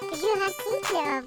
[0.00, 1.24] Jurassic Club.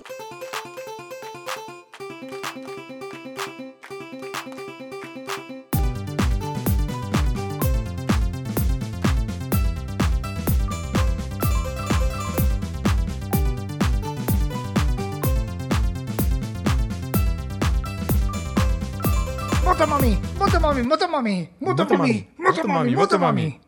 [19.64, 23.60] Motomami, Motomami, Motomami, Motomami, Motomami, Motomami.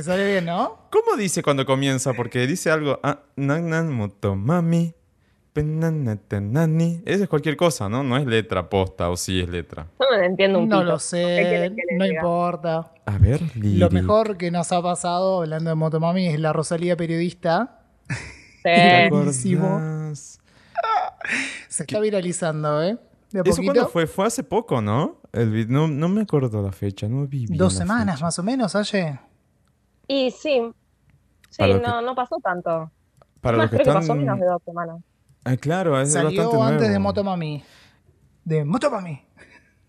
[0.00, 0.88] Me sale bien, ¿no?
[0.90, 2.14] ¿Cómo dice cuando comienza?
[2.14, 2.98] Porque dice algo.
[3.02, 4.94] Ah, nan, nan, motomami.
[7.04, 8.02] Eso es cualquier cosa, ¿no?
[8.02, 9.88] No es letra posta o sí es letra.
[10.00, 10.90] Yo no entiendo un No pito.
[10.92, 12.92] lo ¿Qué sé, no importa.
[13.04, 13.76] A ver, Lili.
[13.76, 17.82] Lo mejor que nos ha pasado, hablando de Motomami, es la Rosalía periodista.
[18.08, 18.16] Sí.
[21.68, 22.96] Se está viralizando, ¿eh?
[23.32, 24.06] De ¿Eso cuándo fue?
[24.06, 25.20] Fue hace poco, ¿no?
[25.30, 28.24] El no, no me acuerdo la fecha, no vi bien Dos semanas fecha.
[28.24, 29.20] más o menos, Aye.
[30.10, 30.60] Y sí.
[31.50, 32.90] Sí, no, no pasó tanto.
[33.40, 34.02] Para Más los que creo que están...
[34.02, 34.96] pasó menos de dos semanas.
[35.44, 36.92] Ah, claro, es Salió bastante antes nuevo.
[36.92, 37.64] de Motomami.
[38.44, 39.22] De Motomami.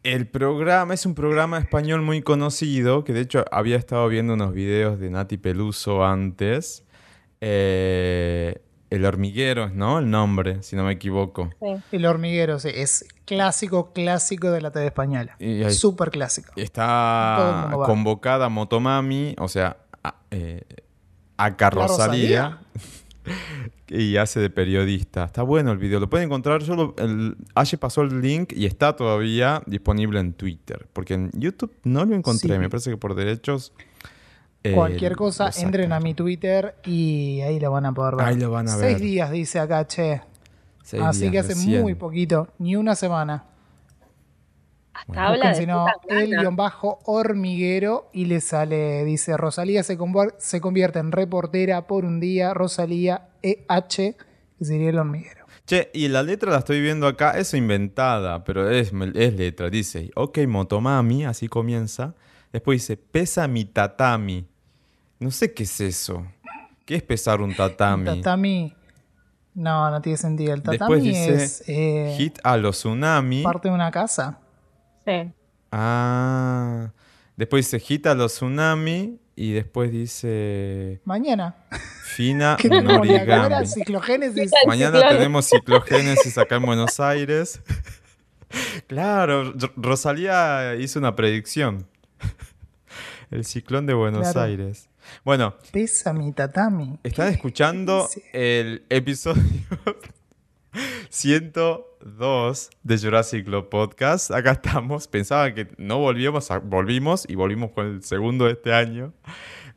[0.04, 4.54] El programa es un programa español muy conocido, que de hecho había estado viendo unos
[4.54, 6.86] videos de Nati Peluso antes.
[7.40, 9.98] Eh, el hormiguero, ¿no?
[9.98, 11.50] El nombre, si no me equivoco.
[11.60, 11.82] Sí.
[11.94, 12.70] El hormiguero, sí.
[12.72, 15.36] Es clásico, clásico de la TV española.
[15.72, 16.54] Súper clásico.
[16.58, 20.64] Está convocada Motomami, o sea, a, eh,
[21.38, 21.56] a
[23.88, 25.26] y hace de periodista.
[25.26, 26.64] Está bueno el video, lo pueden encontrar.
[26.64, 30.88] Yo lo, el, Aye pasó el link y está todavía disponible en Twitter.
[30.94, 32.54] Porque en YouTube no lo encontré.
[32.56, 32.60] Sí.
[32.60, 33.74] Me parece que por derechos.
[34.64, 38.26] eh, Cualquier cosa, entren a mi Twitter y ahí lo van a poder ver.
[38.26, 39.02] Ahí lo van a Seis ver.
[39.02, 40.22] días, dice acá, che.
[40.84, 41.82] Seis Así días que hace recién.
[41.82, 43.46] muy poquito, ni una semana.
[44.94, 49.38] Hasta habla Busquen de si no, puta el guion bajo hormiguero y le sale, dice
[49.38, 49.98] Rosalía se,
[50.38, 54.16] se convierte en reportera por un día, Rosalía EH,
[54.58, 55.42] que sería el hormiguero.
[55.66, 59.70] Che, y la letra la estoy viendo acá, es inventada, pero es, es letra.
[59.70, 62.16] Dice, ok, Motomami, así comienza.
[62.52, 64.46] Después dice, pesa mi tatami.
[65.20, 66.26] No sé qué es eso.
[66.86, 68.06] ¿Qué es pesar un tatami?
[68.06, 68.76] Tatami,
[69.54, 70.54] no, no tiene sentido.
[70.54, 73.44] El Después tatami dice, es eh, hit a los tsunami.
[73.44, 74.40] parte de una casa.
[75.06, 75.32] Sí.
[75.72, 76.92] Ah.
[77.38, 79.18] Después dice, hit a los tsunami.
[79.36, 81.56] Y después dice, Mañana.
[82.04, 83.66] fina norigami.
[83.66, 84.52] Ciclogénesis.
[84.68, 85.18] Mañana Ciclón.
[85.18, 87.62] tenemos ciclogénesis acá en Buenos Aires.
[88.88, 91.88] claro, Rosalía hizo una predicción.
[93.32, 94.42] El ciclón de Buenos Claro.
[94.42, 94.90] Aires.
[95.24, 97.00] Bueno, Pesa mi tatami.
[97.02, 99.42] están escuchando el episodio
[102.02, 104.32] 102 de Jurassic Club Podcast.
[104.32, 105.08] Acá estamos.
[105.10, 109.14] Pensaba que no volvíamos, volvimos y volvimos con el segundo de este año.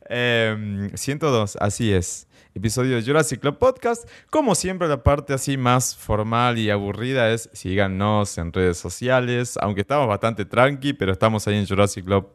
[0.07, 2.27] Em, 102, así es.
[2.53, 4.09] Episodio de Jurassic Club Podcast.
[4.29, 9.57] Como siempre, la parte así más formal y aburrida es síganos en redes sociales.
[9.61, 12.29] Aunque estamos bastante tranqui, pero estamos ahí en Jurassic Club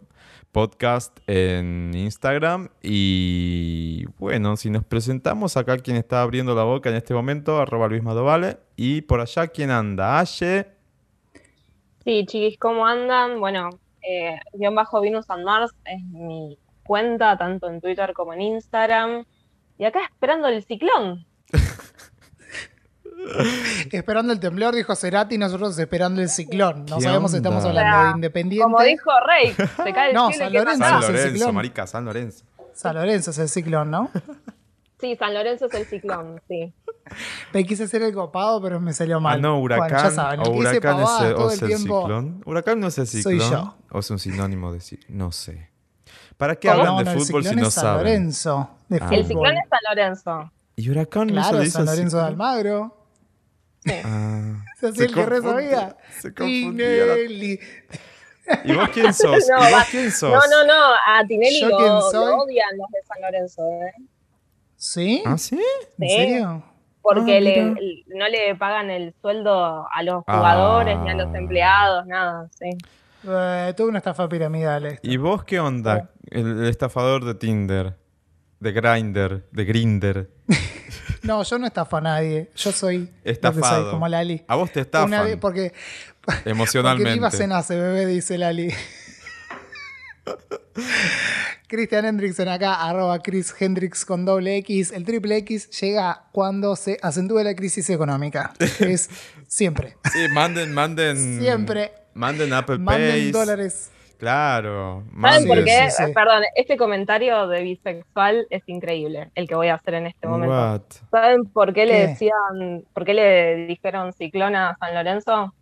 [0.52, 2.68] Podcast en Instagram.
[2.82, 7.88] Y bueno, si nos presentamos acá, quien está abriendo la boca en este momento, arroba
[7.88, 8.58] Luis Madovale.
[8.82, 10.20] Y por allá, ¿quién anda?
[10.20, 10.66] Aye.
[12.02, 13.38] Sí, chiquis, ¿cómo andan?
[13.38, 13.68] Bueno,
[14.00, 19.26] eh, guion bajo Venus and Mars es mi cuenta, tanto en Twitter como en Instagram.
[19.76, 21.26] Y acá esperando el ciclón.
[23.92, 26.86] Esperando el temblor, dijo Cerati, nosotros esperando el ciclón.
[26.86, 28.62] No ¿Qué sabemos si estamos hablando de O sea, Independiente.
[28.64, 30.84] Como dijo Rey, se cae el No, cielo San ¿qué Lorenzo.
[30.84, 31.54] San es el Lorenzo, ciclón.
[31.54, 32.44] marica, San Lorenzo.
[32.72, 34.10] San Lorenzo es el ciclón, ¿no?
[35.00, 36.72] Sí, San Lorenzo es el ciclón, sí.
[37.52, 39.38] Me quise hacer el copado, pero me salió mal.
[39.38, 39.88] Ah, no, huracán.
[39.90, 42.00] ya saben, el o huracán es, el- o todo es el el tiempo.
[42.02, 42.42] ciclón.
[42.46, 43.50] Huracán no es el Soy ciclón.
[43.50, 43.76] yo.
[43.90, 45.18] O es un sinónimo de ciclón.
[45.18, 45.70] No sé.
[46.36, 47.98] ¿Para qué No, hablan no, de el fútbol si ciclón no es San saben?
[48.04, 49.08] Lorenzo de Ah.
[49.12, 50.52] El ciclón es San Lorenzo.
[50.76, 52.26] ¿Y huracán no se Claro, dice San Lorenzo de ciclón?
[52.26, 52.96] Almagro.
[54.04, 55.96] Ah, Se hacía el que re confunde- sabía.
[56.20, 57.60] Se la- Tinelli.
[58.64, 59.44] ¿Y vos quién sos?
[59.48, 60.30] No, ¿Y vos quién sos?
[60.32, 62.34] No, no, no, a Tinelli ¿Yo lo, lo soy?
[62.34, 63.92] odian los de San Lorenzo, ¿eh?
[64.82, 65.22] ¿Sí?
[65.26, 65.60] ¿Ah, sí?
[65.98, 66.16] ¿En Sí.
[66.16, 66.64] serio?
[67.02, 67.74] Porque Ah, le-
[68.14, 71.38] no le pagan el sueldo a los jugadores ni a los Ah.
[71.38, 72.70] empleados, nada, sí.
[73.28, 74.86] Eh, tuve una estafa piramidal.
[74.86, 75.00] esto.
[75.06, 76.10] ¿Y vos qué onda?
[76.30, 77.94] El, el estafador de Tinder,
[78.58, 80.30] de Grindr, de Grinder.
[81.22, 82.48] No, yo no estafo a nadie.
[82.56, 83.82] Yo soy Estafado.
[83.82, 84.42] soy, como Lali.
[84.48, 85.74] A vos te estafan Una vez, porque,
[86.24, 87.12] porque emocionalmente.
[87.12, 88.72] viva se nace, bebé, dice Lali.
[91.68, 94.92] Christian Hendrickson acá, arroba Chris Hendricks con doble X.
[94.92, 98.52] El triple X llega cuando se acentúe la crisis económica.
[98.80, 99.08] Es
[99.46, 99.96] siempre.
[100.12, 101.38] Sí, manden, manden.
[101.40, 101.92] Siempre.
[102.14, 103.30] Manden Apple Manden Pay.
[103.30, 103.90] dólares.
[104.18, 105.04] Claro.
[105.22, 105.90] ¿Saben por qué?
[105.90, 106.12] sí, sí.
[106.12, 110.54] Perdón, este comentario de bisexual es increíble, el que voy a hacer en este momento.
[110.54, 110.82] What?
[111.10, 115.54] ¿Saben por qué, le decían, por qué le dijeron ciclona a San Lorenzo?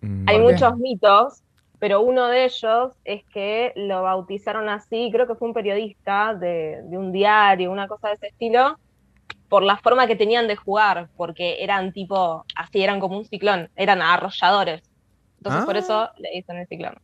[0.00, 1.42] Mm, Hay muchos mitos,
[1.80, 6.82] pero uno de ellos es que lo bautizaron así, creo que fue un periodista de,
[6.84, 8.78] de un diario, una cosa de ese estilo,
[9.48, 13.68] por la forma que tenían de jugar, porque eran tipo, así eran como un ciclón,
[13.74, 14.82] eran arrolladores.
[15.38, 15.66] Entonces Ah.
[15.66, 16.94] por eso le dicen el ciclón.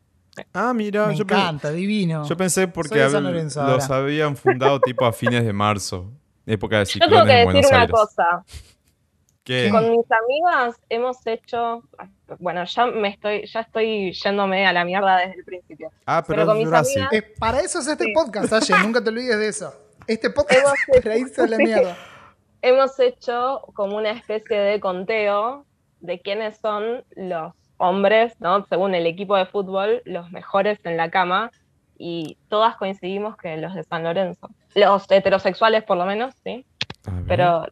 [0.52, 2.24] Ah, mira, Me yo, encanta, divino.
[2.28, 3.96] yo pensé porque hab- los ahora.
[3.96, 6.12] habían fundado tipo a fines de marzo,
[6.44, 7.90] época de Yo tengo ciclones que en decir Buenos una Aires.
[7.92, 8.44] cosa,
[9.44, 9.68] ¿Qué?
[9.70, 11.82] con mis amigas hemos hecho,
[12.38, 15.90] bueno, ya me estoy, ya estoy yéndome a la mierda desde el principio.
[16.06, 18.12] Ah, pero, pero con mis amigas- Eh, para eso es este Sí.
[18.12, 19.72] podcast, Aye, nunca te olvides de eso.
[20.06, 21.96] Este podcast Hemos es para irse a la mierda.
[22.62, 25.64] hemos hecho como una especie de conteo
[26.00, 28.64] de quiénes son los hombres, ¿no?
[28.66, 31.50] Según el equipo de fútbol, los mejores en la cama.
[31.98, 34.50] Y todas coincidimos que los de San Lorenzo.
[34.74, 36.66] Los heterosexuales, por lo menos, sí.
[37.26, 37.66] Pero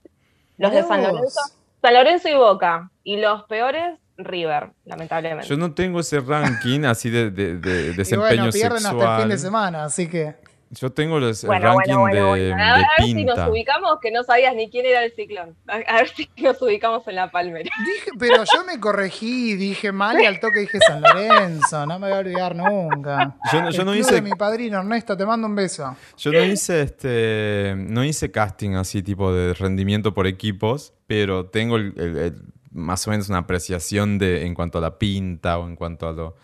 [0.57, 1.03] los de San.
[1.03, 1.41] Lorenzo.
[1.83, 2.91] San Lorenzo y Boca.
[3.03, 5.49] Y los peores, River, lamentablemente.
[5.49, 9.01] Yo no tengo ese ranking así de, de- de Y desempeño bueno, pierden sexual.
[9.03, 10.35] hasta el fin de semana, así que.
[10.71, 12.65] Yo tengo los, el Bueno, ranking bueno, bueno, de, bueno.
[12.65, 15.55] A, de a ver si nos ubicamos, que no sabías ni quién era el ciclón.
[15.69, 17.71] A, ver si nos ubicamos en la palmera.
[17.85, 22.09] Dije, pero yo me corregí, dije mal y al toque dije San Lorenzo, no me
[22.09, 23.37] voy a olvidar nunca.
[23.53, 25.97] Yo no- yo El no club hice- de mi padrino Ernesto, te mando un beso.
[26.17, 27.75] Yo no hice este.
[27.77, 32.43] No hice casting así, tipo de rendimiento por equipos, pero tengo el- el- el-
[32.75, 36.13] más o menos una apreciación de en cuanto a la pinta o en cuanto a
[36.13, 36.37] lo,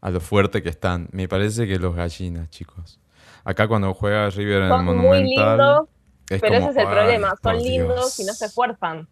[0.00, 1.08] a lo fuerte que están.
[1.12, 2.98] Me parece que los gallinas, chicos.
[3.44, 5.48] Acá cuando juega River en el Son muy Monumental.
[5.58, 5.88] lindos,
[6.30, 7.34] es pero ese es el "Ay, problema.
[7.42, 8.20] Son lindos Dios".
[8.20, 9.08] y no se esfuerzan.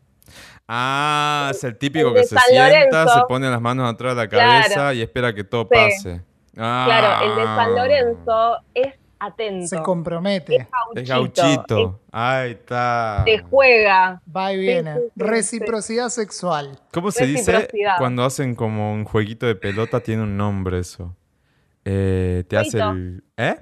[0.68, 2.68] Ah, es el típico El que se San sienta,
[3.04, 3.14] Lorenzo.
[3.14, 4.62] se pone las manos atrás de la Claro.
[4.62, 5.68] cabeza y espera que todo Sí.
[5.70, 6.22] pase.
[6.56, 6.84] Ah.
[6.86, 8.94] Claro, el de San Lorenzo es
[9.26, 9.66] atento.
[9.66, 12.00] Se compromete, Es gauchito, gauchito.
[12.10, 13.24] Ahí está.
[13.26, 14.20] es- te juega.
[14.34, 14.96] va y viene.
[15.16, 16.80] Reciprocidad sexual.
[16.92, 20.00] ¿Cómo se dice cuando hacen como un jueguito de pelota?
[20.00, 21.16] Tiene un nombre eso.
[21.84, 23.24] Eh, te hace el.
[23.36, 23.56] ¿Eh?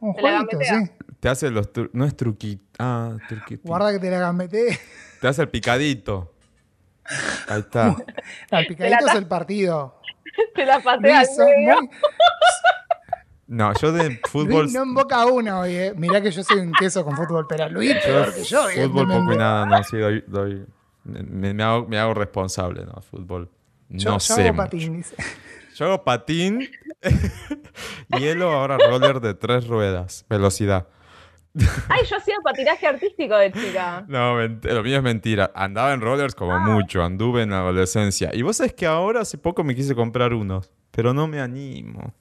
[0.00, 0.90] Un jueguito, sí.
[1.20, 1.72] Te hace los.
[1.72, 2.64] tru- No es truquito.
[2.78, 3.62] Ah, truquito.
[3.64, 4.78] Guarda que te la gambeté.
[5.20, 6.34] Te hace el picadito.
[7.48, 7.96] Ahí está.
[8.50, 10.00] Al picadito es el partido.
[10.54, 11.80] Te la patea al medio.
[11.80, 11.90] muy-
[13.52, 14.62] No, yo de fútbol.
[14.62, 15.92] Luis no invoca uno hoy, eh.
[15.96, 19.06] Mirá que yo soy un queso con fútbol, pero Luis yo peor que yo, fútbol
[19.08, 20.24] poco y nada, no, sí, doy.
[20.26, 20.66] doy-
[21.04, 23.00] me, me hago, me hago responsable, ¿no?
[23.02, 23.50] Fútbol.
[23.88, 24.32] No Yo, yo sé.
[24.34, 24.56] hago mucho.
[24.56, 25.16] patín, dice.
[25.74, 26.68] Yo hago patín,
[28.18, 30.86] hielo, ahora roller de tres ruedas, velocidad.
[31.88, 34.04] Ay, yo hacía patinaje artístico de chica.
[34.08, 35.50] No, lo mío es mentira.
[35.54, 38.30] Andaba en rollers como mucho, anduve en la adolescencia.
[38.34, 42.14] Y vos sabés que ahora hace poco me quise comprar unos, pero no me animo.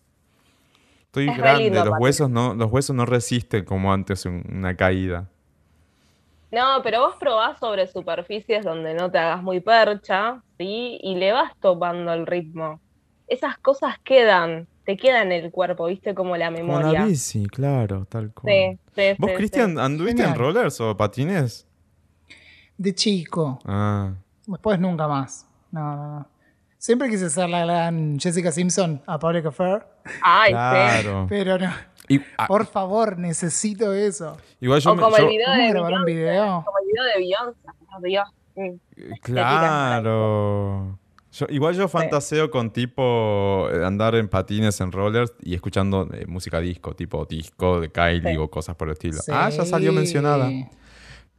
[1.12, 4.76] Estoy Es grande, lindo los huesos no, los huesos no resisten como antes un- una
[4.76, 5.30] caída.
[6.52, 11.00] No, pero vos probás sobre superficies donde no te hagas muy percha, ¿sí?
[11.02, 12.82] Y le vas topando el ritmo.
[13.28, 16.14] Esas cosas quedan, te quedan en el cuerpo, ¿viste?
[16.14, 16.92] Como la Como memoria.
[16.94, 18.54] la bici, claro, tal cual.
[18.54, 19.80] Sí, sí, ¿Vos, sí, Cristian, sí.
[19.80, 21.68] anduviste en rollers o patines?
[22.78, 23.60] De chico.
[23.66, 24.14] Ah,
[24.48, 25.48] Después nunca más.
[25.72, 26.31] No, no, no.
[26.82, 29.84] Siempre quise ser la gran Jessica Simpson a Public Affair,
[30.24, 30.54] Ay, sí.
[30.54, 31.28] claro.
[31.30, 31.70] pero no.
[32.08, 34.36] Y- ah, Por favor, necesito eso.
[34.60, 36.64] igual yo, O me- como yo- el video ¿Cómo de grabar un Beyoncé, video?
[36.66, 37.60] Como el video de Beyoncé,
[38.02, 38.28] Dios.
[38.56, 39.14] Mm.
[39.22, 40.98] Claro.
[41.34, 46.26] Yo- igual yo fantaseo con tipo eh, andar en patines, en rollers y escuchando eh,
[46.28, 48.38] música disco, tipo disco de Kylie Sí.
[48.38, 49.20] o cosas por el estilo.
[49.32, 49.70] Ah, ya Sí.
[49.70, 50.50] salió mencionada.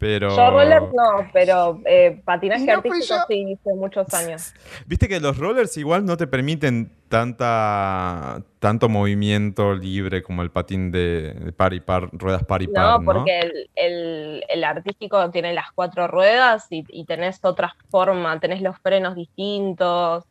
[0.03, 0.31] Pero.
[0.37, 3.25] Yo rollers no, pero eh, patinaje No artístico yo.
[3.29, 4.53] sí hice muchos años.
[4.85, 10.91] Viste que los rollers igual no te permiten tanta tanto movimiento libre como el patín
[10.91, 13.05] de, de par y par, ruedas par y par, No, ¿no?
[13.05, 18.61] porque el, el- el artístico tiene las cuatro ruedas y, y tenés otra forma, tenés
[18.61, 20.25] los frenos distintos.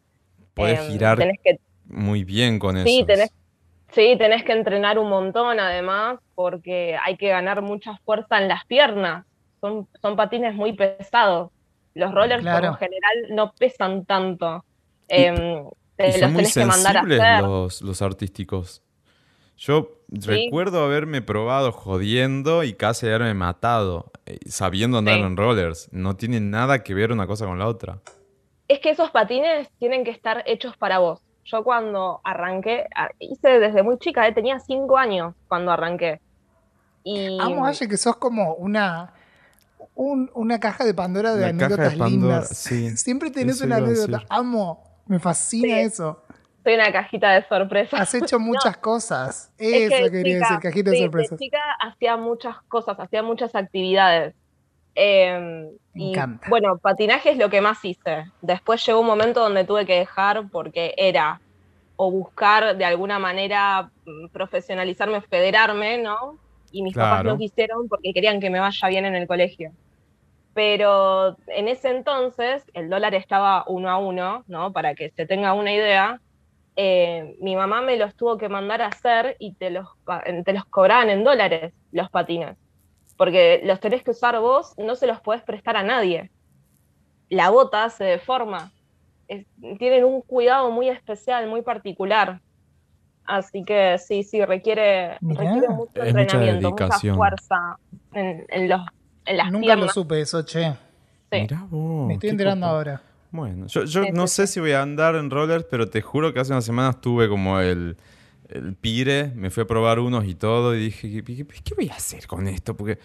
[0.54, 2.86] Podés em, girar tenés que, muy bien con eso.
[2.86, 3.32] sí, tenés,
[3.94, 8.66] sí, tenés que entrenar un montón además, porque hay que ganar mucha fuerza en las
[8.66, 9.26] piernas.
[9.62, 11.52] Son, son patines muy pesados.
[11.94, 12.68] Los rollers por Claro.
[12.72, 14.66] lo general no pesan tanto.
[15.08, 15.28] Te
[16.08, 17.44] Y son los muy tenés que mandar a sensibles hacer.
[17.44, 18.82] los, los artísticos.
[19.58, 25.22] Yo recuerdo haberme probado jodiendo y casi haberme matado, eh, sabiendo andar Sí.
[25.22, 25.90] en rollers.
[25.92, 28.00] No tiene nada que ver una cosa con la otra.
[28.68, 31.22] Es que esos patines tienen que estar hechos para vos.
[31.44, 36.22] Yo cuando arranqué, a- hice desde muy chica, eh, tenía cinco años cuando arranqué.
[37.04, 39.14] Y Amo, Aye, que sos como una,
[40.10, 42.58] un- una caja de Pandora de de anécdotas Pandora, lindas.
[42.58, 42.90] sí.
[42.98, 44.24] Siempre tenés una anécdota.
[44.30, 45.82] Amo, me fascina Sí.
[45.82, 46.24] eso.
[46.64, 48.00] Soy una cajita de sorpresas.
[48.00, 49.52] Has hecho muchas cosas.
[49.58, 51.40] Es Eso que, quería chica, decir, cajita sí, de sorpresas.
[51.40, 54.36] chica hacía muchas cosas, hacía muchas actividades.
[54.96, 56.48] Eh, Me y encanta.
[56.50, 58.26] bueno, patinaje es lo que más hice.
[58.42, 61.40] Después llegó un momento donde tuve que dejar porque era
[61.96, 66.38] o buscar de alguna manera mm, profesionalizarme, federarme, ¿no?
[66.74, 69.72] Y mis papás no quisieron porque querían que me vaya bien en el colegio.
[70.54, 74.74] Pero en ese entonces el dólar estaba uno a uno, ¿no?
[74.74, 76.20] Para que se tenga una idea.
[76.78, 79.88] eh, mi mamá me los tuvo que mandar a hacer y te los,
[80.46, 82.58] te los cobraban en dólares los patines.
[83.18, 86.32] Porque los tenés que usar vos, no se los podés prestar a nadie.
[87.30, 88.72] La bota se deforma.
[89.28, 89.46] Es-
[89.80, 92.40] tienen un cuidado muy especial, muy particular.
[93.26, 95.42] Así que sí, sí, requiere, Mirá.
[95.44, 97.16] requiere mucho entrenamiento, mucha dedicación.
[97.16, 97.78] fuerza
[98.14, 98.82] en, en los,
[99.26, 100.72] en las Nunca lo supe eso, che.
[101.32, 101.42] Sí.
[101.42, 102.08] Mirá vos.
[102.08, 102.76] Me estoy enterando copa.
[102.78, 103.02] ahora.
[103.32, 104.54] Bueno, yo, yo Sí, no sí, sé sí.
[104.54, 107.60] si voy a andar en rollers, pero te juro que hace unas semanas tuve como
[107.62, 107.96] el,
[108.50, 111.88] el pire, me fui a probar unos y todo, y dije, ¿qué, qué- qué voy
[111.90, 112.76] a hacer con esto?
[112.76, 113.00] Porque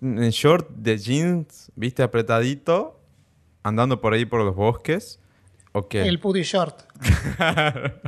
[0.00, 3.00] en short de jeans, viste, apretadito,
[3.64, 5.18] andando por ahí por los bosques,
[5.72, 5.94] ok.
[5.96, 6.82] El putty short.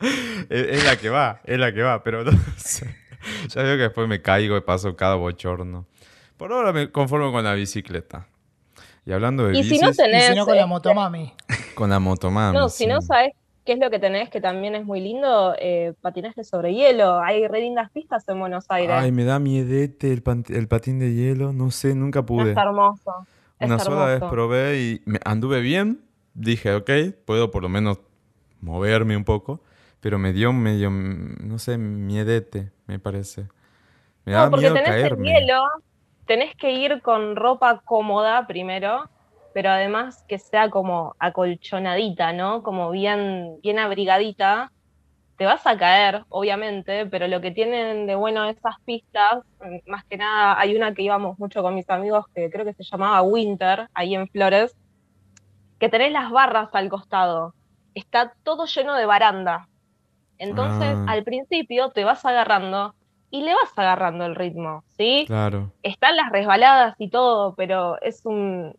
[0.00, 2.94] es, es la que va, es la que va, pero no sé.
[3.48, 5.86] Ya veo que después me caigo y paso cada bochorno.
[6.36, 8.26] Por ahora me conformo con la bicicleta.
[9.06, 10.26] Y hablando de Y si bicis, no Y tenés.
[10.28, 11.32] si no con la este, motomami.
[11.74, 12.56] con la motomami.
[12.58, 13.06] No, si no sí.
[13.08, 13.32] sabes
[13.64, 17.18] qué es lo que tenés, que también es muy lindo, eh, patinaje sobre hielo.
[17.20, 18.96] Hay re lindas pistas en Buenos Aires.
[18.98, 21.52] Ay, me da miedete el, el patín de hielo.
[21.52, 22.52] No sé, nunca No, pude.
[22.52, 23.12] es hermoso.
[23.60, 24.30] Es Una sola vez hermoso.
[24.32, 26.00] probé y me anduve bien.
[26.34, 26.90] Dije, ok,
[27.24, 27.98] puedo por lo menos
[28.60, 29.60] moverme un poco.
[30.00, 33.42] Pero me dio medio, no sé, miedete, me parece.
[34.26, 35.30] Me No, daba porque miedo tenés caerme.
[35.38, 35.62] el hielo,
[36.26, 39.08] tenés que ir con ropa cómoda primero,
[39.52, 42.62] pero además que sea como acolchonadita, ¿no?
[42.62, 44.70] Como bien, bien abrigadita.
[45.36, 49.42] Te vas a caer, obviamente, pero lo que tienen de bueno esas pistas,
[49.86, 52.84] más que nada, hay una que íbamos mucho con mis amigos que creo que se
[52.84, 54.76] llamaba Winter, ahí en Flores,
[55.80, 57.52] que tenés las barras al costado.
[57.94, 59.68] Está todo lleno de baranda.
[60.38, 61.04] Entonces, Ah.
[61.08, 62.94] al principio te vas agarrando
[63.36, 65.24] y le vas agarrando el ritmo, ¿sí?
[65.26, 65.72] Claro.
[65.82, 68.72] Están las resbaladas y todo, pero es un...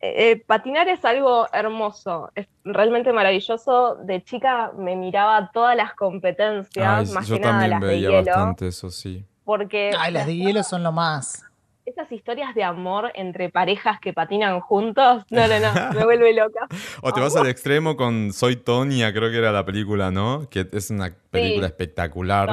[0.00, 3.96] eh, eh, patinar es algo hermoso, es realmente maravilloso.
[4.02, 7.86] De chica me miraba todas las competencias, Ay, más yo que nada también las de
[7.86, 9.24] veía hielo, bastante eso, sí.
[9.44, 11.44] porque Ay, las de hielo son lo más.
[11.86, 16.66] esas historias de amor entre parejas que patinan juntos, no, no, no, me vuelve loca.
[17.02, 20.48] O te vas al extremo con Soy Tonya, creo que era la película, ¿no?
[20.50, 21.72] Que es una película Sí.
[21.72, 22.48] espectacular.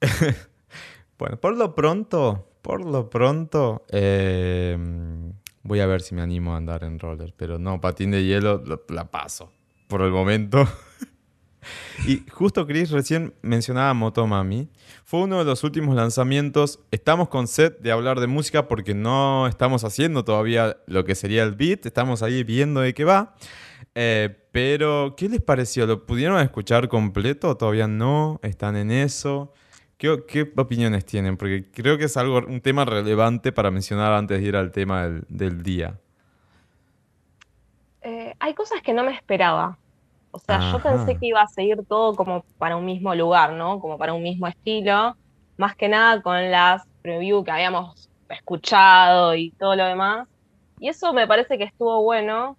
[1.18, 4.76] Bueno, por lo pronto, por lo pronto, eh,
[5.62, 7.32] voy a ver si me animo a andar en roller.
[7.36, 9.50] Pero no, patín de hielo lo- la paso
[9.88, 10.68] por el momento.
[12.06, 14.68] y justo Chris recién mencionaba Motomami.
[15.04, 16.80] Fue uno de los últimos lanzamientos.
[16.90, 21.44] Estamos con set de hablar de música porque no estamos haciendo todavía lo que sería
[21.44, 21.86] el beat.
[21.86, 23.34] Estamos ahí viendo de qué va.
[23.98, 25.86] Eh, pero, ¿qué les pareció?
[25.86, 28.38] ¿Lo pudieron escuchar completo o todavía no?
[28.42, 29.54] ¿Están en eso?
[29.96, 31.38] ¿Qué, qué opiniones tienen?
[31.38, 35.04] Porque creo que es algo, un tema relevante para mencionar antes de ir al tema
[35.04, 35.98] del, del día.
[38.02, 39.78] Eh, hay cosas que no me esperaba.
[40.30, 43.80] O sea, yo pensé que iba a seguir todo como para un mismo lugar, ¿no?
[43.80, 45.16] Como para un mismo estilo.
[45.56, 50.28] Más que nada con las preview que habíamos escuchado y todo lo demás.
[50.80, 52.58] Y eso me parece que estuvo bueno,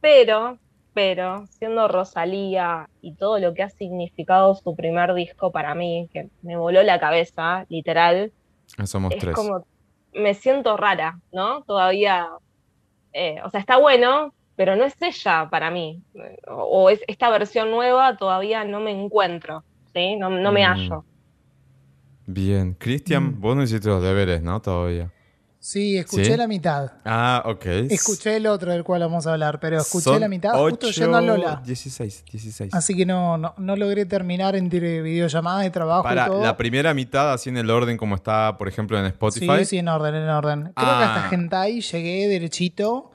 [0.00, 0.58] pero,
[0.94, 6.28] pero, siendo Rosalía y todo lo que ha significado su primer disco para mí, que
[6.42, 8.32] me voló la cabeza, literal,
[8.78, 9.34] Ah, Somos es tres.
[9.34, 9.66] como,
[10.12, 11.62] me siento rara, ¿no?
[11.64, 12.28] Todavía,
[13.12, 16.02] eh, o sea, está bueno, pero no es ella para mí.
[16.48, 20.16] O, o es esta versión nueva todavía no me encuentro, ¿sí?
[20.16, 20.70] No, no me Mm.
[20.70, 21.04] hallo.
[22.26, 22.74] Bien.
[22.74, 23.40] Cristian, Mm.
[23.40, 24.60] vos no hiciste los deberes, ¿no?
[24.62, 25.10] Todavía.
[25.64, 26.36] Sí, escuché ¿Sí?
[26.36, 26.90] la mitad.
[27.04, 27.64] Ah, ok.
[27.88, 31.00] Escuché el otro del cual vamos a hablar, pero escuché Son la mitad justo ocho-
[31.00, 31.62] yendo a Lola.
[31.64, 32.74] 16, 16.
[32.74, 36.42] Así que no, no, no logré terminar entre videollamadas de trabajo Para y todo.
[36.42, 39.58] la primera mitad, así en el orden como está, por ejemplo, en Spotify.
[39.60, 40.62] Sí, sí, en orden, en orden.
[40.74, 41.30] Creo que hasta Ah.
[41.30, 43.12] Hentai llegué derechito.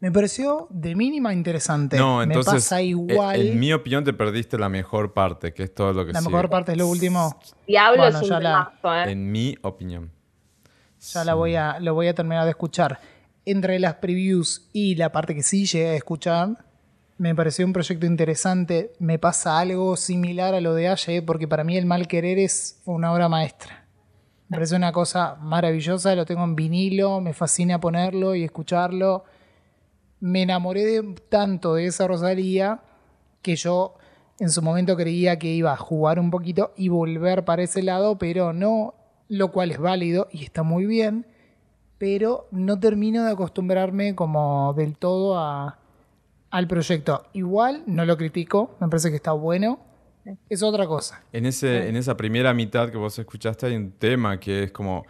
[0.00, 1.98] Me pareció de mínima interesante.
[1.98, 3.40] No, entonces, Me pasa eh, igual.
[3.42, 6.30] en mi opinión, te perdiste la mejor parte, que es todo lo que la sigue.
[6.30, 7.38] mejor parte es lo último.
[7.66, 8.72] Diablo Bueno, es un ya la-
[9.06, 9.10] ¿eh?
[9.12, 10.10] En mi opinión.
[11.12, 12.98] Ya la voy a, lo voy a terminar de escuchar.
[13.44, 16.64] Entre las previews y la parte que sí llegué a escuchar,
[17.18, 18.92] me pareció un proyecto interesante.
[18.98, 22.80] Me pasa algo similar a lo de Aye, porque para mí El Mal Querer es
[22.86, 23.84] una obra maestra.
[24.48, 29.24] Me parece una cosa maravillosa, lo tengo en vinilo, me fascina ponerlo y escucharlo.
[30.20, 32.80] Me enamoré de- tanto de esa Rosalía
[33.42, 33.96] que yo
[34.38, 38.16] en su momento creía que iba a jugar un poquito y volver para ese lado,
[38.18, 38.94] pero no,
[39.36, 41.26] lo cual es válido y está muy bien,
[41.98, 45.78] pero no termino de acostumbrarme como del todo a,
[46.50, 47.24] al proyecto.
[47.32, 49.80] Igual no lo critico, me parece que está bueno.
[50.48, 51.22] Es otra cosa.
[51.32, 55.04] En, ese, en esa primera mitad que vos escuchaste hay un tema que es como,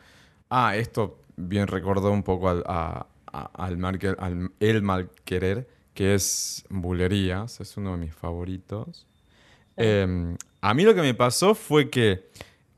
[0.51, 5.11] ah, esto bien recordó un poco al, a- a- al, mal que- al El Mal
[5.25, 9.07] Querer, que es Bulerías, es uno de mis favoritos.
[9.77, 12.29] Eh, a mí lo que me pasó fue que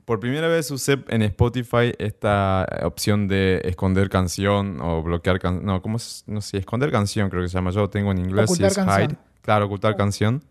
[0.07, 5.65] por primera vez usé en Spotify esta opción de esconder canción o bloquear canción.
[5.65, 6.23] No, ¿cómo es?
[6.27, 7.71] No sé, esconder canción creo que se llama.
[7.71, 8.49] Yo lo tengo en inglés.
[8.51, 9.11] y Ocultar es canción.
[9.11, 9.17] hide.
[9.41, 10.45] Claro, ocultar canción.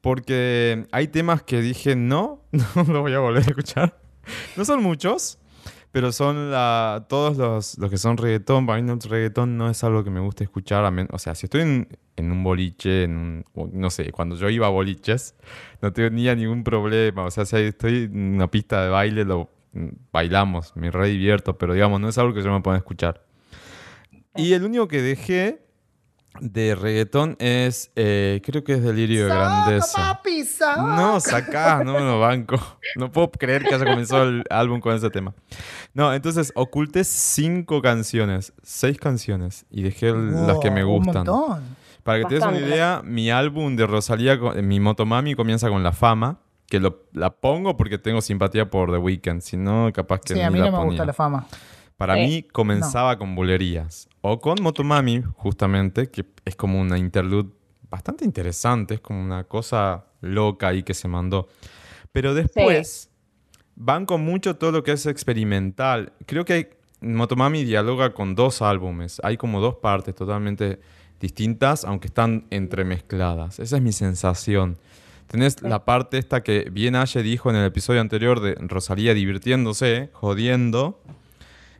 [0.00, 2.40] Porque hay temas que dije no,
[2.74, 3.96] no lo voy a volver a escuchar.
[4.56, 5.38] No son muchos,
[5.94, 8.66] pero son la, todos los, los que son reggaetón.
[8.66, 10.92] Para mí el reggaetón no es algo que me gusta escuchar.
[11.12, 14.66] o sea, si estoy en, en un boliche, en un- no sé, cuando yo iba
[14.66, 15.36] a boliches,
[15.80, 17.22] no tenía ningún problema.
[17.24, 21.56] O sea, si estoy en una pista de baile, lo mm, bailamos, me re divierto,
[21.58, 23.22] pero digamos, no es algo que yo me pueda escuchar.
[24.34, 25.63] Y el único que dejé
[26.40, 29.86] de reggaetón es, eh, creo que es Delirio de Grandeza.
[29.86, 30.82] ¡Saca, papi, saca!
[30.82, 32.56] No, sacá, no me lo banco.
[32.96, 35.34] No puedo creer que haya comenzado el álbum con ese tema.
[35.94, 41.28] No, entonces oculté cinco canciones, seis canciones, y dejé las que me gustan.
[41.28, 41.62] Un montón.
[42.02, 42.74] Para que te des una Bastante.
[42.74, 47.30] idea, mi álbum de Rosalía, co- mi Motomami, comienza con La Fama, que lo- la
[47.30, 50.70] pongo porque tengo simpatía por The Weeknd, si no, capaz que Sí, a mí la
[50.70, 51.46] no me gusta la fama.
[51.96, 52.20] Para Sí.
[52.20, 54.08] mí comenzaba con bulerías.
[54.26, 57.50] O con Motomami, justamente, que es como una interlude
[57.90, 61.46] bastante interesante, es como una cosa loca ahí que se mandó.
[62.10, 63.10] Pero después
[63.76, 66.14] van con mucho todo lo que es experimental.
[66.24, 66.68] Creo que hay-
[67.02, 69.20] Motomami dialoga con dos álbumes.
[69.22, 70.80] Hay como dos partes totalmente
[71.20, 73.58] distintas, aunque están entremezcladas.
[73.58, 74.78] Esa es mi sensación.
[75.26, 80.08] Tenés la parte esta que bien Aye dijo en el episodio anterior de Rosalía divirtiéndose,
[80.14, 81.02] jodiendo,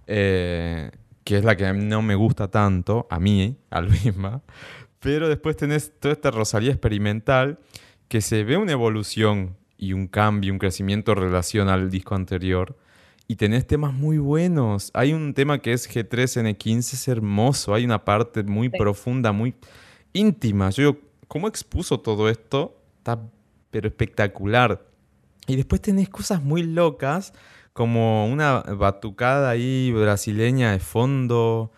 [0.06, 0.90] eh,
[1.24, 4.42] que es la que no me gusta tanto, a mí, al misma.
[5.00, 7.58] Pero después tenés toda esta Rosalía experimental
[8.08, 12.76] que se ve una evolución y un cambio, un crecimiento en relación al disco anterior.
[13.26, 14.90] Y tenés temas muy buenos.
[14.94, 17.74] Hay un tema que es G3N15, es hermoso.
[17.74, 18.78] Hay una parte muy Sí.
[18.78, 19.54] profunda, muy
[20.12, 20.70] íntima.
[20.70, 22.78] Yo digo, ¿cómo expuso todo esto?
[22.98, 23.18] Está
[23.70, 24.86] pero espectacular.
[25.46, 27.32] Y después tenés cosas muy locas,
[27.74, 31.72] como una batucada ahí brasileña de fondo,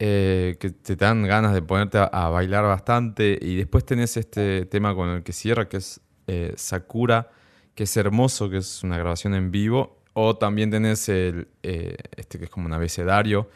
[0.00, 3.38] eh, que te dan ganas de ponerte a, bailar bastante.
[3.40, 7.30] Y después tenés este tema con el que cierra, que es eh, Sakura,
[7.76, 10.02] que es hermoso, que es una grabación en vivo.
[10.14, 13.48] O también tenés el, eh, este que es como un abecedario,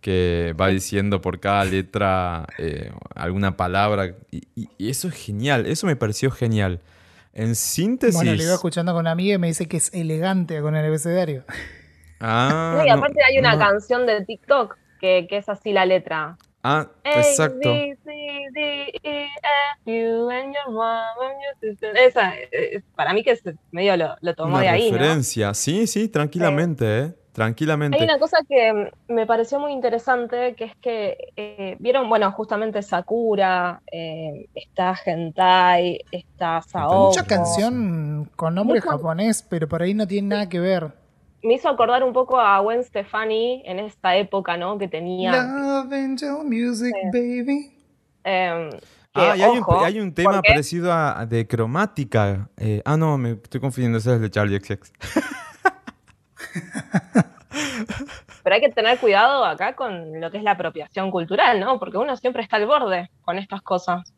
[0.00, 2.46] que va diciendo por cada letra
[3.14, 4.16] alguna palabra.
[4.30, 6.80] Y eso es genial, eso me pareció genial.
[7.34, 8.14] En síntesis...
[8.14, 10.86] Bueno, le iba escuchando con una amiga y me dice que es elegante con el
[10.86, 11.44] abecedario.
[12.20, 13.58] Ah, No, y no, aparte hay una no.
[13.58, 16.38] canción de TikTok que, que es así la letra.
[16.62, 17.58] Ah, A, exacto.
[17.68, 18.10] B, C,
[18.54, 19.30] D, E, F,
[19.84, 21.94] you and your mom and your sister.
[21.96, 23.42] Esa, eh, para mí que es
[23.72, 24.96] medio lo, lo tomó Una de ahí, ¿no?
[24.96, 25.52] referencia.
[25.52, 27.14] Sí, sí, tranquilamente, ¿eh?
[27.34, 27.98] Tranquilamente.
[27.98, 32.80] Hay una cosa que me pareció muy interesante, que es que eh, vieron, bueno, justamente
[32.80, 37.08] Sakura, eh, está Hentai, está Saoko.
[37.08, 40.92] Mucha canción con nombre Mucha- japonés, pero por ahí no tiene nada que ver.
[41.42, 44.78] Me hizo acordar un poco a Gwen Stefani en esta época, ¿no?
[44.78, 45.32] Que tenía...
[45.32, 47.72] Love Angel Music, baby.
[48.22, 48.70] eh,
[49.12, 52.48] que, Ah, y hay, ojo, un, hay un tema parecido a, a de cromática.
[52.56, 54.92] Eh, ah, no, me estoy confundiendo, ese es de Charlie XX.
[58.42, 61.78] Pero hay que tener cuidado acá con lo que es la apropiación cultural, ¿no?
[61.78, 64.12] Porque uno siempre está al borde con estas cosas.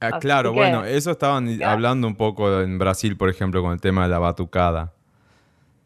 [0.00, 3.80] Ah, claro, que- bueno, eso estaban hablando un poco en Brasil, por ejemplo, con el
[3.80, 4.92] tema de la batucada.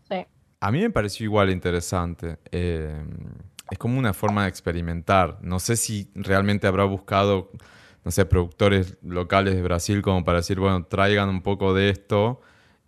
[0.09, 0.25] Sí.
[0.61, 2.39] A mí me pareció igual interesante.
[2.51, 3.05] Eh,
[3.71, 5.37] es como una forma de experimentar.
[5.43, 7.51] No sé si realmente habrá buscado,
[8.05, 12.41] no sé, productores locales de Brasil como para decir, bueno, traigan un poco de esto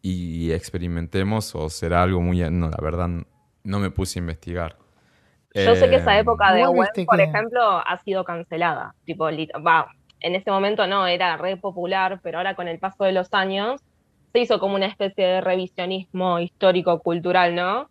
[0.02, 2.38] y experimentemos o será algo muy...
[2.50, 3.08] No, la verdad,
[3.64, 4.76] no me puse a investigar.
[5.54, 8.94] Yo sé que esa Eh, época de viste por que- ejemplo, ha sido cancelada.
[9.04, 9.24] Tipo,
[9.66, 9.88] va,
[10.20, 13.80] en ese momento no, era re popular, pero ahora con el paso de los años
[14.32, 17.88] se hizo como una especie de revisionismo histórico-cultural, ¿no?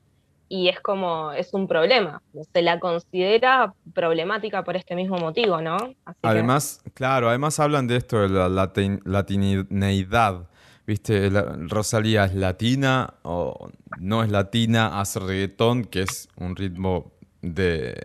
[0.49, 2.21] Y es como, es un problema.
[2.53, 5.75] Se la considera problemática por este mismo motivo, ¿no?
[6.05, 10.47] Así que- Además, claro, además hablan de esto de la latin- latineidad.
[10.87, 11.29] ¿Viste?
[11.29, 13.69] La- Rosalía es latina o
[13.99, 18.01] no es latina, hace reggaetón, que es un ritmo de,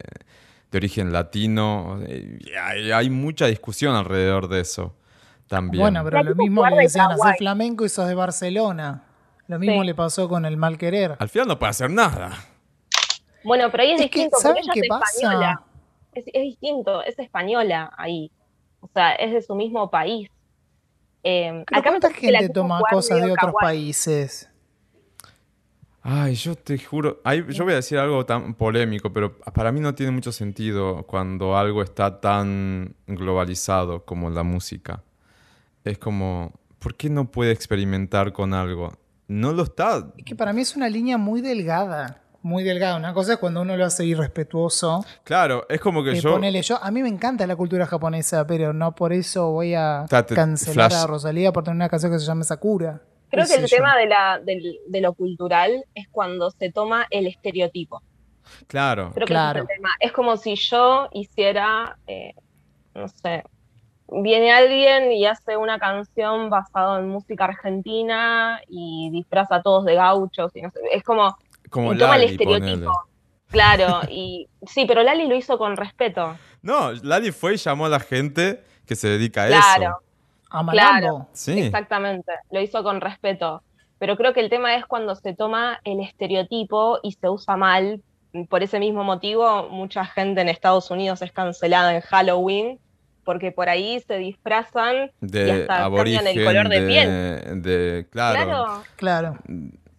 [0.71, 2.01] de origen latino.
[2.09, 4.95] Y Hay, hay mucha discusión alrededor de eso.
[5.47, 5.81] También.
[5.83, 9.05] Bueno, pero lo mismo le de decían, hacer flamenco y sos de Barcelona.
[9.49, 9.87] Lo mismo Sí.
[9.87, 11.15] le pasó con el mal querer.
[11.19, 12.33] Al final no puede hacer nada.
[13.45, 15.05] Bueno, pero ahí es, Es que, distinto, ¿saben porque ella qué es pasa?
[15.15, 15.63] española.
[16.15, 18.31] Es, es distinto, es española ahí.
[18.81, 20.29] O sea, es de su mismo país.
[21.25, 23.77] Eh, acá ¿cuánta gente toma cosas de otros kawaii.
[23.77, 24.49] países?
[26.05, 29.95] Ay, yo te juro, yo voy a decir algo tan polémico, pero para mí no
[29.95, 35.05] tiene mucho sentido cuando algo está tan globalizado como la música.
[35.85, 38.93] Es como, ¿por qué no puede experimentar con algo?
[39.29, 40.13] No lo está.
[40.17, 42.22] Es que para mí es una línea muy delgada.
[42.43, 42.97] Muy delgada.
[42.97, 45.05] Una cosa es cuando uno lo hace irrespetuoso.
[45.23, 46.33] Claro, es como que Eh, yo...
[46.33, 50.07] ponele, yo, a mí me encanta la cultura japonesa, pero no por eso voy a
[50.09, 51.05] cancelar flash.
[51.05, 53.01] a Rosalía por tener una canción que se llama Sakura.
[53.31, 53.77] Creo que el yo.
[53.77, 58.03] tema de, la, del- de lo cultural es cuando se toma el estereotipo.
[58.67, 59.63] Claro, Creo que Claro.
[59.63, 59.91] es el tema.
[60.01, 62.35] Es como si yo hiciera, eh,
[62.95, 63.45] no sé,
[64.09, 69.95] viene alguien y hace una canción basada en música argentina y disfraza a todos de
[69.95, 71.35] gauchos y no sé, es como
[71.73, 72.55] como y toma el ponele.
[72.61, 72.93] estereotipo.
[73.49, 76.37] Claro, y sí, pero Lali lo hizo con respeto.
[76.63, 79.83] No, Lali fue y llamó a la gente que se dedica a Claro.
[79.83, 79.97] eso.
[80.51, 80.99] A Malambo.
[81.01, 81.29] Claro.
[81.33, 83.63] Sí, Exactamente, lo hizo con respeto.
[83.99, 88.01] Pero creo que el tema es cuando se toma el estereotipo y se usa mal.
[88.49, 92.79] Por ese mismo motivo, mucha gente en Estados Unidos es cancelada en Halloween
[93.25, 97.09] porque por ahí se disfrazan y de hasta aborigen, cambian el color de, piel.
[97.63, 98.45] de, de- claro.
[98.45, 99.39] Claro, Claro.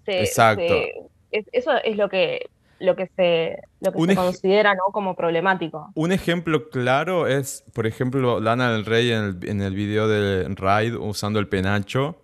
[0.06, 0.64] se- Exacto.
[0.68, 0.94] se-
[1.34, 4.92] es- eso es lo que lo que se lo que Un se ej- considera ¿no?
[4.92, 5.92] como problemático.
[5.96, 10.44] Un ejemplo claro es, por ejemplo, Lana del Rey en el, en el video de
[10.50, 12.18] Ride usando el penacho,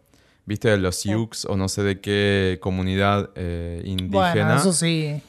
[0.45, 4.32] viste, de los Sioux o no sé de qué comunidad eh, indígena.
[4.34, 5.22] Bueno, eso sí.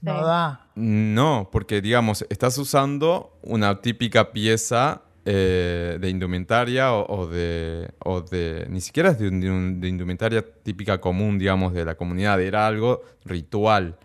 [0.00, 0.24] No Sí.
[0.24, 0.60] da.
[0.76, 8.22] No, porque digamos, estás usando una típica pieza eh, de indumentaria o, o de, o
[8.22, 8.66] de...
[8.70, 12.40] Ni siquiera es de, un- de indumentaria típica común, digamos, de la comunidad.
[12.40, 13.98] Era algo ritual.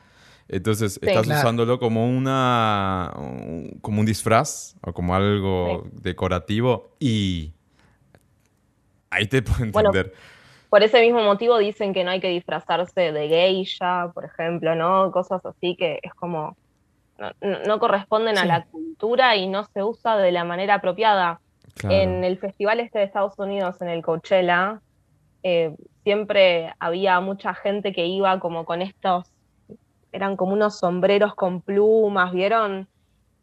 [0.50, 1.40] Entonces, estás claro.
[1.40, 3.14] usándolo como una...
[3.16, 7.54] un- como un disfraz o como algo decorativo y...
[9.10, 10.14] Ahí te puedo Bueno, entender.
[10.70, 15.12] Por ese mismo motivo dicen que no hay que disfrazarse de geisha, por ejemplo, ¿no?
[15.12, 16.58] Cosas así que es como
[17.68, 21.40] no, corresponden a la cultura y no se usa de la manera apropiada.
[21.76, 21.96] Claro.
[21.96, 24.82] En el festival este de Estados Unidos, en el Coachella,
[25.42, 29.26] eh, siempre había mucha gente que iba como con estos,
[30.12, 32.88] eran como unos sombreros con plumas, ¿vieron?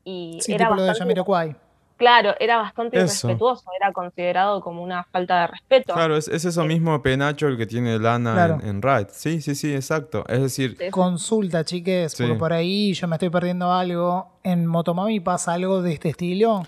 [0.04, 1.56] Y Sí, era tipo lo de Jamiroquai.
[2.00, 3.28] Claro, era bastante Eso.
[3.28, 5.94] irrespetuoso, era considerado como una falta de respeto.
[5.94, 8.54] Claro, es, es eso mismo penacho el que tiene Lana Claro.
[8.62, 9.06] en, en Ride.
[9.12, 10.24] Sí, sí, sí, exacto.
[10.28, 10.90] Es decir, Sí.
[10.90, 12.24] Consulta, chiques, Sí.
[12.24, 14.32] porque por ahí yo me estoy perdiendo algo.
[14.42, 16.64] ¿En Motomami pasa algo de este estilo?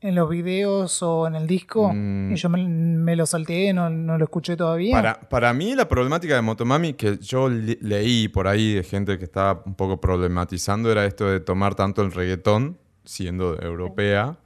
[0.00, 1.90] ¿En los videos o en el disco?
[1.92, 2.30] Mm.
[2.32, 4.94] Y yo me, me lo salteé, no, no lo escuché todavía.
[4.94, 9.18] Para, para mí la problemática de Motomami que yo le- leí por ahí de gente
[9.18, 14.36] que estaba un poco problematizando era esto de tomar tanto el reggaetón, siendo europea,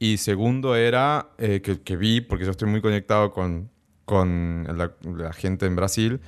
[0.00, 3.70] y segundo era eh, que, que vi, porque yo estoy muy conectado con,
[4.04, 6.20] con la, la gente en Brasil,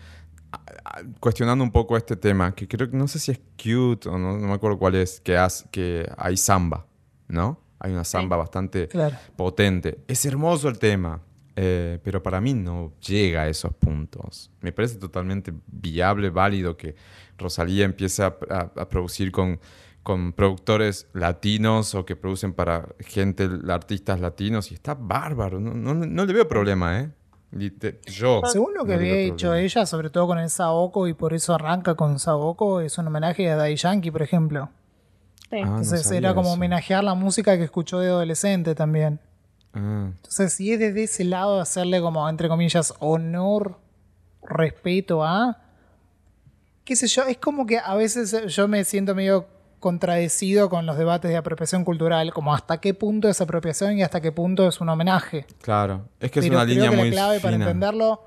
[0.52, 4.08] a- a- cuestionando un poco este tema, que creo que no sé si es cute
[4.08, 6.86] o no, no me acuerdo cuál es, que, has- que hay samba,
[7.26, 7.58] ¿no?
[7.80, 9.16] Hay una samba bastante Claro.
[9.34, 9.98] potente.
[10.06, 11.20] Es hermoso el tema,
[11.56, 14.50] eh, pero para mí no llega a esos puntos.
[14.60, 16.94] Me parece totalmente viable, válido que
[17.38, 19.58] Rosalía empiece a, a- a producir con,
[20.02, 25.60] con productores latinos o que producen para gente, artistas latinos, y está bárbaro.
[25.60, 27.10] No, no- no le veo problema, ¿eh?
[27.52, 28.40] Lite- Yo.
[28.46, 29.60] Según lo que no había hecho problema.
[29.60, 33.48] ella, sobre todo con el Saoko, y por eso arranca con Saoko, es un homenaje
[33.50, 34.70] a Daddy Yankee, por ejemplo.
[35.50, 35.58] Sí.
[35.58, 36.54] Ah, no Entonces sabía era como eso.
[36.54, 39.20] homenajear la música que escuchó de adolescente también.
[39.74, 43.78] Ah, Entonces, si es desde ese lado hacerle como, entre comillas, honor,
[44.42, 45.60] respeto a,
[46.84, 49.46] qué sé yo, es como que a veces yo me siento medio
[49.82, 54.20] contradecido con los debates de apropiación cultural, como hasta qué punto es apropiación y hasta
[54.22, 55.44] qué punto es un homenaje.
[55.60, 56.08] claro.
[56.20, 58.22] Es que es Pero una creo línea que muy la clave para entenderlo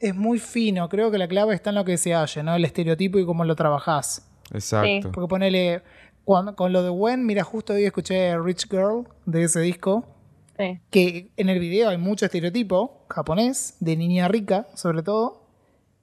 [0.00, 0.88] es muy fino.
[0.88, 2.54] Creo que la clave está en lo que se halle, ¿no?
[2.54, 4.28] El estereotipo y cómo lo trabajás.
[4.52, 5.12] Exacto.
[5.12, 5.82] Porque ponele,
[6.24, 10.04] cuando- con lo de Gwen, mira, justo hoy escuché Rich Girl de ese disco,
[10.58, 10.80] Sí.
[10.90, 15.44] que en el video hay mucho estereotipo japonés, de niña rica, sobre todo,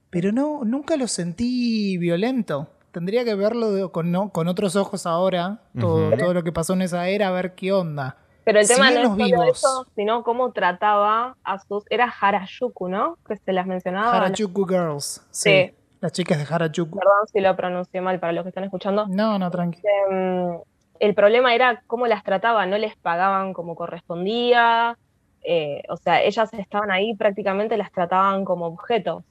[0.08, 2.70] pero no, nunca lo sentí violento.
[2.96, 6.72] Tendría que verlo de- con, no- con otros ojos ahora, todo, todo lo que pasó
[6.72, 8.16] en esa era, a ver qué onda.
[8.42, 9.48] Pero el tema no es solo vivos.
[9.58, 11.84] eso, sino cómo trataba a sus...
[11.90, 13.18] Era Harajuku, ¿no?
[13.28, 14.16] Que se las mencionaba.
[14.16, 15.50] Harajuku Girls, sí.
[15.50, 15.72] Sí.
[16.00, 16.96] Las chicas de Harajuku.
[16.98, 19.06] Perdón si lo pronuncié mal para los que están escuchando.
[19.08, 19.82] No, no, tranqui.
[20.10, 20.58] Em,
[20.98, 24.96] el problema era cómo las trataba, no les pagaban como correspondía,
[25.44, 29.22] eh, o sea, ellas estaban ahí prácticamente las trataban como objetos.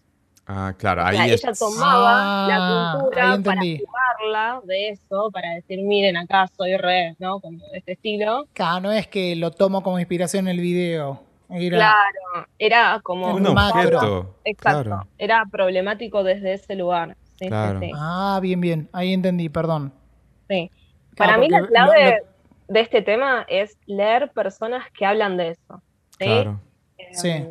[0.47, 4.89] Ah, claro, O ahí sea, es- ella tomaba Ah, la cultura ahí para jugarla de
[4.89, 7.39] eso, para decir, miren, acá soy re, ¿no?
[7.39, 8.47] Como de este estilo.
[8.53, 11.23] Claro, no es que lo tomo como inspiración en el video.
[11.49, 13.33] Era, Claro, era como...
[13.35, 13.79] Un macro.
[13.97, 14.35] objeto.
[14.45, 15.07] Exacto, Claro.
[15.17, 17.15] era problemático desde ese lugar.
[17.39, 17.79] Sí, Claro.
[17.79, 17.91] sí.
[17.95, 18.89] Ah, bien, bien.
[18.93, 19.93] Ahí entendí, perdón.
[20.49, 20.69] Sí.
[21.15, 25.49] Claro, Para mí la clave lo- de este tema es leer personas que hablan de
[25.49, 25.81] eso.
[26.19, 26.25] ¿sí?
[26.25, 26.59] Claro.
[26.97, 27.45] Eh, Sí.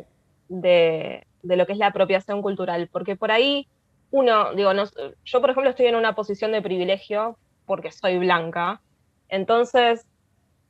[0.49, 2.89] De, de lo que es la apropiación cultural.
[2.91, 3.67] Porque por ahí
[4.11, 4.83] uno, digo, no,
[5.25, 8.81] yo por ejemplo estoy en una posición de privilegio porque soy blanca.
[9.29, 10.01] Entonces,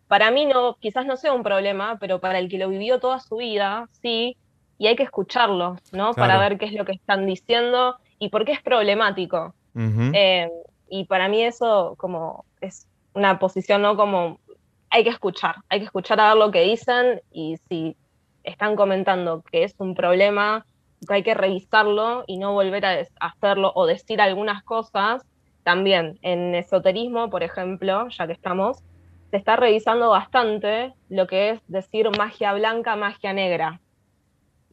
[0.07, 3.19] para mí no, quizás no sea un problema, pero para el que lo vivió toda
[3.19, 4.37] su vida, sí,
[4.77, 6.13] y hay que escucharlo, ¿no?
[6.13, 6.39] Para Claro.
[6.39, 9.53] ver qué es lo que están diciendo y por qué es problemático.
[9.73, 10.11] Ujú.
[10.13, 10.49] Eh,
[10.87, 13.95] y para mí eso como es una posición, ¿no?
[13.95, 14.39] Como
[14.89, 17.95] hay que escuchar, hay que escuchar a ver lo que dicen y si
[18.45, 20.65] están comentando que es un problema,
[21.07, 25.21] que hay que revisarlo y no volver a hacerlo o decir algunas cosas.
[25.63, 28.77] También en esoterismo, por ejemplo, ya que estamos,
[29.31, 33.81] se está revisando bastante lo que es decir magia blanca, magia negra.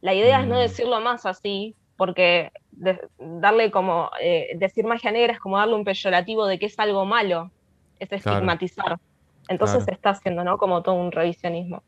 [0.01, 0.59] La idea es no Mm.
[0.59, 5.83] decirlo más así, porque de- darle como, eh, decir magia negra es como darle un
[5.83, 7.49] peyorativo de que es algo malo,
[7.99, 8.17] es Claro.
[8.17, 8.97] estigmatizar.
[9.49, 9.85] Entonces Claro.
[9.85, 10.57] se está haciendo, ¿no?
[10.57, 11.81] Como todo un revisionismo.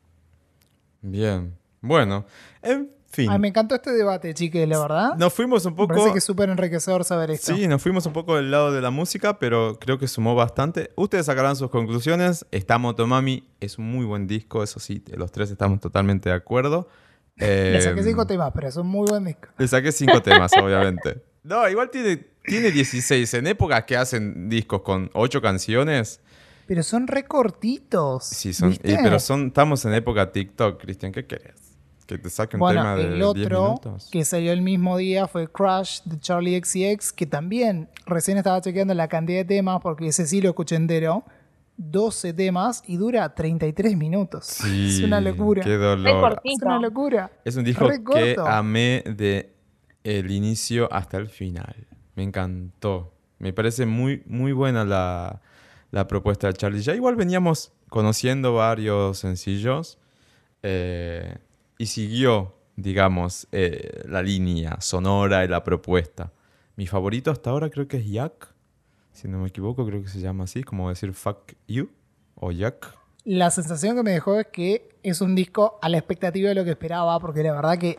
[1.00, 1.56] Bien.
[1.86, 2.26] Bueno,
[2.62, 3.30] en fin.
[3.30, 5.14] Ay, me encantó este debate, chiques, la verdad.
[5.16, 5.88] Nos fuimos un Me poco.
[5.94, 7.54] parece que es súper enriquecedor saber esto.
[7.54, 10.90] Sí, nos fuimos un poco del lado de la música, pero creo que sumó bastante.
[10.96, 12.44] Ustedes sacarán sus conclusiones.
[12.50, 16.88] Está Motomami, es un muy buen disco, eso sí, los tres estamos totalmente de acuerdo.
[17.36, 19.48] Le saqué Eh, cinco temas, pero es un muy buen disco.
[19.58, 21.22] Le saqué cinco temas, obviamente.
[21.42, 23.34] No, igual tiene, tiene 16.
[23.34, 26.20] En épocas que hacen discos con ocho canciones,
[26.66, 28.24] Pero son recortitos.
[28.26, 31.65] sí, son, eh, pero son, estamos en época TikTok, Cristian, ¿qué querés?
[32.06, 34.08] ¿Que te saque un Bueno, tema de el 10 otro minutos?
[34.12, 38.94] que salió el mismo día fue Crush de Charlie XCX, que también recién estaba chequeando
[38.94, 41.24] la cantidad de temas, porque ese sí lo escuché entero.
[41.78, 44.46] 12 temas y dura 33 minutos.
[44.62, 45.62] Sí, es una locura.
[45.62, 46.40] Qué dolor.
[46.44, 47.30] Es una locura.
[47.44, 48.46] Es un disco Re que corto.
[48.46, 49.52] amé de
[50.04, 51.86] el inicio hasta el final.
[52.14, 53.12] Me encantó.
[53.38, 55.42] Me parece muy, muy buena la,
[55.90, 56.80] la propuesta de Charlie.
[56.80, 59.98] Ya igual veníamos conociendo varios sencillos
[60.62, 61.36] eh,
[61.78, 66.32] y siguió, digamos, eh, la línea sonora y la propuesta.
[66.76, 68.54] Mi favorito hasta ahora creo que es Yak.
[69.12, 71.88] Si no me equivoco, creo que se llama así, como decir fuck you
[72.34, 72.94] o Yak.
[73.24, 76.64] La sensación que me dejó es que es un disco a la expectativa de lo
[76.64, 77.98] que esperaba, porque la verdad que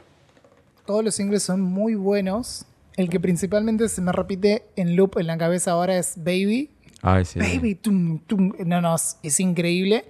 [0.86, 2.66] todos los singles son muy buenos.
[2.96, 6.72] El que principalmente se me repite en loop en la cabeza ahora es Baby.
[7.02, 7.40] Ay, sí.
[7.40, 8.54] Baby, tum, tum.
[8.66, 10.06] No, no, es, es increíble.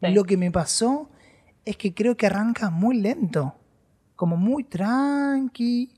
[0.00, 0.08] Sí.
[0.12, 1.08] Lo que me pasó
[1.68, 3.54] es que creo que arranca muy lento.
[4.16, 5.90] Como muy tranqui.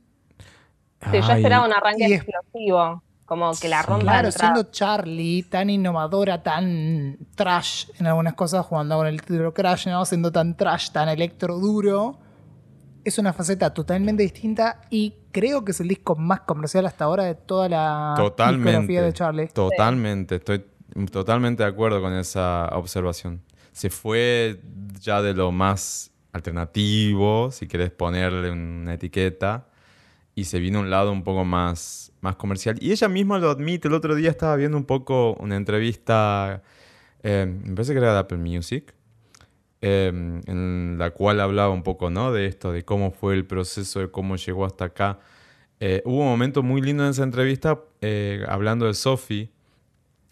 [1.10, 5.70] Sí, yo esperaba un arranque es- explosivo, como que la rompa Claro, siendo Charlie tan
[5.70, 10.04] innovadora, tan trash en algunas cosas, jugando con el título Crash, ¿no?
[10.04, 12.18] Siendo tan trash, tan electro duro.
[13.04, 17.24] Es una faceta totalmente distinta y creo que es el disco más comercial hasta ahora
[17.24, 18.70] de toda la Totalmente.
[18.72, 19.46] discografía de Charlie.
[19.48, 20.66] Totalmente, estoy
[21.10, 23.40] totalmente de acuerdo con esa observación.
[23.80, 24.60] Se fue
[25.00, 29.68] ya de lo más alternativo, si querés ponerle una etiqueta,
[30.34, 32.76] y se vino a un lado un poco más, más comercial.
[32.78, 36.62] Y ella misma lo admite, el otro día estaba viendo un poco una entrevista,
[37.22, 38.92] eh, me parece que era de Apple Music,
[39.80, 40.12] eh,
[40.46, 42.32] en la cual hablaba un poco ¿no?
[42.32, 45.20] de esto, de cómo fue el proceso, de cómo llegó hasta acá.
[45.80, 47.80] Eh, hubo un momento muy lindo en esa entrevista
[48.46, 49.50] hablando de Sophie.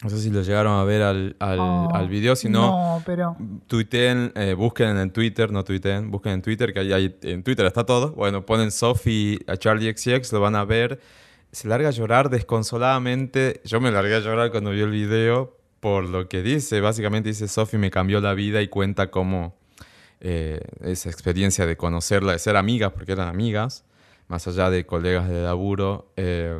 [0.01, 3.35] No sé si lo llegaron a ver al, al, Oh, al video, si no, pero.
[3.67, 7.65] tuiteen, eh, busquen en Twitter, no tuiteen, busquen en Twitter, que ahí hay- en Twitter
[7.65, 8.11] está todo.
[8.13, 11.01] Bueno, ponen Sophie a Charlie XX, lo van a ver.
[11.51, 13.59] Se larga a llorar desconsoladamente.
[13.65, 16.79] Yo me largué a llorar cuando vi el video por lo que dice.
[16.81, 19.55] Básicamente dice, Sophie me cambió la vida y cuenta cómo
[20.21, 23.83] eh, esa experiencia de conocerla, de ser amigas, porque eran amigas,
[24.27, 26.57] más allá de colegas de laburo, eh,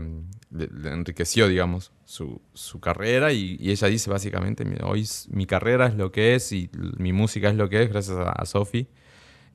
[0.51, 5.45] le, le enriqueció, digamos, su, su carrera y, y ella dice básicamente, "Mira, hoy mi
[5.45, 8.45] carrera es lo que es y mi música es lo que es gracias a, a
[8.45, 8.87] Sophie.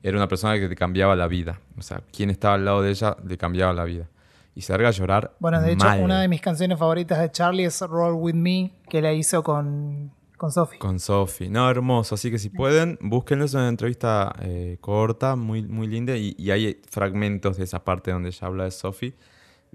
[0.03, 1.59] Era una persona que te cambiaba la vida.
[1.77, 4.07] O sea, quien estaba al lado de ella le cambiaba la vida.
[4.53, 5.35] Y se larga a llorar.
[5.39, 8.71] Bueno, de hecho, mal una de mis canciones favoritas de Charlie es Roll With Me,
[8.87, 10.79] que la hizo con, con Sophie.
[10.79, 11.49] Con Sophie.
[11.49, 12.15] No, hermoso.
[12.15, 13.43] Así que si pueden, búsquenlo.
[13.45, 16.15] Es una entrevista eh, corta, muy, muy linda.
[16.15, 19.13] Y, y hay fragmentos de esa parte donde ella habla de Sophie.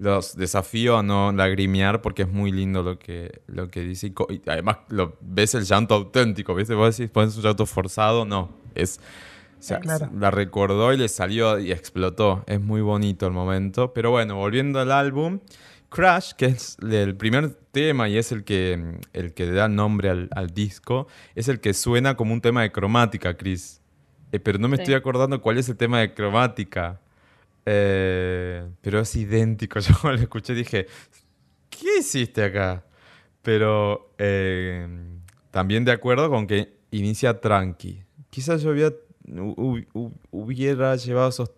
[0.01, 4.11] Los desafío a no lagrimear porque es muy lindo lo que, lo que dice.
[4.29, 6.55] Y, además lo, ves el llanto auténtico.
[6.55, 6.73] ¿viste?
[6.73, 8.25] Vos decís, pones un llanto forzado.
[8.25, 8.49] No.
[8.73, 8.99] Es
[9.59, 10.09] O sea, Claro.
[10.17, 12.43] la recordó y le salió y explotó.
[12.47, 13.93] Es muy bonito el momento.
[13.93, 15.39] Pero bueno, volviendo al álbum,
[15.89, 20.09] Crash, que es el primer tema y es el que, el que le da nombre
[20.09, 23.81] al, al disco, es el que suena como un tema de cromática, Chris.
[24.31, 24.81] Eh, pero no me Sí.
[24.83, 26.99] estoy acordando cuál es el tema de cromática.
[27.65, 29.79] Eh, pero es idéntico.
[29.79, 30.87] Yo cuando lo escuché dije,
[31.69, 32.83] ¿qué hiciste acá?
[33.41, 34.87] Pero eh,
[35.51, 38.03] también de acuerdo con que inicia tranqui.
[38.29, 38.93] Quizás yo había-
[40.31, 41.51] hubiera llevado esos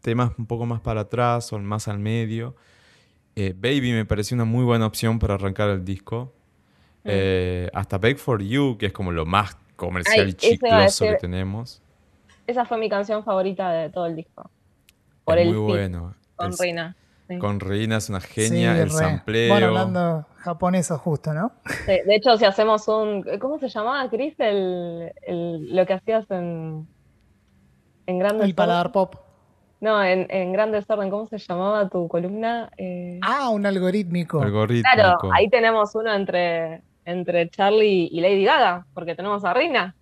[0.00, 2.56] temas un poco más para atrás o más al medio.
[3.36, 6.32] Eh, Baby me pareció una muy buena opción para arrancar el disco.
[7.04, 7.68] Mm.
[7.74, 11.80] Hasta Beg for You, que es como lo más comercial Ay, y chicloso que tenemos.
[12.46, 14.50] Esa fue mi canción favorita de todo el disco.
[15.26, 16.14] Por es el muy bueno.
[16.36, 16.96] con El- Rina.
[17.28, 17.38] Sí.
[17.38, 18.94] Con Reina es una genia, Sí, el re.
[18.94, 19.52] sampleo.
[19.52, 21.50] Bueno, hablando japoneso justo, ¿no?
[21.84, 23.24] Sí, de hecho, si hacemos un.
[23.40, 24.34] ¿Cómo se llamaba, Chris?
[24.38, 26.86] El, el- lo que hacías en.
[28.06, 29.16] En Grandes El paladar pop.
[29.80, 32.70] No, en, en Gran Desorden, ¿cómo se llamaba tu columna?
[32.78, 34.40] Eh, Ah, un algorítmico.
[34.40, 34.88] Algorítmico.
[34.94, 39.96] claro, ahí tenemos uno entre, entre Charlie y Lady Gaga, porque tenemos a Rina.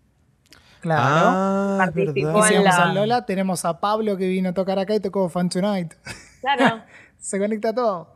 [0.85, 1.27] Claro.
[1.31, 5.01] Ah, Participó en la- al Lola, tenemos a Pablo que vino a tocar acá y
[5.01, 5.94] tocó Fun Tonight.
[6.42, 6.83] Claro.
[7.18, 8.12] Se conecta todo.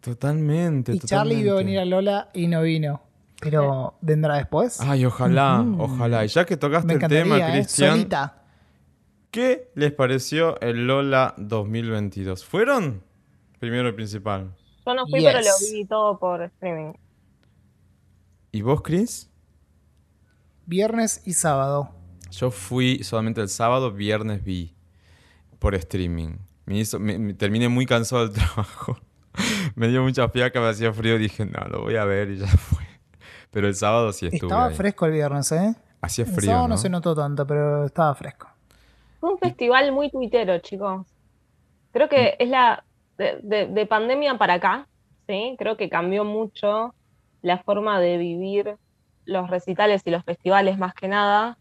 [0.00, 0.94] Totalmente.
[0.94, 3.02] Y Charlie iba a venir a Lola y no vino.
[3.42, 4.80] Pero vendrá después.
[4.80, 6.24] Ay, ojalá, ojalá.
[6.24, 7.52] Y ya que tocaste el tema, ¿eh?
[7.52, 8.42] Cristian, Solita.
[9.30, 12.42] ¿qué les pareció el Lola 2022?
[12.42, 13.02] ¿Fueron?
[13.58, 14.54] Primero y principal.
[14.86, 16.94] Yo no fui, pero lo vi todo por streaming.
[18.50, 19.28] ¿Y vos, Chris?
[20.66, 21.90] Viernes y sábado.
[22.30, 24.74] Yo fui solamente el sábado, viernes vi
[25.58, 26.36] por streaming.
[26.66, 28.96] Me hizo, me- me- terminé muy cansado del trabajo.
[29.74, 31.18] me dio mucha fiaca, me hacía frío.
[31.18, 32.82] Dije, no, lo voy a ver y ya fue.
[33.50, 34.74] Pero el sábado sí estuve Estaba ahí.
[34.74, 35.74] fresco el viernes, ¿eh?
[36.00, 36.74] Hacía El frío, sábado ¿no?
[36.74, 38.48] no se notó tanto, pero estaba fresco.
[39.20, 41.06] Fue un festival muy tuitero, chicos.
[41.92, 42.84] Creo que es la.
[43.18, 44.88] De, de- de pandemia para acá,
[45.28, 45.54] ¿sí?
[45.58, 46.94] Creo que cambió mucho
[47.42, 48.76] la forma de vivir
[49.24, 51.58] los recitales y los festivales, más que nada.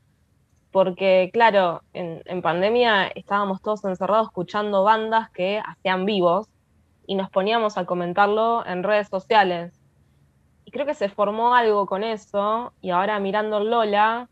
[0.71, 6.47] Porque, claro, en, en pandemia estábamos todos encerrados escuchando bandas que hacían vivos
[7.05, 9.73] y nos poníamos a comentarlo en redes sociales.
[10.63, 14.29] Y creo que se formó algo con eso, y ahora mirando Lola,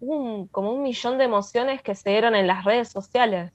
[0.00, 3.52] hubo un- como un millón de emociones que se dieron en las redes sociales,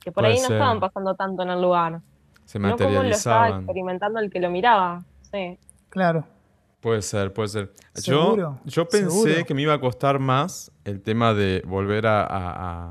[0.00, 0.56] que por Puede ahí no ser.
[0.56, 2.00] estaban pasando tanto en el lugar,
[2.46, 3.60] Se no como lo estaba materializaban.
[3.64, 5.02] experimentando el que lo miraba.
[5.30, 5.58] Sí.
[5.90, 6.24] Claro.
[6.86, 7.72] Puede ser, puede ser.
[7.94, 9.44] Seguro, yo, yo pensé seguro.
[9.44, 12.90] que me iba a costar más el tema de volver a, a-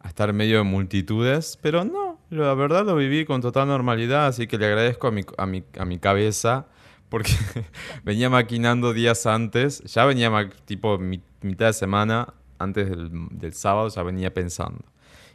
[0.00, 4.28] a- estar en medio de multitudes, pero no, la verdad lo viví con total normalidad,
[4.28, 6.68] así que le agradezco a mi, a mi, a mi cabeza,
[7.10, 7.32] porque
[8.02, 13.90] venía maquinando días antes, ya venía tipo mi- mitad de semana, antes del, del sábado
[13.90, 14.80] ya venía pensando.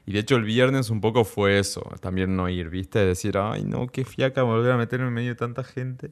[0.08, 3.06] Y de hecho el viernes un poco fue eso, también no ir, ¿viste?
[3.06, 6.10] Decir, ay no, qué fiaca volver a meterme en medio de tanta gente.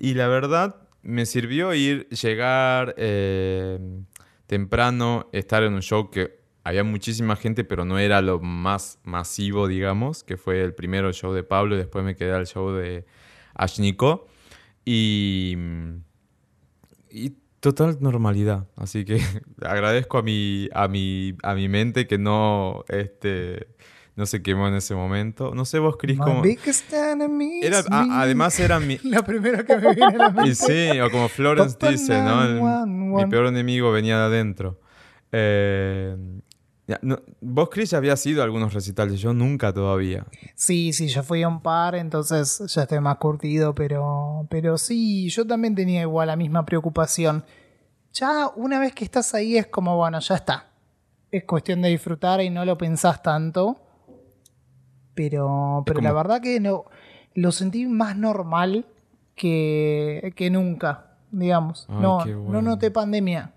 [0.00, 3.78] Y la verdad, me sirvió ir, llegar eh,
[4.46, 9.68] temprano, estar en un show que había muchísima gente, pero no era lo más masivo,
[9.68, 13.06] digamos, que fue el primero show de Pablo y después me quedé al show de
[13.54, 14.26] Ashniko.
[14.84, 15.56] Y,
[17.10, 18.68] y total normalidad.
[18.76, 19.20] Así que
[19.62, 23.68] agradezco a mi, a mi, a mi mente que no, este,
[24.18, 25.54] no se quemó en ese momento.
[25.54, 26.42] No sé vos, Cris, My cómo...
[27.62, 28.98] Era, a- además era mi...
[29.04, 30.50] La primera que me viene a la mente.
[30.50, 32.42] Y sí, o como Florence dice, ¿no?
[32.44, 33.26] El- mi 911.
[33.28, 34.80] peor enemigo venía de adentro.
[35.30, 36.16] Eh,
[37.02, 40.26] no, vos, Chris, ya habías ido a algunos recitales, yo nunca todavía.
[40.56, 45.28] Sí, sí, yo fui a un par, entonces ya estoy más curtido, pero, pero sí,
[45.28, 47.44] yo también tenía igual la misma preocupación.
[48.14, 50.70] Ya una vez que estás ahí es como, bueno, ya está.
[51.30, 53.80] Es cuestión de disfrutar y no lo pensás tanto.
[55.18, 56.84] Pero, pero la verdad que no,
[57.34, 58.86] lo sentí más normal
[59.34, 61.86] que, que nunca, digamos.
[61.88, 63.52] Ay, no, no noté pandemia.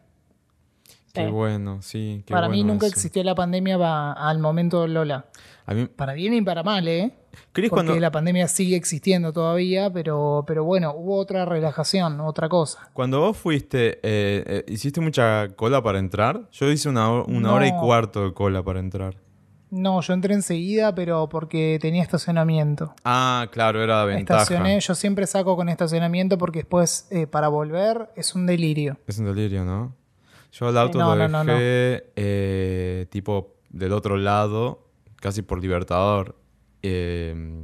[1.14, 1.32] Qué Sí.
[1.32, 2.24] bueno, sí.
[2.26, 2.96] qué para mí nunca eso.
[2.96, 5.26] existió la pandemia va- al momento de Lola.
[5.68, 7.12] A mí, Para bien y para mal, ¿eh?
[7.54, 12.90] Porque cuando, la pandemia sigue existiendo todavía, pero, pero bueno, hubo otra relajación, otra cosa.
[12.94, 16.50] cuando vos fuiste, eh, eh, ¿hiciste mucha cola para entrar?
[16.52, 19.16] Yo hice una, una hora y cuarto de cola para entrar.
[19.72, 22.94] No, yo entré enseguida, pero porque tenía estacionamiento.
[23.06, 24.42] Ah, claro, era la ventaja.
[24.44, 28.98] Estacioné, yo siempre saco con estacionamiento porque después eh, para volver es un delirio.
[29.08, 29.96] Es un delirio, ¿no?
[30.52, 35.62] Yo el auto no, lo no, dejé no, eh, tipo del otro lado, casi por
[35.62, 36.36] Libertador.
[36.84, 37.64] Eh,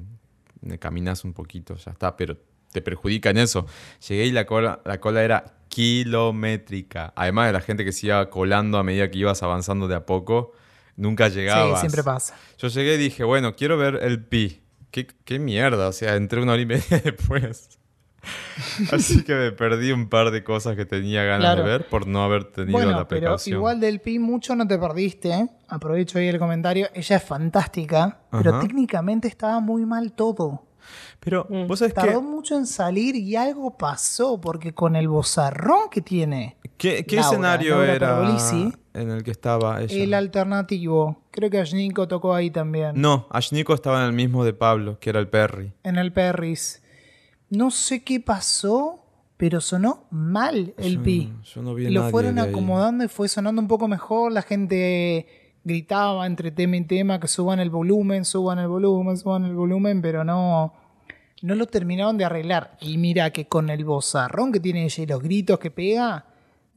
[0.79, 2.37] caminas un poquito, ya está, pero
[2.71, 3.65] te perjudica en eso.
[4.07, 7.11] Llegué y la cola, la cola era kilométrica.
[7.17, 10.05] Además de la gente que se iba colando a medida que ibas avanzando de a
[10.05, 10.53] poco,
[10.97, 11.79] nunca llegabas.
[11.79, 12.35] Sí, siempre pasa.
[12.57, 14.61] Yo llegué y dije, bueno, quiero ver el pi.
[14.91, 15.87] ¿Qué, qué mierda?
[15.87, 17.69] O sea, entré una hora y media después.
[18.91, 21.63] Así que me perdí un par de cosas que tenía ganas Claro.
[21.63, 23.57] de ver por no haber tenido Bueno, la pero precaución.
[23.57, 25.29] igual del Pi mucho no te perdiste.
[25.31, 25.47] ¿eh?
[25.69, 26.87] Aprovecho ahí el comentario.
[26.93, 30.63] Ella es fantástica, pero técnicamente estaba muy mal todo.
[31.19, 31.67] Pero Mm.
[31.67, 36.01] vos sabés Tardó que, mucho en salir y algo pasó, porque con el bozarrón que
[36.01, 38.73] tiene, ¿qué, qué Laura, escenario Laura era Pergolisi.
[39.01, 40.03] En el que estaba ella?
[40.03, 44.53] el alternativo, creo que Ashnico tocó ahí también, No, Ashniko estaba en el mismo de
[44.53, 45.73] Pablo, que era el Perry.
[45.83, 46.81] en el Perris.
[47.49, 49.03] No sé qué pasó,
[49.37, 51.33] pero sonó mal el Yo- Pi.
[51.53, 52.49] Yo no vi a lo nadie fueron de ahí.
[52.49, 54.31] acomodando y fue sonando un poco mejor.
[54.33, 55.27] La gente
[55.63, 60.01] gritaba entre tema y tema que suban el volumen, suban el volumen, suban el volumen,
[60.01, 60.73] pero no,
[61.41, 62.77] no lo terminaron de arreglar.
[62.81, 66.25] Y mira que con el bozarrón que tiene ella y los gritos que pega,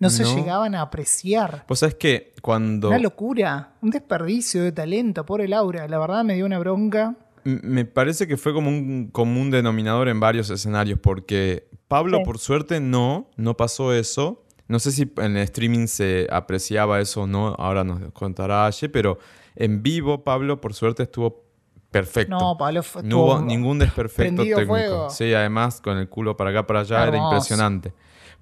[0.00, 1.64] no, se llegaban a apreciar.
[1.68, 2.88] Vos sabés que cuando...
[2.88, 5.86] Una locura, un desperdicio de talento, por el Laura.
[5.88, 7.14] La verdad me dio una bronca.
[7.44, 12.24] M- Me parece que fue como un común denominador en varios escenarios, porque Pablo, Sí.
[12.24, 14.44] por suerte, no, no pasó eso.
[14.68, 18.88] No sé si en el streaming se apreciaba eso o no, ahora nos contará Aye,
[18.88, 19.18] pero
[19.56, 21.44] en vivo Pablo, por suerte, estuvo
[21.90, 22.38] perfecto.
[22.38, 24.66] No, Pablo fue No hubo estuvo ningún desperfecto técnico.
[24.68, 25.10] fuego.
[25.10, 27.92] Sí, además con el culo para acá, para allá, era impresionante.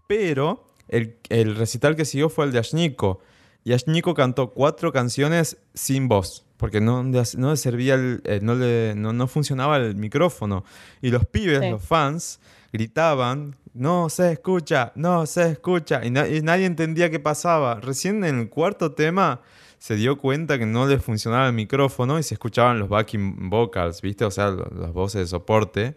[0.06, 3.20] Pero el, el recital que siguió fue el de Ashniko.
[3.64, 8.54] Y Ashniko cantó cuatro canciones sin voz, porque no, no le servía, el- eh, no,
[8.54, 10.64] le, no, no funcionaba el micrófono.
[11.02, 11.70] Y los pibes, Sí.
[11.70, 12.40] los fans,
[12.72, 16.04] gritaban, no se escucha, no se escucha.
[16.04, 17.80] Y, na- y nadie entendía qué pasaba.
[17.80, 19.40] Recién en el cuarto tema
[19.78, 24.00] se dio cuenta que no le funcionaba el micrófono y se escuchaban los backing vocals,
[24.02, 24.24] ¿viste?
[24.24, 25.96] O sea, las voces de soporte.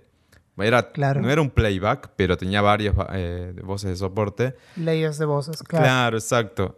[0.63, 1.21] Era, Claro.
[1.21, 4.55] No era un playback, pero tenía varias eh, voces de soporte.
[4.75, 5.85] layers de voces, claro.
[5.85, 6.17] Claro.
[6.17, 6.77] exacto.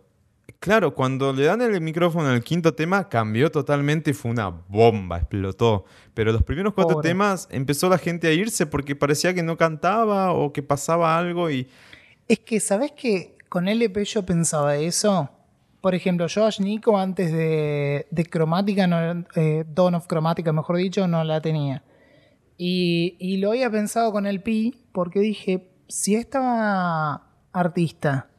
[0.60, 5.18] Claro, cuando le dan el micrófono el quinto tema, cambió totalmente y fue una bomba,
[5.18, 5.84] explotó.
[6.14, 7.10] Pero los primeros cuatro Pobre.
[7.10, 11.50] temas empezó la gente a irse porque parecía que no cantaba o que pasaba algo
[11.50, 11.68] y...
[12.30, 15.30] Es que, ¿sabes que Con LP yo pensaba eso.
[15.82, 20.78] Por ejemplo, yo a Nico antes de, de Cromática, no, eh, Dawn of Cromática, mejor
[20.78, 21.84] dicho, no la tenía.
[22.58, 28.30] Y, y lo había pensado con el Pi porque dije, si esta artista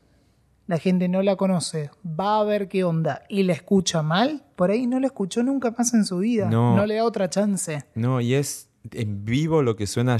[0.66, 4.70] la gente no la conoce, va a ver qué onda y la escucha mal, por
[4.70, 6.48] ahí no la escuchó nunca más en su vida.
[6.48, 6.74] No.
[6.76, 7.84] No, le da otra chance.
[7.94, 10.18] No, y es en vivo lo que suena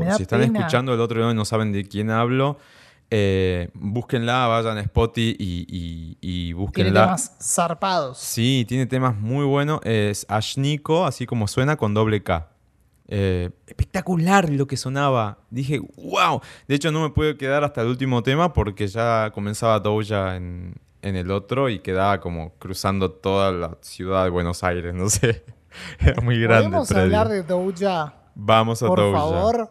[0.00, 0.58] da Si están pena.
[0.60, 2.58] escuchando el otro lado y no saben de quién hablo,
[3.10, 7.04] eh, búsquenla, vayan a Spotify y, y, y Tiene búsquenla.
[7.04, 8.18] temas zarpados.
[8.18, 9.80] Sí, tiene temas muy buenos.
[9.84, 12.50] Es Ashniko, así como suena con doble K.
[13.10, 15.38] Eh, espectacular lo que sonaba.
[15.50, 16.40] Dije, wow.
[16.66, 20.74] De hecho, no me pude quedar hasta el último tema porque ya comenzaba Doja en,
[21.02, 24.92] en el otro y quedaba como cruzando toda la ciudad de Buenos Aires.
[24.94, 25.42] No sé.
[26.00, 26.64] Era muy grande.
[26.68, 27.04] ¿Podemos predio.
[27.04, 28.14] hablar de Doja?
[28.34, 29.18] Vamos a Por Doja.
[29.18, 29.70] favor.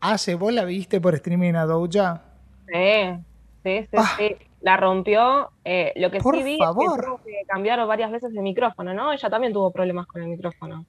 [0.00, 2.22] Aye, ¿vos la viste por streaming a Doja?
[2.66, 3.12] Sí,
[3.62, 4.14] sí, sí, Ah.
[4.16, 4.36] sí.
[4.62, 5.50] La rompió.
[5.64, 6.84] Eh, lo que Por sí vi favor.
[6.84, 9.12] es que tuvo que cambiar varias veces el micrófono, ¿no?
[9.12, 10.84] Ella también tuvo problemas con el micrófono.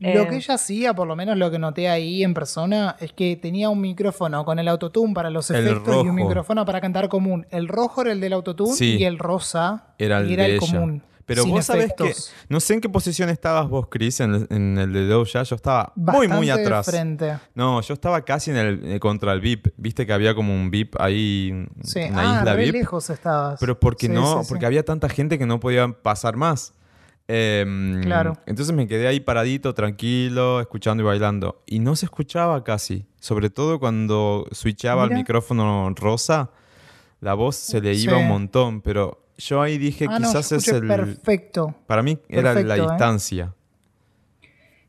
[0.00, 0.28] Lo Eh.
[0.28, 3.68] que ella hacía, por lo menos lo que noté ahí en persona, es que tenía
[3.68, 7.46] un micrófono con el autotune para los efectos y un micrófono para cantar común.
[7.50, 8.96] El rojo era el del autotune Sí.
[8.98, 10.60] y el rosa Era el y era de el ella.
[10.72, 11.02] común.
[11.26, 12.14] Pero sin vos sabés que.
[12.48, 15.42] No sé en qué posición estabas vos, Chris, en, en el de Doja.
[15.42, 16.86] Yo estaba muy, Bastante muy de atrás.
[16.86, 17.36] frente.
[17.54, 19.66] No, yo estaba casi en el, eh, contra el VIP.
[19.76, 22.00] Viste que había como un VIP ahí, Sí.
[22.10, 22.72] una ah, isla re VIP.
[22.76, 23.60] lejos estabas.
[23.60, 24.48] Pero porque Sí, no, sí, sí.
[24.48, 26.72] porque había tanta gente que no podía pasar más.
[27.28, 28.32] Em, Claro.
[28.46, 31.62] Entonces me quedé ahí paradito, tranquilo, escuchando y bailando.
[31.66, 33.04] Y no se escuchaba casi.
[33.20, 36.50] Sobre todo cuando switchaba el micrófono rosa,
[37.20, 38.18] la voz se le iba Sí.
[38.22, 38.80] un montón.
[38.80, 40.86] Pero yo ahí dije, Ah, quizás es el.
[40.86, 41.74] perfecto.
[41.86, 42.80] Para mí era la ¿eh?
[42.80, 43.54] distancia.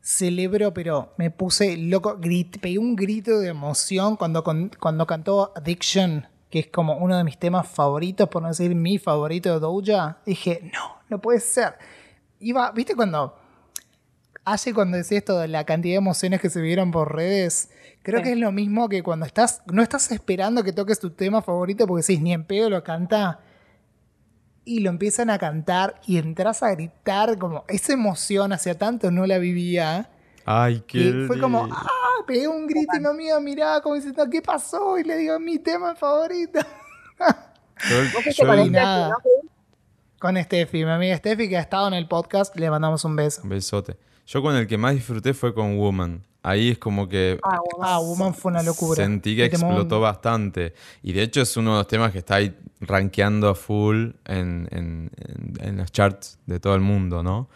[0.01, 6.25] celebro, pero me puse loco, grit- pegué un grito de emoción cuando, cuando cantó Addiction,
[6.49, 10.17] que es como uno de mis temas favoritos, por no decir mi favorito de Doja.
[10.25, 11.75] Dije, no, no puede ser.
[12.39, 13.35] Iba, ¿viste cuando
[14.45, 17.69] hace cuando decía esto de la cantidad de emociones que se vieron por redes?
[18.01, 18.23] Creo Sí.
[18.23, 21.85] que es lo mismo que cuando estás, no estás esperando que toques tu tema favorito
[21.85, 23.39] porque decís, ni en pedo lo canta.
[24.65, 29.25] Y lo empiezan a cantar y entras a gritar como esa emoción hacia tanto no
[29.25, 30.09] la vivía.
[30.45, 30.99] Ay, qué.
[30.99, 31.87] Y fue como, ah,
[32.27, 34.97] pegué un grito y mi amiga miraba como diciendo, ¿qué pasó?
[34.97, 36.59] Y le digo, mi tema favorito.
[37.89, 38.47] Yo- Vos fuiste yo-
[40.19, 43.41] con Steffi, mi amiga Steffi, que ha estado en el podcast, le mandamos un beso.
[43.43, 43.97] Un besote.
[44.27, 46.23] Yo con el que más disfruté fue con Woman.
[46.43, 47.85] Ahí es como que Ah, bueno.
[47.89, 48.95] Ah, Woman fue una locura.
[49.03, 50.73] sentí que Este explotó bastante.
[51.03, 54.67] Y de hecho es uno de los temas que está ahí rankeando a full en,
[54.71, 57.49] en- en- en los charts de todo el mundo, ¿no?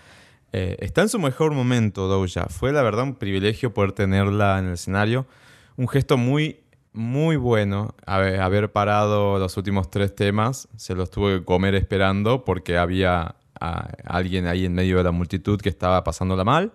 [0.52, 2.48] Eh, está en su mejor momento, Doja.
[2.50, 5.26] Fue la verdad un privilegio poder tenerla en el escenario.
[5.78, 6.60] Un gesto muy,
[6.94, 10.68] muy bueno haber, haber parado los últimos tres temas.
[10.78, 15.12] Se los tuvo que comer esperando porque había ah, alguien ahí en medio de la
[15.12, 16.72] multitud que estaba pasándola mal.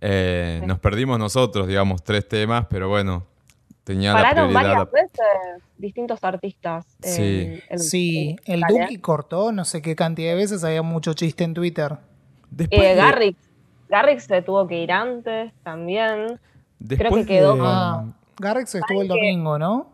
[0.00, 0.66] Eh, Sí.
[0.66, 3.26] Nos perdimos nosotros, digamos, tres temas, pero bueno,
[3.84, 4.70] tenía la Pararon prioridad.
[4.86, 6.86] varias veces distintos artistas.
[7.02, 7.22] Sí.
[7.22, 8.62] en- en- Sí, en el.
[8.68, 11.96] Duki cortó no sé qué cantidad de veces, había mucho chiste en Twitter.
[12.50, 13.38] Después Eh, de- Garrix.
[13.88, 16.38] Garrix se tuvo que ir antes también.
[16.78, 18.04] después creo que quedó de- con- Ah,
[18.40, 19.88] Garrix estuvo el domingo, ¿no?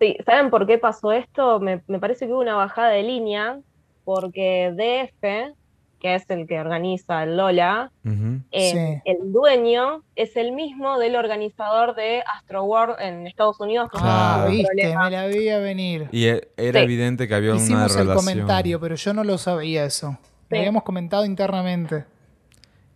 [0.00, 1.60] Sí, ¿saben por qué pasó esto?
[1.60, 3.58] Me, me parece que hubo una bajada de línea
[4.04, 5.54] porque DF,
[6.00, 8.40] que es el que organiza el Lola, Ujú.
[8.50, 8.70] eh,
[9.02, 9.10] Sí.
[9.10, 13.88] el dueño es el mismo del organizador de Astro World en Estados Unidos.
[13.94, 15.04] Ah, viste, problema.
[15.04, 16.08] me la veía venir.
[16.12, 16.84] Y e- era Sí.
[16.84, 18.16] evidente que había una Hicimos el relación.
[18.16, 20.18] comentario, pero yo no lo sabía eso.
[20.50, 20.58] Lo Sí.
[20.58, 22.04] habíamos comentado internamente.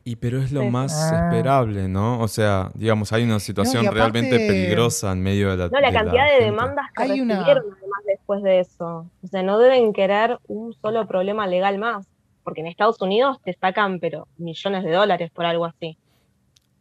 [0.04, 0.68] Y pero es lo Sí.
[0.70, 1.24] más Ah.
[1.26, 2.20] esperable, ¿no?
[2.20, 5.88] O sea, digamos, hay una situación aparte- realmente peligrosa en medio de la No, la
[5.88, 6.44] de cantidad de gente.
[6.46, 9.06] demandas que Hay una- recibieron además después de eso.
[9.22, 12.06] O sea, no deben querer un solo problema legal más.
[12.42, 15.98] Porque en Estados Unidos te sacan, pero millones de dólares por algo así.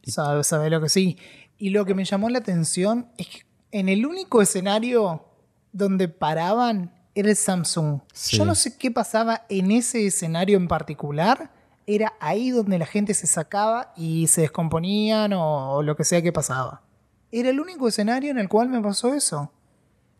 [0.03, 1.17] Sabe, sabe lo que sí.
[1.57, 3.41] Y lo que me llamó la atención es que
[3.71, 5.25] en el único escenario
[5.73, 7.99] donde paraban era el Samsung.
[8.13, 8.37] Sí.
[8.37, 11.51] Yo no sé qué pasaba en ese escenario en particular.
[11.87, 16.21] Era ahí donde la gente se sacaba y se descomponían o, o lo que sea
[16.21, 16.83] que pasaba.
[17.31, 19.51] Era el único escenario en el cual me pasó eso.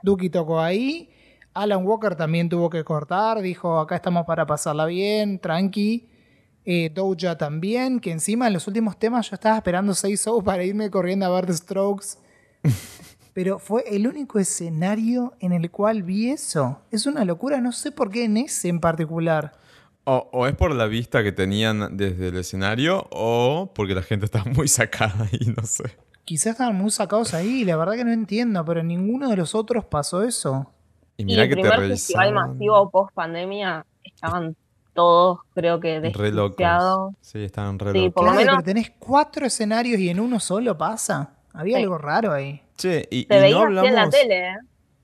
[0.01, 1.09] Duki tocó ahí.
[1.53, 3.41] Alan Walker también tuvo que cortar.
[3.41, 6.07] Dijo, acá estamos para pasarla bien, tranqui.
[6.65, 10.63] Eh, Doja también, que encima en los últimos temas yo estaba esperando seis shows para
[10.65, 12.17] irme corriendo a ver The Strokes.
[13.33, 16.81] Pero fue el único escenario en el cual vi eso.
[16.91, 19.53] Es una locura, no sé por qué en ese en particular.
[20.09, 24.23] O, o es por la vista que tenían desde el escenario o porque la gente
[24.25, 25.83] está muy sacada y no sé.
[26.23, 29.53] Quizás estaban muy sacados ahí, la verdad que no entiendo, pero en ninguno de los
[29.53, 30.71] otros pasó eso.
[31.17, 34.55] Y mira el que te primer festival revisaban masivo post pandemia estaban
[34.93, 37.13] todos, creo que, desquiciados.
[37.21, 38.13] Sí, estaban re Sí, locos.
[38.13, 41.33] por lo Claro, menos- pero tenés cuatro escenarios y en uno solo pasa.
[41.53, 41.83] Había Sí.
[41.83, 42.61] algo raro ahí.
[42.77, 44.09] Che, y, no así en la hablamos...
[44.11, 44.55] tele, ¿eh?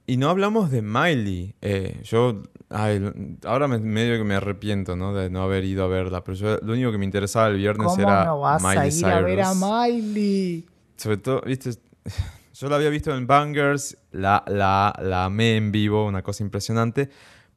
[0.06, 1.56] Y no hablamos de Miley.
[1.62, 2.43] Eh, yo,
[2.74, 5.13] ay, ahora me- medio que me arrepiento, ¿no?
[5.13, 6.24] De no haber ido a verla.
[6.24, 8.88] Pero yo, lo único que me interesaba el viernes ¿Cómo era no vas Miley a
[8.88, 9.53] ir a ver a.
[9.53, 10.65] Miley?
[10.97, 11.71] Sobre todo, viste,
[12.53, 17.09] yo la había visto en Bangers, la, la, la amé en vivo, una cosa impresionante.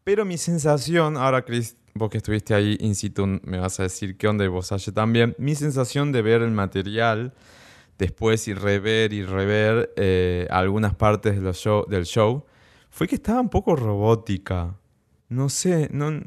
[0.04, 4.16] Pero mi sensación, ahora Chris, vos que estuviste ahí in situ, me vas a decir
[4.16, 5.34] qué onda y vos Aye también.
[5.38, 7.32] Mi sensación de ver el material
[7.98, 12.44] después y rever y rever eh, algunas partes de los show, del show
[12.90, 14.76] fue que estaba un poco robótica.
[15.28, 16.22] No sé, no,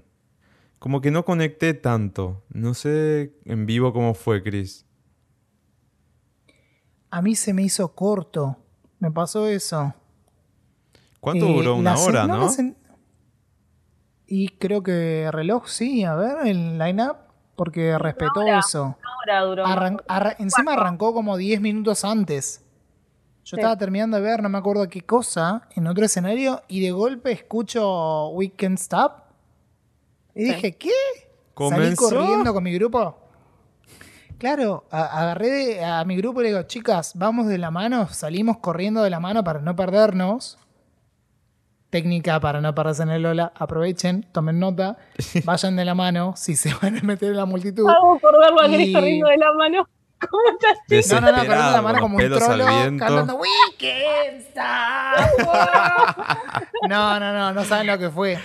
[0.79, 2.43] como que no conecté tanto.
[2.49, 4.85] No sé en vivo cómo fue, Chris.
[7.09, 8.57] A mí se me hizo corto.
[8.99, 9.93] Me pasó eso.
[11.19, 11.75] ¿Cuánto Eh, duró?
[11.75, 12.49] Una hora, ¿no?
[14.27, 17.17] Y creo que reloj, sí, a ver, el line-up,
[17.55, 18.59] porque respetó hora.
[18.59, 18.95] eso.
[18.99, 19.65] Una hora duró.
[19.65, 22.63] Arran- arra- encima arrancó como 10 minutos antes.
[23.45, 23.61] Yo Sí.
[23.61, 27.31] estaba terminando de ver, no me acuerdo qué cosa, en otro escenario, y de golpe
[27.31, 29.13] escucho We Can't Stop.
[30.35, 30.53] Y Sí.
[30.53, 30.89] dije, ¿qué?
[30.89, 31.25] Salí
[31.95, 32.09] ¿Comenzó?
[32.09, 33.17] corriendo con mi grupo.
[34.37, 38.07] Claro, a- agarré de- a mi grupo y le digo, chicas, vamos de la mano,
[38.07, 40.57] salimos corriendo de la mano para no perdernos.
[41.89, 44.97] Técnica para no perderse en el Lola, aprovechen, tomen nota,
[45.45, 47.89] vayan de la mano si se van a meter en la multitud.
[47.89, 49.87] Hago por verlo a Y- corriendo de la mano.
[50.19, 51.13] ¿Cómo estás?
[51.13, 53.05] No, no, no, corriendo de la Desesperado, mano con como un pelos trolo al viento.
[53.05, 54.45] cantando Weekend.
[56.89, 58.37] No, no, no, no saben lo que fue.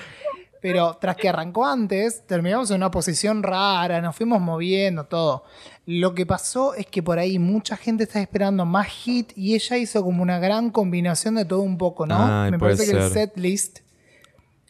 [0.60, 5.44] Pero tras que arrancó antes, terminamos en una posición rara, nos fuimos moviendo, todo.
[5.84, 9.76] Lo que pasó es que por ahí mucha gente está esperando más hit y ella
[9.76, 12.16] hizo como una gran combinación de todo un poco, ¿no?
[12.18, 13.80] Ay, Me parece que el set list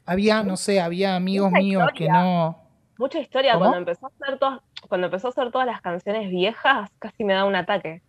[0.04, 2.58] había, no sé, había amigos Mucha míos que no.
[2.98, 3.52] Mucha historia.
[3.52, 3.66] ¿Cómo?
[3.66, 7.32] Cuando empezó a hacer todas, cuando empezó a hacer todas las canciones viejas, casi me
[7.34, 8.02] da un ataque.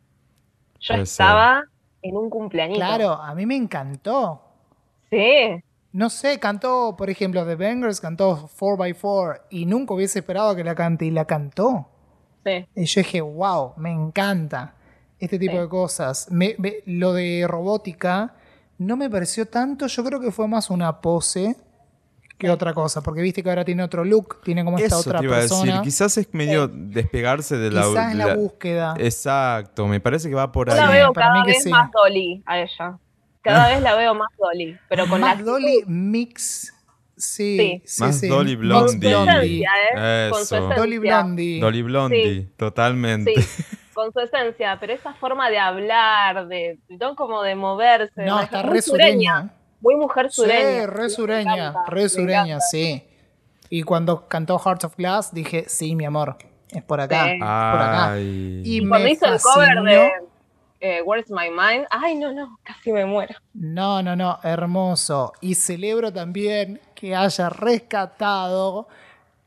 [0.79, 1.23] Yo Puede ser.
[1.25, 1.63] estaba
[2.01, 2.79] en un cumpleañito.
[2.79, 4.41] Claro, a mí me encantó.
[5.09, 5.63] Sí.
[5.91, 10.75] No sé, cantó, por ejemplo, The Bangers cantó 4x4 y nunca hubiese esperado que la
[10.75, 11.87] cante y la cantó.
[12.45, 12.67] Sí.
[12.75, 14.75] Y yo dije, wow, me encanta
[15.19, 15.59] este tipo Sí.
[15.59, 16.27] de cosas.
[16.31, 18.35] Me- me- lo de robótica
[18.77, 21.55] no me pareció tanto, yo creo que fue más una pose
[22.37, 25.19] que otra cosa, porque viste que ahora tiene otro look, tiene como esta Eso otra
[25.19, 25.65] te iba a persona.
[25.65, 25.81] decir.
[25.83, 27.83] Quizás es medio despegarse de la.
[27.83, 28.93] Quizás en de la la- búsqueda.
[28.99, 30.93] Exacto, me parece que va por Yo la ahí.
[30.93, 31.69] veo para cada mí que vez sí.
[31.69, 32.97] más Dolly a ella.
[33.41, 34.75] Cada vez la veo más Dolly.
[34.89, 36.73] Pero con Más la Dolly mix.
[37.17, 37.81] Sí, Sí.
[37.85, 38.27] sí, Más sí.
[38.27, 39.13] Dolly Blondie.
[39.13, 40.29] Con su esencia, ¿eh?
[40.31, 40.55] Con su Eso.
[40.57, 40.75] esencia.
[40.77, 41.59] Dolly Blondie.
[41.61, 42.49] Dolly Blondie, Sí.
[42.57, 43.41] totalmente.
[43.41, 43.63] Sí,
[43.93, 47.15] con su esencia, pero esa forma de hablar, de ¿no?
[47.15, 49.53] como de moverse, No, está muy re sureña.
[49.85, 50.81] Muy mujer sureña.
[50.81, 53.03] Sí, re Me sureña, encanta, re me sureña, sí.
[53.69, 56.37] Y cuando cantó Hearts of Glass dije, sí, mi amor,
[56.69, 57.31] es por acá, Sí.
[57.33, 58.11] es por acá.
[58.13, 58.61] Ay.
[58.65, 60.11] Y Y cuando me hizo el cover de
[60.81, 63.35] eh, Where's My Mind, ay no, no, casi me muero.
[63.53, 65.33] No, no, no, hermoso.
[65.41, 68.87] Y celebro también que haya rescatado,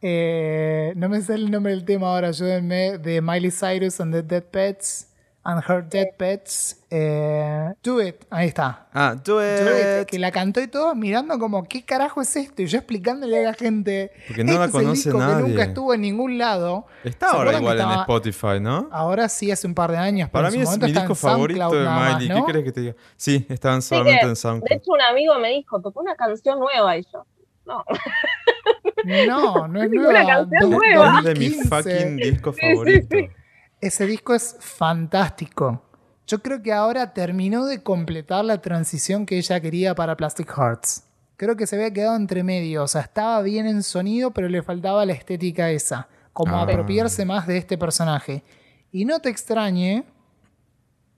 [0.01, 4.23] eh, no me sé el nombre del tema ahora, ayúdenme, de Miley Cyrus and the
[4.23, 5.08] Dead Pets,
[5.45, 6.85] and Her Dead Pets.
[6.91, 8.89] eh, Do It, ahí está.
[8.93, 12.63] Ah, do Do It, que la cantó y todo mirando como, ¿qué carajo es esto?
[12.63, 14.11] Y yo explicándole a la gente.
[14.27, 15.43] Porque no la "Este es el conoce disco nadie".
[15.45, 16.87] Que nunca estuvo en ningún lado.
[17.05, 18.89] Está ¿Se ahora igual en Spotify, ¿no?
[18.93, 20.29] Ahora sí, hace un par de años.
[20.31, 22.29] Para mí es mi disco favorito SoundCloud de Miley.
[22.29, 22.45] ¿no?
[22.47, 22.95] ¿Qué crees que te diga?
[23.17, 24.77] Sí, estaban solamente en de SoundCloud.
[24.79, 27.25] hecho, un amigo me dijo, tocó una canción nueva y yo,
[27.65, 27.85] no,
[29.27, 30.27] No, no es nueva.
[30.27, 31.19] canción do- nueva.
[31.19, 31.69] Es de mi 2015.
[31.69, 33.29] fucking disco Sí, sí.
[33.81, 35.83] Ese disco es fantástico.
[36.27, 41.05] Yo creo que ahora terminó de completar la transición que ella quería para Plastic Hearts.
[41.37, 42.83] Creo que se había quedado entre medio.
[42.83, 46.09] O sea, estaba bien en sonido, pero le faltaba la estética esa.
[46.33, 46.63] Como Ah.
[46.63, 48.43] apropiarse más de este personaje.
[48.93, 50.05] Y no te extrañe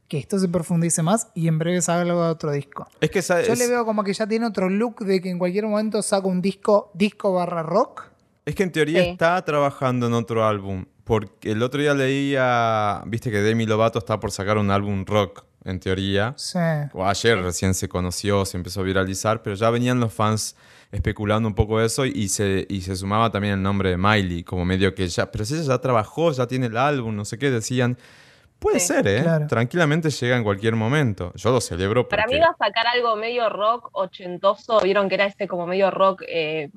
[0.08, 2.86] que esto se profundice más y en breve salga otro disco.
[3.00, 5.30] Es que esa- Yo es, le veo como que ya tiene otro look de que
[5.30, 8.04] en cualquier momento saca un disco, disco barra rock.
[8.46, 9.08] es que en teoría Sí.
[9.10, 10.84] está trabajando en otro álbum.
[11.10, 15.42] Porque el otro día leía, viste que Demi Lovato está por sacar un álbum rock,
[15.64, 16.34] en teoría.
[16.36, 16.56] Sí.
[16.92, 20.54] O ayer recién se conoció, se empezó a viralizar, pero ya venían los fans
[20.92, 24.64] especulando un poco eso y se, y se sumaba también el nombre de Miley, como
[24.64, 27.50] medio que ya, pero si ella ya trabajó, ya tiene el álbum, no sé qué,
[27.50, 27.98] decían,
[28.60, 28.86] puede Sí.
[28.86, 29.22] ser, ¿eh?
[29.24, 29.48] Claro.
[29.48, 31.32] Tranquilamente llega en cualquier momento.
[31.34, 32.22] Yo lo celebro porque...
[32.22, 35.90] Para mí va a sacar algo medio rock ochentoso, vieron que era este como medio
[35.90, 36.70] rock eh,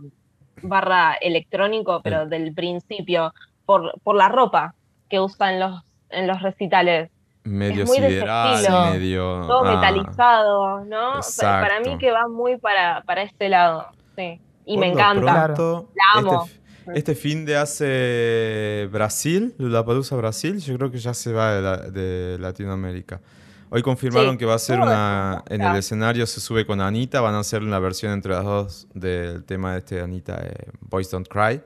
[0.63, 3.31] barra electrónico, pero del principio,
[3.65, 4.75] por, por la ropa
[5.09, 7.09] que usa en los, en los recitales.
[7.43, 8.85] medio es muy sideral, estilo.
[8.91, 9.21] medio...
[9.47, 11.19] Todo ah, metalizado, ¿no?
[11.19, 11.91] O sea, para exacto.
[11.91, 14.39] mí que va muy para, para este lado, sí.
[14.65, 15.45] Y por me encanta.
[15.45, 16.45] pronto, La amo.
[16.45, 21.61] Este, este fin de hace Brasil, Lollapalooza Brasil, yo creo que ya se va de,
[21.61, 23.21] la- de Latinoamérica.
[23.69, 25.43] Hoy confirmaron Sí, que va a ser una...
[25.49, 28.87] En el escenario se sube con Anita, van a hacer una versión entre las dos
[28.93, 31.59] del tema de este Anita, eh, Boys Don't Cry,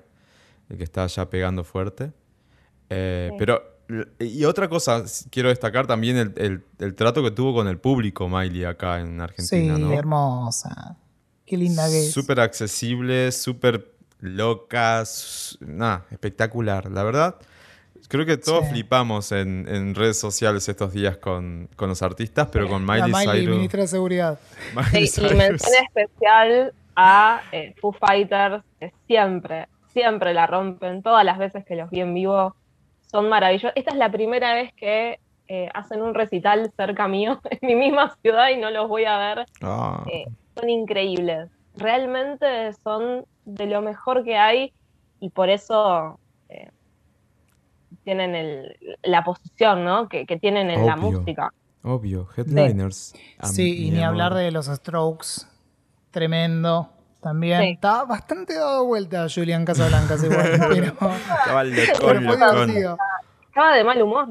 [0.69, 2.11] el que está ya pegando fuerte.
[2.89, 3.35] Eh, Sí.
[3.39, 3.61] Pero,
[4.19, 8.27] y otra cosa, quiero destacar también el, el- el trato que tuvo con el público
[8.27, 9.93] Miley acá en Argentina, sí, ¿no?
[9.93, 10.97] hermosa.
[11.45, 12.11] Qué linda que es.
[12.11, 15.03] Súper accesible, súper loca,
[15.61, 16.91] nada, espectacular.
[16.91, 17.35] La verdad,
[18.09, 18.71] creo que todos Sí.
[18.71, 23.19] flipamos en, en redes sociales estos días con, con los artistas, pero con Miley, la
[23.19, 23.55] Miley, Cyrus.
[23.55, 24.39] ministra de Seguridad.
[24.75, 25.37] Miley Sí, y Cyrus.
[25.37, 31.01] mención especial a eh, Foo Fighters, que siempre, siempre la rompen.
[31.01, 32.55] Todas las veces que los vi en vivo
[33.11, 33.71] son maravillosos.
[33.75, 38.13] Esta es la primera vez que eh, hacen un recital cerca mío, en mi misma
[38.21, 39.45] ciudad, y no los voy a ver.
[39.61, 40.25] Ah, Eh,
[40.55, 41.49] son increíbles.
[41.75, 44.73] Realmente son de lo mejor que hay
[45.19, 46.19] y por eso
[46.49, 46.69] eh,
[48.03, 50.09] tienen el- la posición ¿no?
[50.09, 51.49] que, que tienen en la música.
[51.83, 53.13] obvio, headliners.
[53.43, 54.07] Sí, y ni amor.
[54.23, 55.47] hablar de los Strokes.
[56.11, 56.89] Tremendo.
[57.21, 57.61] También.
[57.61, 57.69] Sí.
[57.71, 62.97] Estaba bastante dado vuelta Julian Casablancas igual, pero, Estaba el pero.
[63.47, 64.27] Estaba de mal humor.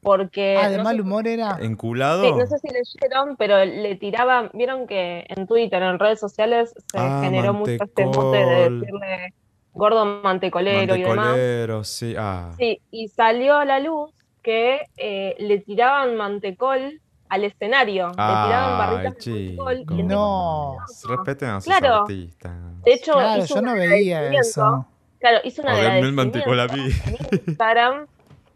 [0.00, 1.58] Porque Ah, de no mal sé- humor era.
[1.60, 2.22] ¿Enculado?
[2.24, 6.72] sí, no sé si leyeron, pero le tiraban, vieron que en Twitter, en redes sociales,
[6.90, 9.34] se Ah, generó mucho este mote de decirle
[9.72, 11.16] gordo mantecolero y demás.
[11.16, 12.14] Mantecolero, sí.
[12.16, 12.52] Ah.
[12.56, 14.10] Sí, y salió a la luz
[14.42, 18.08] que eh, le tiraban mantecol al escenario.
[18.08, 19.70] le tiraban barritas de tipo
[20.04, 20.76] No.
[21.08, 21.94] Respeten a sus Claro.
[22.02, 22.52] artistas.
[22.84, 24.86] De hecho, Claro, hizo yo no veía eso.
[25.20, 26.90] Claro, hizo un A verme el agradecimiento mantecol a mí.
[27.06, 28.06] en Instagram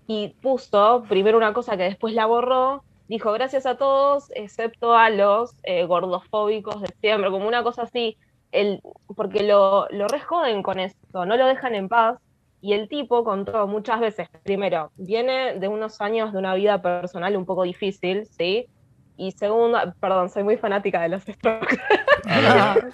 [0.07, 2.85] y puso primero una cosa que después la borró.
[3.09, 8.17] Dijo gracias a todos, excepto a los eh, gordofóbicos de siempre, como una cosa así.
[8.53, 8.81] El,
[9.17, 12.19] porque lo, lo rejoden con esto, no lo dejan en paz.
[12.65, 17.37] Y el tipo contó muchas veces, primero, viene de unos años de una vida personal
[17.37, 18.69] un poco difícil, ¿sí?
[19.17, 21.77] Y segundo, perdón, soy muy fanática de los Strokes.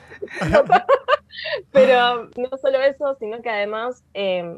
[1.71, 4.57] Pero no solo eso, sino que además eh,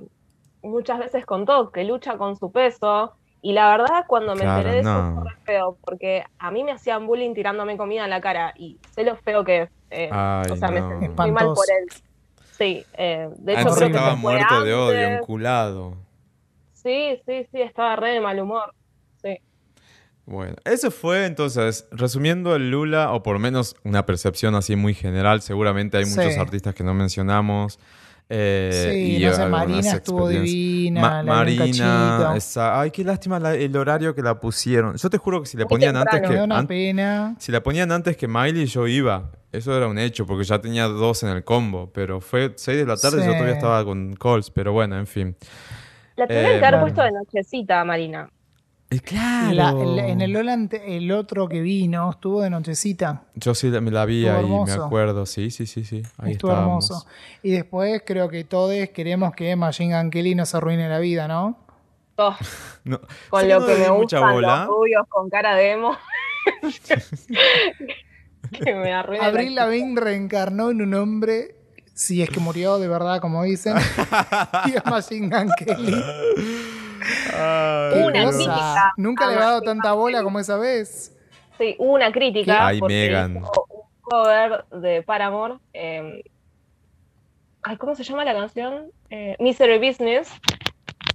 [0.63, 3.13] muchas veces contó que lucha con su peso.
[3.43, 6.71] Y la verdad, cuando me Claro, enteré de eso, fue feo, porque a mí me
[6.71, 9.71] hacían bullying tirándome comida en la cara y sé lo feo que es.
[9.91, 11.89] Eh, Ay, o sea, me sentí muy mal por él.
[12.61, 15.21] Sí, eh, de Ah, hecho creo que estaba muerto de odio, antes.
[15.23, 15.97] enculado.
[16.75, 18.75] Sí, sí, sí, estaba re de mal humor.
[19.23, 19.39] Sí.
[20.27, 24.93] Bueno, eso fue entonces, resumiendo el Lula, o por lo menos una percepción así muy
[24.93, 26.39] general, seguramente hay muchos Sí.
[26.39, 27.79] artistas que no mencionamos.
[28.33, 33.39] Eh, Sí, y no sé, Marina estuvo divina, Ma- la Marina, esa- ay, qué lástima
[33.41, 34.97] la- el horario que la pusieron.
[34.97, 37.35] Yo te juro que si la Muy ponían antes que Me da una an- pena.
[37.39, 39.31] si la ponían antes que Miley yo iba.
[39.53, 42.87] Eso era un hecho porque ya tenía dos en el combo, pero fue 6 de
[42.87, 45.37] la tarde y yo todavía estaba con calls, pero bueno, en fin.
[46.15, 46.95] La tendrían Eh, que haber bueno.
[46.95, 48.31] puesto de nochecita, Marina.
[48.93, 49.55] Eh, claro.
[49.55, 53.23] La- el- en el Lola el otro que vino estuvo de nochecita.
[53.37, 55.27] Yo sí la- me la vi Estuvo ahí, me acuerdo.
[55.27, 56.03] Sí, sí, sí, sí.
[56.19, 56.91] Ahí estuvo estábamos.
[56.91, 57.07] hermoso.
[57.45, 61.57] Y después creo que todos queremos que Machine Gun Kelly nos arruine la vida, ¿no?
[62.17, 62.37] Oh,
[62.85, 64.57] No, con sé lo no que me mucha gustan bola.
[64.59, 65.97] los rubios con cara de emo.
[68.65, 71.55] que me arruina Abril Lavigne reencarnó en un hombre,
[71.95, 73.77] si es que murió de verdad, como dicen,
[74.67, 75.95] y es Machine Gun Kelly.
[77.33, 78.35] Ay, Una Dios.
[78.37, 78.93] crítica.
[78.97, 81.17] Nunca le había dado tanta bola como esa vez.
[81.59, 83.37] Sí, hubo una crítica Ay, porque Megan.
[83.37, 85.55] hizo un cover de Paramore.
[85.73, 86.23] eh,
[87.63, 88.91] ay, ¿cómo se llama la canción?
[89.11, 90.31] Eh, Misery Business.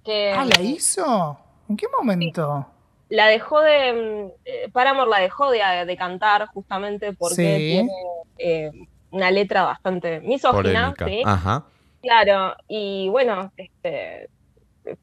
[0.04, 1.38] Que Ah, ¿la hizo?
[1.70, 2.68] ¿En qué momento?
[3.10, 3.94] la dejó de.
[3.94, 7.42] mm, eh, Paramore la dejó de, de cantar justamente porque Sí.
[7.72, 7.92] tiene
[8.38, 8.72] eh,
[9.12, 10.94] una letra bastante misógina.
[11.06, 11.22] ¿sí?
[11.26, 11.66] Ajá.
[12.02, 14.30] Claro, y bueno, este,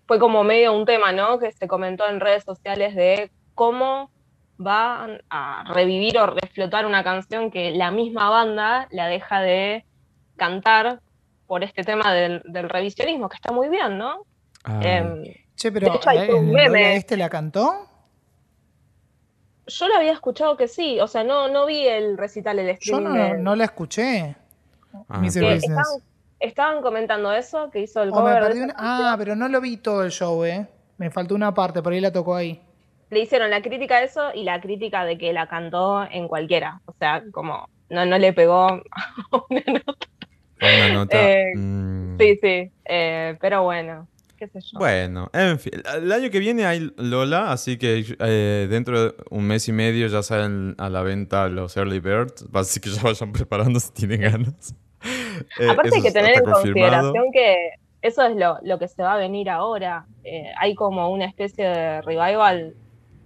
[0.06, 1.38] fue como medio un tema, ¿no?
[1.38, 4.10] Que se comentó en redes sociales de cómo
[4.58, 9.84] van a revivir o reflotar una canción que la misma banda la deja de
[10.36, 11.00] cantar
[11.46, 14.24] por este tema del, del revisionismo, que está muy bien, ¿no?
[14.80, 15.24] Em,
[15.56, 16.96] Che, pero De hecho, hay ¿en un meme.
[16.96, 17.88] este la cantó?
[19.66, 22.72] yo lo había escuchado que sí, o sea, no, no vi el recital, el Yo
[22.72, 23.04] streaming.
[23.08, 24.36] no, de- no la escuché.
[25.08, 25.18] Ah.
[25.18, 25.64] Business.
[26.42, 28.74] Estaban, comentando eso, que hizo el O me cover de perdí una-.
[28.76, 30.66] Ah, pero no lo vi todo el show, ¿eh?
[30.98, 32.60] Me faltó una parte, por ahí la tocó ahí.
[33.10, 36.80] le hicieron la crítica a eso y la crítica de que la cantó en cualquiera.
[36.86, 38.66] O sea, como no, no le pegó
[39.50, 40.08] una nota.
[40.60, 41.30] Una nota.
[41.30, 42.18] Eh, mm.
[42.18, 42.70] Sí, sí.
[42.84, 44.78] eh, pero bueno, qué sé yo.
[44.78, 45.72] Bueno, en fin.
[45.94, 50.06] El año que viene hay Lola, así que eh, dentro de un mes y medio
[50.06, 52.46] ya salen a la venta los Early Birds.
[52.54, 54.74] Así que ya vayan preparando si tienen ganas.
[55.60, 56.62] Eh, Aparte hay que tener en confirmado.
[57.12, 57.70] consideración que
[58.02, 60.06] eso es lo, lo que se va a venir ahora.
[60.24, 62.74] Eh, hay como una especie de revival.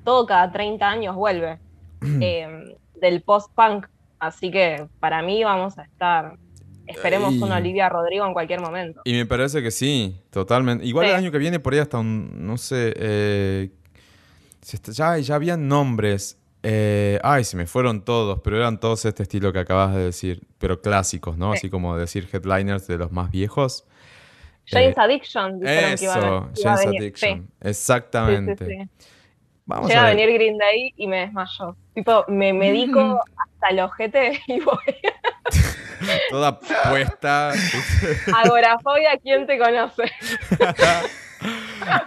[0.05, 1.59] Todo cada 30 años vuelve
[2.21, 3.87] eh, del post-punk.
[4.19, 6.37] Así que para mí vamos a estar.
[6.87, 9.01] Esperemos Y- una Olivia Rodrigo en cualquier momento.
[9.05, 10.85] Y me parece que sí, totalmente.
[10.87, 11.11] Igual Sí.
[11.11, 13.71] el año que viene por ahí hasta un, no sé, eh,
[14.93, 16.39] ya, ya habían nombres.
[16.69, 20.43] Eh, ay, se me fueron todos, pero eran todos este estilo que acabas de decir,
[20.59, 21.53] pero clásicos, ¿no?
[21.53, 21.59] Sí.
[21.59, 23.85] Así como decir headliners de los más viejos.
[24.67, 27.01] James Eh, Addiction dijeron que iba a, Eso, que iba a James venir.
[27.03, 27.47] Addiction.
[27.63, 28.67] Sí, Exactamente.
[28.67, 29.07] sí.
[29.65, 30.17] Vamos Llega a a ver.
[30.17, 31.77] venir Green Day y me desmayo.
[31.95, 34.77] Tipo, me medico hasta el ojete y voy.
[36.31, 37.53] Toda puesta.
[38.45, 40.03] Agorafobia, ¿quién te conoce?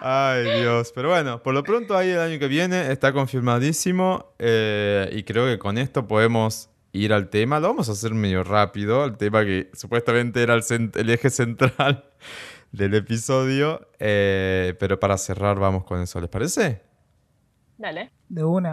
[0.02, 0.92] Ay, Dios.
[0.94, 4.34] Pero bueno, por lo pronto ahí el año que viene está confirmadísimo.
[4.40, 7.60] eh, y creo que con esto podemos ir al tema.
[7.60, 9.06] Lo vamos a hacer medio rápido.
[9.06, 12.06] El tema que supuestamente era el, cent- el eje central
[12.72, 13.88] del episodio.
[14.00, 16.20] eh, pero para cerrar, vamos con eso.
[16.20, 16.82] ¿Les parece?
[17.78, 18.12] Dale.
[18.28, 18.72] De una.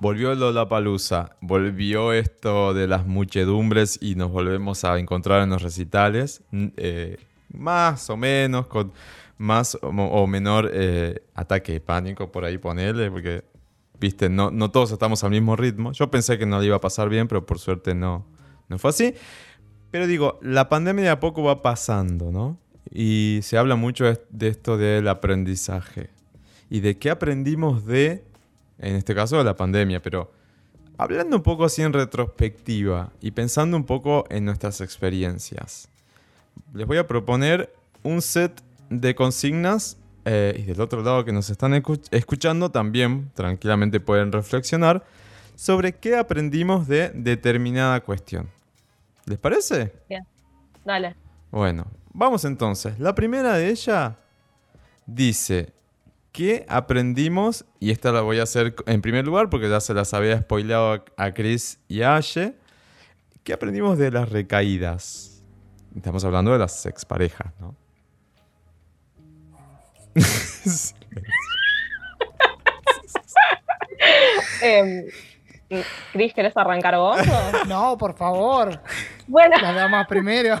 [0.00, 6.42] Volvió Lollapalooza, volvió esto de las muchedumbres y nos volvemos a encontrar en los recitales,
[6.78, 7.18] eh,
[7.52, 8.94] más o menos, con
[9.36, 13.44] más o, menor eh, ataque de pánico por ahí ponerle, porque,
[13.98, 15.92] viste, no, no todos estamos al mismo ritmo.
[15.92, 18.24] Yo pensé que no le iba a pasar bien, pero por suerte no,
[18.70, 19.12] no fue así.
[19.90, 22.58] Pero digo, la pandemia de a poco va pasando, ¿no?
[22.90, 26.08] Y se habla mucho de esto del aprendizaje.
[26.70, 28.29] Y de qué aprendimos de,
[28.80, 30.32] en este caso, de la pandemia, pero
[30.98, 35.88] hablando un poco así en retrospectiva y pensando un poco en nuestras experiencias.
[36.74, 37.72] Les voy a proponer
[38.02, 43.30] un set de consignas eh, y del otro lado que nos están escu- escuchando también
[43.34, 45.04] tranquilamente pueden reflexionar
[45.56, 48.48] sobre qué aprendimos de determinada cuestión.
[49.26, 49.92] ¿Les parece?
[50.84, 51.14] Dale.
[51.50, 52.98] Bueno, vamos entonces.
[52.98, 54.16] La primera de ella
[55.06, 55.72] dice,
[56.32, 57.64] ¿qué aprendimos?
[57.78, 61.04] Y esta la voy a hacer en primer lugar porque ya se las había spoileado
[61.16, 62.54] a- Chris y a Ashe.
[63.44, 65.42] ¿Qué aprendimos de las recaídas?
[65.96, 67.74] Estamos hablando de las exparejas, ¿no?
[74.62, 75.06] Em,
[76.12, 77.18] Cris, ¿querés arrancar vos?
[77.20, 77.66] o?
[77.66, 78.80] No, por favor.
[79.26, 80.60] Bueno, Las damas primero.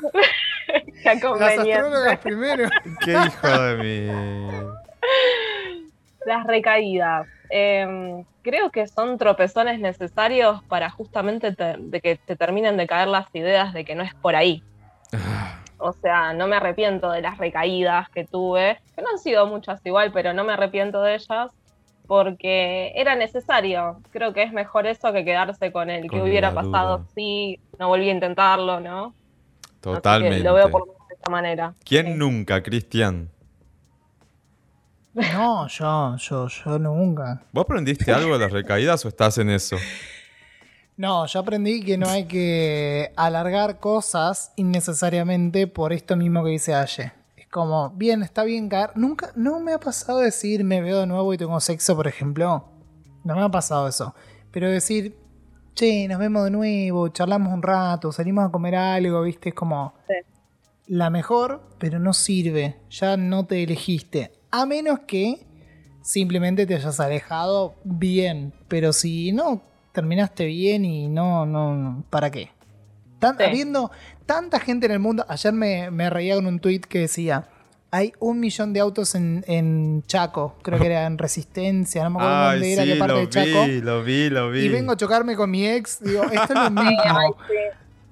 [1.04, 2.68] Las astrólogas primero.
[3.04, 4.70] Qué hijo de mí.
[6.26, 7.26] Las recaídas.
[7.48, 13.08] Em, creo que son tropezones necesarios para justamente te- de que te terminen de caer
[13.08, 14.62] las ideas de que no es por ahí.
[15.78, 19.80] O sea, no me arrepiento de las recaídas que tuve, que no han sido muchas
[19.84, 21.50] igual, pero no me arrepiento de ellas
[22.06, 24.00] porque era necesario.
[24.10, 27.58] Creo que es mejor eso que quedarse con el que Con hubiera la pasado si
[27.78, 29.14] no volví a intentarlo, ¿no?
[29.64, 30.44] Que Totalmente.
[30.44, 31.74] lo veo por de esta manera.
[31.84, 32.12] ¿Quién Sí.
[32.14, 33.30] nunca, Cristian?
[35.32, 37.42] No, yo, yo, yo nunca.
[37.52, 39.76] ¿Vos aprendiste algo de las recaídas o estás en eso?
[40.96, 46.74] No, yo aprendí que no hay que alargar cosas innecesariamente por esto mismo que dice
[46.74, 47.12] Aye.
[47.36, 48.90] Es como, bien, está bien caer.
[48.96, 52.66] Nunca, no me ha pasado decir me veo de nuevo y tengo sexo, por ejemplo.
[53.24, 54.14] No me ha pasado eso.
[54.50, 55.16] Pero decir,
[55.74, 59.94] che, nos vemos de nuevo, charlamos un rato, salimos a comer algo, viste, es como
[60.06, 60.14] Sí.
[60.88, 62.76] la mejor, pero no sirve.
[62.90, 64.32] Ya no te elegiste.
[64.50, 65.46] A menos que
[66.02, 68.52] simplemente te hayas alejado bien.
[68.68, 72.50] Pero si no terminaste bien y no, no, no, ¿para qué?
[73.18, 73.44] Tan- Sí.
[73.44, 73.90] Habiendo
[74.26, 77.48] tanta gente en el mundo, ayer me, me reía con un tweet que decía,
[77.90, 82.16] hay un millón de autos en, en Chaco, creo que era en Resistencia, no me
[82.18, 83.66] acuerdo Ay, dónde era, sí, qué parte lo de Chaco.
[83.66, 84.60] vi, lo vi, lo vi.
[84.60, 87.36] Y vengo a chocarme con mi ex, digo, esto es lo Ay, mismo.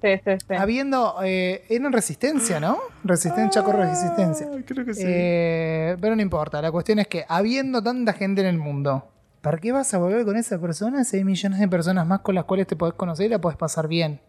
[0.03, 0.09] Sí.
[0.17, 0.55] Sí, sí, sí.
[0.55, 2.79] Habiendo, eh, era en Resistencia, ¿no?
[3.05, 4.47] Resistencia, Chaco, Resistencia.
[4.67, 5.03] Creo que sí.
[5.07, 9.09] Eh, pero no importa, la cuestión es que habiendo tanta gente en el mundo,
[9.41, 12.35] ¿para qué vas a volver con esa persona si hay millones de personas más con
[12.35, 14.21] las cuales te podés conocer y la podés pasar bien?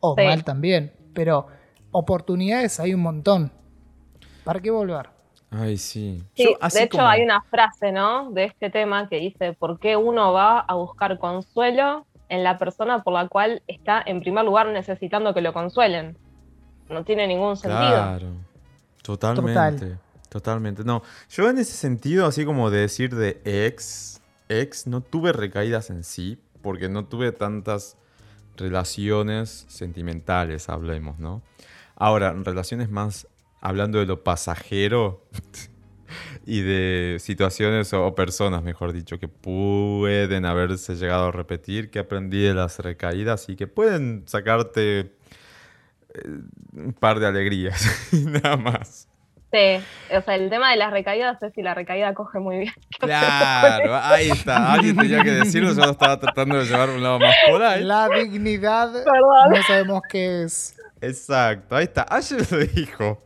[0.00, 0.24] O Sí.
[0.24, 1.46] mal también, pero
[1.90, 3.52] oportunidades hay un montón.
[4.44, 5.08] ¿Para qué volver?
[5.50, 6.22] Ay, sí.
[6.34, 8.30] Sí, Yo, así de hecho como- hay una frase, ¿no?
[8.32, 13.02] De este tema que dice, ¿por qué uno va a buscar consuelo en la persona
[13.02, 16.16] por la cual está en primer lugar necesitando que lo consuelen?
[16.88, 17.88] No tiene ningún sentido.
[17.88, 18.28] Claro.
[19.02, 19.96] Totalmente.
[20.28, 20.82] Totalmente.
[20.82, 25.90] No, yo en ese sentido, así como de decir de ex, ex, no tuve recaídas
[25.90, 27.96] en sí, porque no tuve tantas
[28.56, 31.42] relaciones sentimentales, hablemos, ¿no?
[31.94, 33.28] Ahora, en relaciones más,
[33.60, 35.22] hablando de lo pasajero
[36.46, 41.98] y de situaciones o, o personas, mejor dicho, que pueden haberse llegado a repetir, que
[41.98, 46.28] aprendí de las recaídas y que pueden sacarte eh,
[46.72, 49.08] un par de alegrías, nada más.
[49.54, 49.80] Sí,
[50.12, 52.74] o sea, el tema de las recaídas es si la recaída coge muy bien.
[52.98, 54.72] Claro, ahí está.
[54.72, 57.62] Alguien tenía que decirlo, yo lo estaba tratando de llevar a un lado más por
[57.62, 57.84] ahí.
[57.84, 59.50] La dignidad Perdón.
[59.50, 60.74] no sabemos qué es.
[61.06, 62.06] Exacto, ahí está.
[62.08, 63.24] Ayer lo dijo.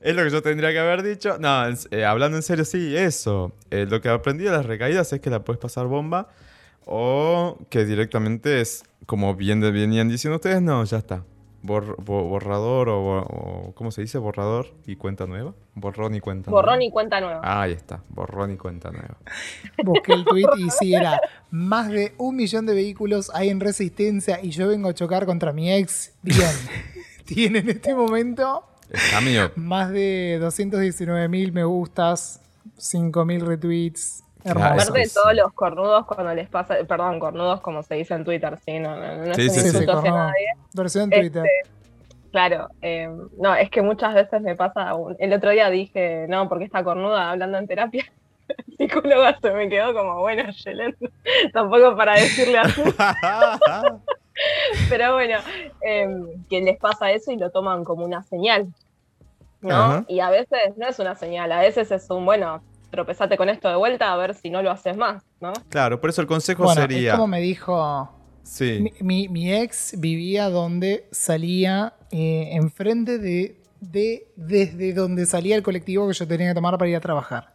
[0.00, 1.38] Es lo que yo tendría que haber dicho.
[1.38, 3.52] No, eh, hablando en serio, sí, eso.
[3.70, 6.28] Eh, lo que aprendí de las recaídas es que la puedes pasar bomba
[6.86, 11.24] o que directamente es, como bien venían diciendo ustedes, no, ya está.
[11.60, 14.16] Bor- bo- borrador o, ¿cómo se dice?
[14.18, 15.54] Borrador y cuenta nueva.
[15.74, 16.84] Borrón y cuenta Borrón nueva.
[16.84, 17.40] y cuenta nueva.
[17.42, 19.18] Ahí está, borrón y cuenta nueva.
[19.84, 21.20] Busqué el tweet y sí, era
[21.50, 25.52] más de un millón de vehículos hay en resistencia y yo vengo a chocar contra
[25.52, 26.14] mi ex.
[26.22, 26.38] Bien.
[27.28, 29.50] Tiene en este momento Está mío.
[29.56, 32.40] más de 219 mil me gustas,
[32.78, 34.24] 5 mil retweets.
[34.48, 35.14] Aparte de sí.
[35.14, 38.96] todos los cornudos cuando les pasa, perdón, cornudos como se dice en Twitter, sí, no,
[38.96, 39.86] no, no Sí, es sí, un sí.
[39.86, 40.16] cornudo.
[40.16, 40.46] nadie.
[40.72, 41.44] Versión Este, Twitter.
[42.30, 43.08] Claro, eh,
[43.38, 46.82] no, es que muchas veces me pasa, un- el otro día dije, no, porque está
[46.84, 48.04] cornuda hablando en terapia.
[48.48, 50.96] El psicóloga se me quedó como, bueno, Yelen,
[51.52, 52.82] tampoco para decirle así,
[54.88, 55.38] pero bueno,
[55.86, 56.06] eh,
[56.48, 58.68] que les pasa eso y lo toman como una señal,
[59.60, 59.74] ¿no?
[59.74, 60.04] Ajá.
[60.08, 63.68] Y a veces no es una señal, a veces es un, bueno, tropezate con esto
[63.68, 65.52] de vuelta a ver si no lo haces más, ¿no?
[65.68, 67.10] claro, por eso el consejo Bueno, sería.
[67.10, 68.10] es como me dijo.
[68.42, 68.78] Sí.
[68.80, 74.26] Mi, mi- mi ex vivía donde salía, eh, enfrente de, de.
[74.36, 77.52] desde donde salía el colectivo que yo tenía que tomar para ir a trabajar.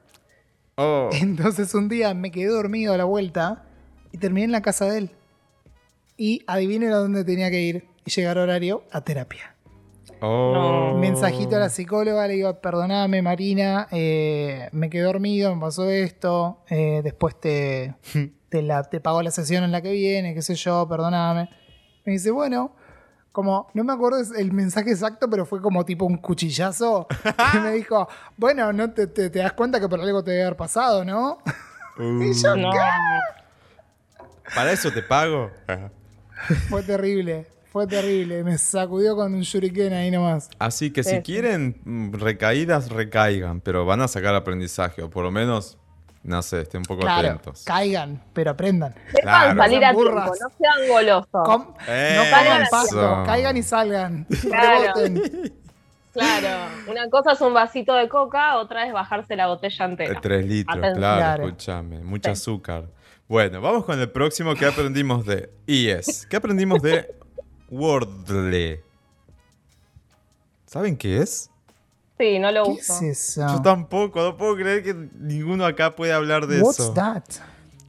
[0.76, 1.10] Oh.
[1.14, 3.64] Entonces un día me quedé dormido a la vuelta
[4.12, 5.10] y terminé en la casa de él.
[6.24, 9.58] Y adivinen a dónde tenía que ir y llegar horario a terapia.
[10.22, 10.96] Oh.
[10.98, 16.60] Mensajito a la psicóloga, le digo, perdoname Marina, eh, me quedé dormido, me pasó esto,
[16.70, 17.96] eh, después te,
[18.50, 21.50] te, la, te pago la sesión en la que viene, qué sé yo, perdoname.
[22.06, 22.74] Me dice, bueno,
[23.34, 27.06] como, no me acuerdo el mensaje exacto, pero fue como tipo un cuchillazo.
[27.54, 28.08] y me dijo,
[28.38, 31.40] bueno, no te, te- te das cuenta que por algo te debe haber pasado, ¿no?
[32.00, 32.72] Uh, Y yo, No,
[34.56, 35.52] Para eso te pago.
[36.70, 38.44] Fue terrible, fue terrible.
[38.44, 40.50] Me sacudió con un shuriken ahí nomás.
[40.60, 41.22] Así que si sí.
[41.22, 45.78] quieren mm, recaídas, recaigan, pero van a sacar aprendizaje, o por lo menos
[46.24, 47.64] no sé, estén un poco Claro, atentos.
[47.66, 48.96] caigan, pero aprendan.
[49.22, 49.58] Claro.
[49.62, 51.28] salir a Sean tiempo, no sean golosos.
[51.44, 52.36] Com- no Eso.
[52.38, 54.28] coman pasto, caigan y salgan.
[54.42, 54.94] Claro.
[55.04, 55.54] Reboten.
[56.14, 60.22] Claro, una cosa es un vasito de coca, otra es bajarse la botella Eh, entera.
[60.22, 60.98] Tres litros, Atención.
[61.00, 61.44] claro, Claro.
[61.48, 62.00] escúchame.
[62.04, 62.32] Mucho Sí.
[62.34, 62.84] azúcar.
[63.28, 66.28] Bueno, vamos con el próximo que aprendimos de IES.
[66.30, 67.16] ¿Qué aprendimos de
[67.70, 68.84] Wordle?
[70.66, 71.50] ¿Saben qué es?
[72.20, 72.94] Sí, no lo ¿Qué uso.
[72.94, 73.02] es
[73.38, 73.48] eso?
[73.48, 76.94] Yo tampoco, no puedo creer que ninguno acá puede hablar de What's eso.
[76.94, 77.24] that?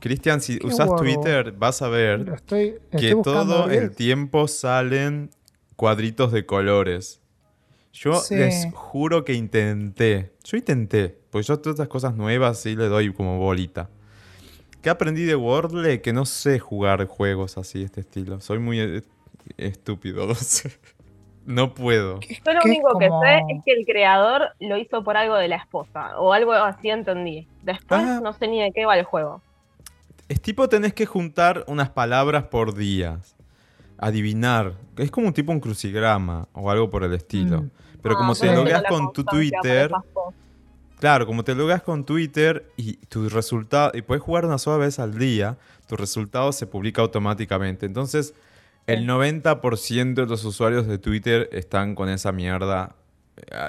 [0.01, 1.14] Cristian, si ¿Qué usas Wordle?
[1.14, 5.30] Twitter, vas a ver estoy, estoy que todo el tiempo salen
[5.76, 7.20] cuadritos de colores.
[7.93, 8.35] Yo Sí.
[8.37, 10.32] les juro que intenté.
[10.45, 11.18] Yo intenté.
[11.30, 13.89] Porque yo todas estas cosas nuevas sí le doy como bolita.
[14.85, 16.03] ¿Qué aprendí de Wordle?
[16.03, 18.43] Que no sé jugar juegos así de este estilo.
[18.43, 19.03] Soy muy eh,
[19.57, 20.26] estúpido.
[20.28, 20.72] No sé.
[21.47, 22.20] No puedo.
[22.20, 25.57] Yo lo único que sé es que el creador lo hizo por algo de la
[25.57, 27.49] esposa, o algo así entendí.
[27.62, 28.20] Después Ah.
[28.22, 29.41] no sé ni de qué va el juego.
[30.28, 33.20] Es tipo tenés que juntar unas palabras por día.
[33.97, 34.74] Adivinar.
[34.99, 37.62] Es como un tipo un crucigrama o algo por el estilo.
[37.62, 37.70] Mm.
[38.03, 39.91] Pero Ah, como eso logueas la con tu Twitter.
[41.05, 44.99] Claro, como te logas con Twitter y tu resultado, y puedes jugar una sola vez
[44.99, 47.85] al día, tu resultado se publica automáticamente.
[47.85, 48.33] Entonces,
[48.87, 52.97] el 90% de los usuarios de Twitter están con esa mierda.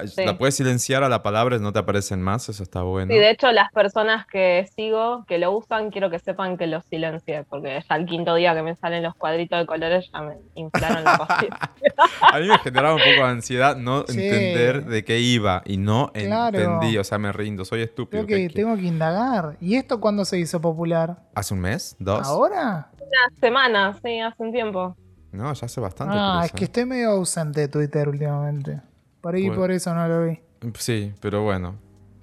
[0.06, 0.24] Sí.
[0.24, 3.12] La puedes silenciar a la palabra y no te aparecen más, eso está bueno.
[3.12, 6.80] Sí, de hecho, las personas que sigo, que lo usan, quiero que sepan que lo
[6.82, 10.36] silencié, porque ya el quinto día que me salen los cuadritos de colores ya me
[10.54, 11.58] inflaron la pastilla.
[12.32, 14.20] A mí me generaba un poco de ansiedad no Sí.
[14.20, 16.58] entender de qué iba y no Claro.
[16.58, 18.24] entendí, o sea, me rindo, soy estúpido.
[18.24, 19.56] Creo que tengo que indagar.
[19.60, 21.16] ¿Y esto cuándo se hizo popular?
[21.34, 21.96] ¿Hace un mes?
[21.98, 22.24] ¿Dos?
[22.26, 22.90] ¿Ahora?
[23.00, 24.96] Una semana, sí, hace un tiempo.
[25.32, 26.14] No, ya hace bastante.
[26.16, 28.80] Ah, es que estoy medio ausente de Twitter últimamente.
[29.26, 29.60] Por ahí Bueno.
[29.60, 30.38] por eso no lo vi.
[30.78, 31.74] Sí, pero bueno.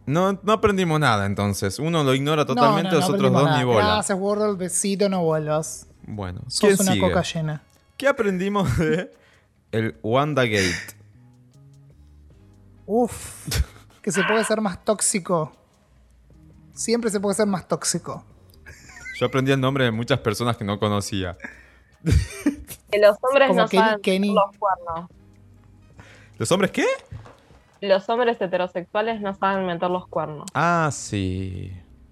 [0.06, 1.78] No, no aprendimos nada entonces.
[1.80, 3.58] Uno lo ignora No, totalmente, no, no los otros dos nada.
[3.58, 3.86] ni bola.
[3.88, 4.56] Gracias, Wordle.
[4.56, 5.86] Besito, no vuelvas.
[6.08, 7.06] Bueno, ¿quién Sos una sigue?
[7.06, 7.62] coca llena.
[7.98, 9.12] ¿Qué aprendimos de
[9.74, 10.72] el WandaGate?
[12.86, 13.50] Uf.
[14.02, 15.52] que se puede ser más tóxico.
[16.74, 18.24] Siempre se puede ser más tóxico.
[19.20, 21.38] Yo aprendí el nombre de muchas personas que no conocía.
[22.92, 24.34] Que los hombres Como no Kenny- saben Kenny.
[24.34, 25.10] los cuernos.
[26.44, 26.86] ¿Los hombres qué?
[27.80, 30.44] Los hombres heterosexuales no saben meter los cuernos.
[30.54, 31.72] Ah, sí.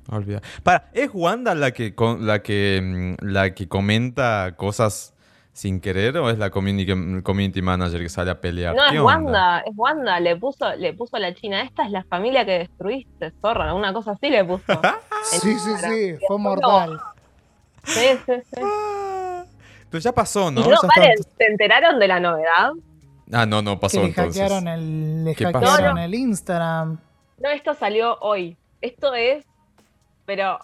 [0.10, 0.40] Olvida.
[0.64, 5.14] Para, ¿es Wanda la que, con- la que mm, la que comenta cosas
[5.52, 8.74] sin querer o es la community, community manager que sale a pelear?
[8.74, 9.06] No, ¿Qué es onda?
[9.18, 12.60] Wanda, es Wanda, le puso, le puso a la China, esta es la familia que
[12.60, 14.64] destruiste, zorra, una cosa así le puso.
[15.26, 16.16] Sí, sí, sí.
[16.26, 16.98] Fue mortal.
[17.84, 18.62] Sí, sí, sí.
[18.64, 19.44] Ah,
[19.90, 20.62] Pero ya pasó, ¿no?
[20.62, 22.72] y no, ¿se enteraron de la novedad?
[23.32, 24.42] Ah, no, no Que pasó le entonces.
[24.42, 25.98] hackearon el, le ¿Qué hackearon pasó?
[25.98, 27.00] el Instagram.
[27.40, 28.58] No, esto salió hoy.
[28.82, 29.46] Esto es,
[30.26, 30.60] pero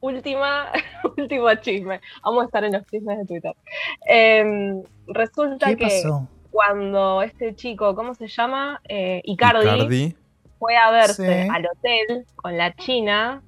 [0.00, 0.66] última,
[1.16, 2.00] último chisme.
[2.22, 3.54] Vamos a estar en los chismes de Twitter.
[4.06, 6.28] Em, resulta ¿Qué que pasó?
[6.50, 8.80] cuando este chico, ¿cómo se llama?
[8.88, 10.16] Eh, Icardi, Icardi.
[10.58, 11.48] fue a verse Sí.
[11.52, 13.42] al hotel con la China,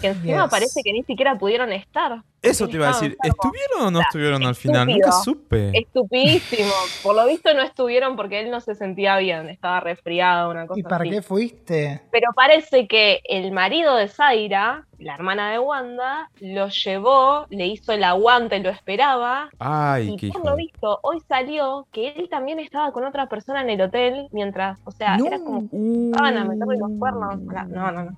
[0.00, 0.50] que encima Yes.
[0.50, 2.22] parece que ni siquiera pudieron estar.
[2.44, 3.16] Eso te iba a decir.
[3.22, 4.88] ¿Estuvieron o no estuvieron al final?
[4.88, 5.06] estúpido.
[5.06, 5.78] Nunca supe.
[5.78, 6.72] Estupidísimo.
[7.02, 10.80] Por lo visto no estuvieron porque él no se sentía bien, estaba resfriado, una cosa
[10.80, 11.10] ¿Y para así.
[11.10, 12.02] qué fuiste?
[12.10, 17.92] Pero parece que el marido de Zaira, la hermana de Wanda, lo llevó, le hizo
[17.92, 19.48] el aguante, lo esperaba.
[19.58, 23.28] Ay, qué Y hijo por lo visto, hoy salió que él también estaba con otra
[23.28, 25.26] persona en el hotel mientras, o sea, No.
[25.26, 27.38] era como estaban a meterle los cuernos.
[27.40, 28.16] No, no, no.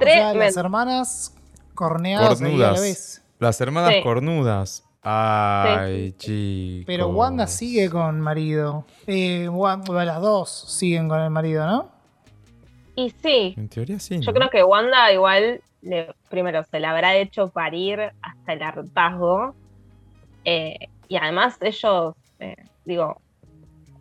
[0.00, 1.34] O sea, las hermanas
[1.74, 2.80] corneadas ahí a la Cornudas.
[2.80, 3.22] vez.
[3.38, 4.02] Las hermanas Sí.
[4.02, 4.84] cornudas.
[5.02, 6.84] Ay, chicos.
[6.86, 8.86] Pero Wanda sigue con marido.
[9.06, 11.90] Eh, Wan- bueno, las dos siguen con el marido, ¿no?
[12.96, 14.20] Y sí, En teoría sí.
[14.20, 14.38] yo ¿no?
[14.38, 19.54] creo que Wanda igual, le- primero, se la habrá hecho parir hasta el hartazgo.
[20.46, 20.76] eh,
[21.08, 23.18] y además ellos, eh, digo,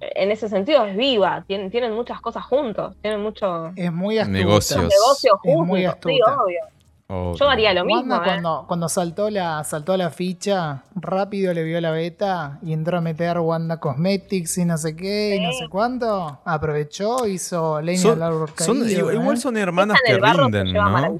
[0.01, 4.37] en ese sentido es viva, tienen, tienen muchas cosas juntos, tienen muchos Es muy astuta.
[4.37, 4.81] Negocios.
[4.83, 5.67] negocios Es juntos.
[5.67, 5.87] muy sí,
[6.21, 6.59] obvio.
[7.07, 7.35] Obvio.
[7.35, 8.15] Yo haría lo mismo.
[8.15, 8.19] ¿eh?
[8.23, 13.01] cuando, cuando saltó la saltó la ficha, rápido le vio la beta y entró a
[13.01, 16.39] meter Wanda Cosmetics y no sé qué y no sé cuánto.
[16.45, 19.39] Aprovechó, hizo leña Son- al árbol son- caído, igual ¿eh?
[19.39, 21.17] son hermanas que rinden, ¿no?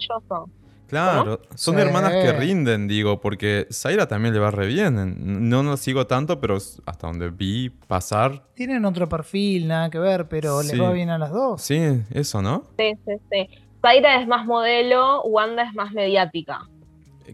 [0.87, 1.81] Claro, son Sí.
[1.81, 5.49] hermanas que rinden, digo, porque Zaira también le va re bien.
[5.49, 10.27] No lo sigo tanto, pero hasta donde vi pasar, Tienen otro perfil, nada que ver,
[10.27, 10.67] pero Sí.
[10.75, 11.61] les va bien a las dos.
[11.63, 11.79] sí,
[12.11, 12.65] eso, ¿no?
[12.77, 13.47] Sí, sí, sí.
[13.83, 16.61] Zaira es más modelo, Wanda es más mediática.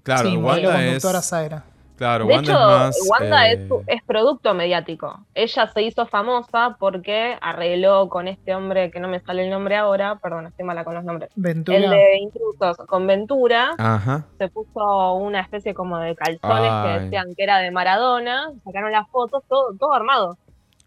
[0.01, 1.29] Claro, sí, modelo Wanda es...
[1.29, 1.63] Zaira.
[1.95, 2.97] Claro, de Wanda hecho, es más.
[3.09, 5.19] Wanda es, eh, es producto mediático.
[5.35, 9.75] Ella se hizo famosa porque arregló con este hombre, que no me sale el nombre
[9.75, 11.29] ahora, perdón, estoy mala con los nombres.
[11.35, 11.77] Ventura.
[11.77, 14.25] El de Intrusos, con Ventura, Ajá.
[14.37, 16.83] se puso una especie como de calzones Ay.
[16.97, 20.37] que decían que era de Maradona, sacaron las fotos, todo, todo armado.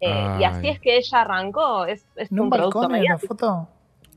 [0.01, 2.97] Eh, y así es que ella arrancó, es, es ¿En un un producto en la
[2.97, 3.27] mediático.
[3.35, 3.67] foto?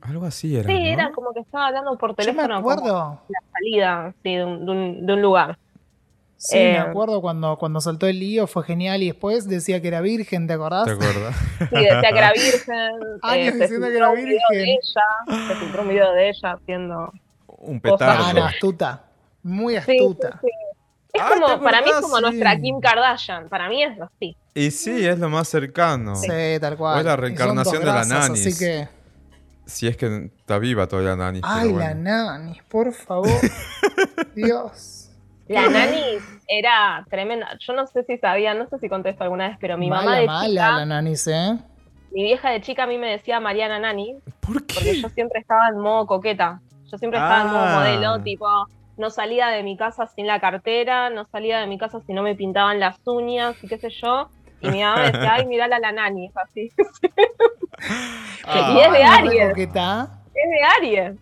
[0.09, 0.69] Algo así era.
[0.69, 0.87] Sí, ¿no?
[0.89, 3.21] era como que estaba hablando por Yo me teléfono acuerdo.
[3.29, 5.59] la salida sí, de, un, de un- de un lugar.
[6.39, 9.89] Sí, me Eh, acuerdo cuando, cuando saltó el lío, fue genial y después decía que
[9.89, 10.85] era virgen, ¿te acordás?
[10.85, 11.35] ¿Te acuerdas?
[11.71, 12.91] Sí, decía que era virgen.
[13.23, 14.79] Años se diciendo que filtró era un video de virgen.
[14.79, 17.13] ella, se filtró un video de ella haciendo.
[17.47, 18.41] Un Cosas Ah, petardo.
[18.41, 19.03] no, astuta.
[19.43, 20.39] Muy Sí, sí, astuta.
[20.43, 20.49] sí.
[21.15, 22.03] Es Ah, como, ¿te para mí es acordás?
[22.03, 23.49] como nuestra Kim Kardashian.
[23.49, 24.37] Para mí es así.
[24.55, 26.15] Y sí, es lo más cercano.
[26.17, 26.29] Sí,
[26.61, 26.97] tal cual.
[26.97, 28.47] O es la reencarnación de la Nanis.
[28.47, 28.89] Así que.
[29.67, 31.41] Si es que está viva todavía Nani.
[31.43, 31.93] Ay, la.
[31.95, 33.29] Nanis, por favor.
[34.35, 35.11] Dios.
[35.49, 36.03] La nani
[36.49, 37.57] era tremenda.
[37.61, 40.17] Yo no sé si sabía, no sé si contesto alguna vez, pero mi mala, mamá
[40.19, 41.57] de mala chica, la Nanis, ¿eh?
[42.12, 45.01] mi vieja de chica a mí me decía Mariana Nani, ¿Por porque qué?
[45.01, 46.61] yo siempre estaba en modo coqueta.
[46.91, 47.77] Yo siempre estaba en modo Ah.
[47.79, 48.47] modelo, tipo,
[48.97, 52.23] no salía de mi casa sin la cartera, no salía de mi casa si no
[52.23, 54.29] me pintaban las uñas y qué sé yo.
[54.61, 56.71] Y mi mamá me decía, ay, mirala a la nani, así.
[58.45, 59.49] Ah, Y es de Mala, Aries.
[59.51, 60.21] coqueta.
[60.35, 61.15] Es de Aries.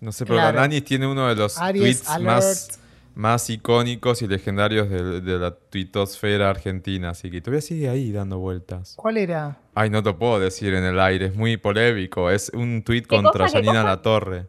[0.00, 0.56] No sé, pero Claro.
[0.56, 2.24] la Nani tiene uno de los Aries tweets alert.
[2.26, 2.80] más,
[3.14, 7.10] más icónicos y legendarios de, de la tuitosfera argentina.
[7.10, 8.94] Así que todavía sigue ahí dando vueltas.
[8.96, 9.58] ¿Cuál era?
[9.74, 12.30] Ay, no te puedo decir en el aire, es muy polémico.
[12.30, 13.84] Es un tweet ¿Qué contra cosa, qué Janina?
[13.84, 14.46] La Torre.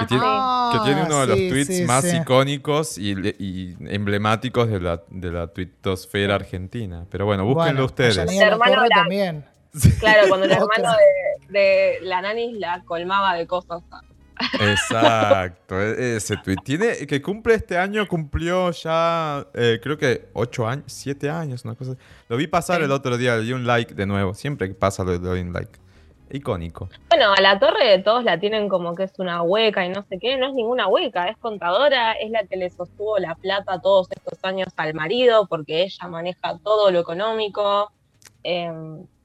[0.00, 0.78] Que tiene- sí.
[0.78, 2.16] que tiene uno de los sí, tweets sí, más sí.
[2.18, 7.06] icónicos y, y emblemáticos de la, de la tuitosfera argentina.
[7.10, 8.16] Pero bueno, búsquenlo Bueno, ustedes.
[8.16, 9.44] La Hermano la- también.
[9.98, 10.92] Claro, cuando el hermano
[11.48, 13.82] de, de la nani la colmaba de cosas.
[14.60, 16.56] Exacto, e- ese tweet.
[16.64, 21.74] Tiene, que cumple este año, cumplió ya, eh, creo que 8 años, 7 años, una
[21.74, 21.96] cosa.
[22.28, 22.84] Lo vi pasar Sí.
[22.84, 24.34] el otro día, le di un like de nuevo.
[24.34, 25.78] Siempre que pasa le doy un like.
[26.30, 26.88] Icónico.
[27.08, 30.18] Bueno, a la torre todos la tienen como que es una hueca y no sé
[30.18, 34.08] qué, no es ninguna hueca, es contadora, es la que le sostuvo la plata todos
[34.10, 37.90] estos años al marido porque ella maneja todo lo económico,
[38.44, 38.70] eh,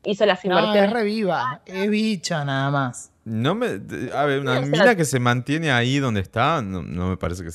[0.04, 0.94] hizo las No, es inversiones.
[0.94, 1.62] reviva.
[1.66, 3.12] Es bicha nada más.
[3.24, 3.66] No me,
[4.14, 7.50] a ver, una mina que se mantiene ahí donde está, no, no me parece que,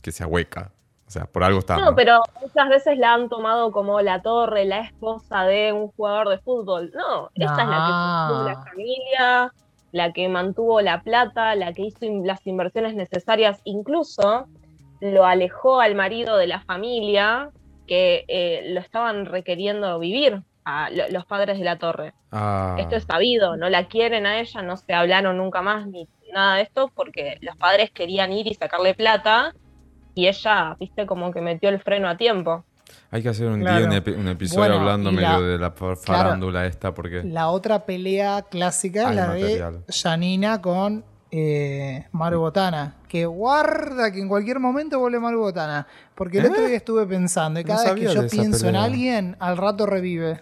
[0.00, 0.72] que sea hueca.
[1.12, 1.76] O sea, por algo está.
[1.76, 1.94] No, ¿no?
[1.94, 6.38] pero muchas veces la han tomado como la torre, la esposa de un jugador de
[6.38, 6.90] fútbol.
[6.94, 8.26] No, ella es la que Ah.
[8.30, 9.52] sostuvo la familia,
[9.92, 14.46] la que mantuvo la plata, la que hizo in- las inversiones necesarias, incluso
[15.00, 17.50] lo alejó al marido de la familia
[17.86, 22.14] que eh, lo estaban requiriendo vivir a lo- los padres de la torre.
[22.30, 26.08] Ah, Esto es sabido, no la quieren a ella, no se hablaron nunca más ni
[26.32, 29.52] nada de esto porque los padres querían ir y sacarle plata
[30.14, 32.64] y ella, viste, como que metió el freno a tiempo.
[33.10, 33.78] Hay que hacer un Claro.
[33.78, 37.22] día un, epi- un episodio Bueno, hablando medio de la fa- farándula esta, porque...
[37.24, 39.84] La otra pelea clásica, Hay la material.
[39.86, 42.96] de Janina con eh, Maru Botana.
[43.08, 45.86] Que guarda que en cualquier momento vuelve Maru Botana.
[46.14, 46.48] Porque el ¿Eh?
[46.50, 49.86] otro día estuve pensando, y No cada vez que yo pienso en alguien, al rato
[49.86, 50.40] revive.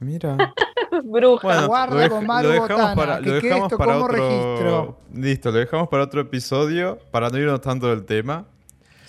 [0.00, 0.36] Mira.
[1.04, 1.42] Bruja.
[1.46, 4.16] Bueno, Guarda dej- con Maru Botana, para, que quede esto para como otro...
[4.16, 4.98] registro.
[5.14, 8.46] Listo, lo dejamos para otro episodio, para no irnos tanto del tema.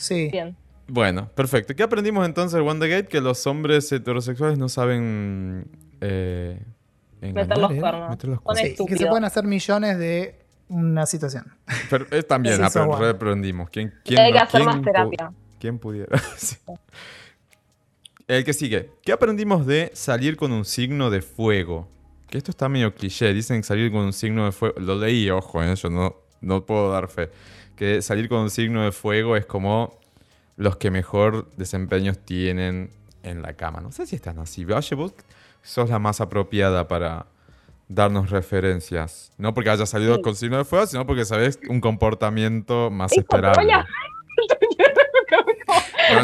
[0.05, 0.29] Sí.
[0.31, 0.55] Bien.
[0.87, 1.75] Bueno, perfecto.
[1.75, 3.07] ¿Qué aprendimos entonces en WandaGate?
[3.07, 5.67] Que los hombres heterosexuales no saben...
[6.01, 6.61] Eh,
[7.21, 8.09] engañar, Meter los cuernos.
[8.11, 8.67] Meter los cuernos.
[8.77, 10.35] Sí, que se pueden hacer millones de
[10.69, 11.45] una situación.
[11.89, 13.05] Pero, eh, también Sí, apre- eso bueno.
[13.07, 13.69] aprendimos.
[13.71, 15.31] ¿Quién, quién Hay que no- hacer quién más terapia.
[15.59, 16.17] ¿Quién pudiera?
[16.37, 16.55] Sí.
[18.27, 18.91] El que sigue.
[19.03, 21.87] ¿Qué aprendimos de salir con un signo de fuego?
[22.27, 23.33] Que esto está medio cliché.
[23.33, 24.79] Dicen salir con un signo de fuego.
[24.79, 27.29] Lo leí, ojo, eh, yo no, no puedo dar fe.
[27.75, 29.99] Que salir con un signo de fuego es como
[30.57, 32.89] los que mejor desempeños tienen
[33.23, 33.81] en la cama.
[33.81, 34.63] No sé si están así.
[34.65, 35.13] Valle, vos
[35.61, 37.25] sos la más apropiada para
[37.87, 39.31] darnos referencias.
[39.37, 40.21] No porque hayas salido Sí.
[40.21, 43.71] con signo de fuego, sino porque sabes un comportamiento más Hijo, esperable.
[43.73, 43.77] No,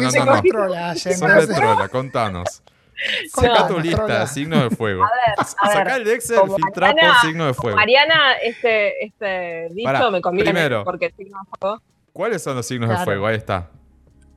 [0.00, 0.94] no, no.
[0.94, 2.71] Sos no
[3.34, 3.48] sé.
[3.48, 4.20] de tu lista trola.
[4.20, 5.04] de signos de fuego.
[5.04, 6.02] A ver, a Saca ver.
[6.02, 7.76] el Excel, como filtra por Mariana- signo de fuego.
[7.76, 10.84] Mariana, este, este dicho Pará, me conviene primero.
[10.84, 11.82] porque si no juego.
[12.12, 13.04] ¿Cuáles son los signos de Claro.
[13.10, 13.26] fuego?
[13.26, 13.70] Ahí está.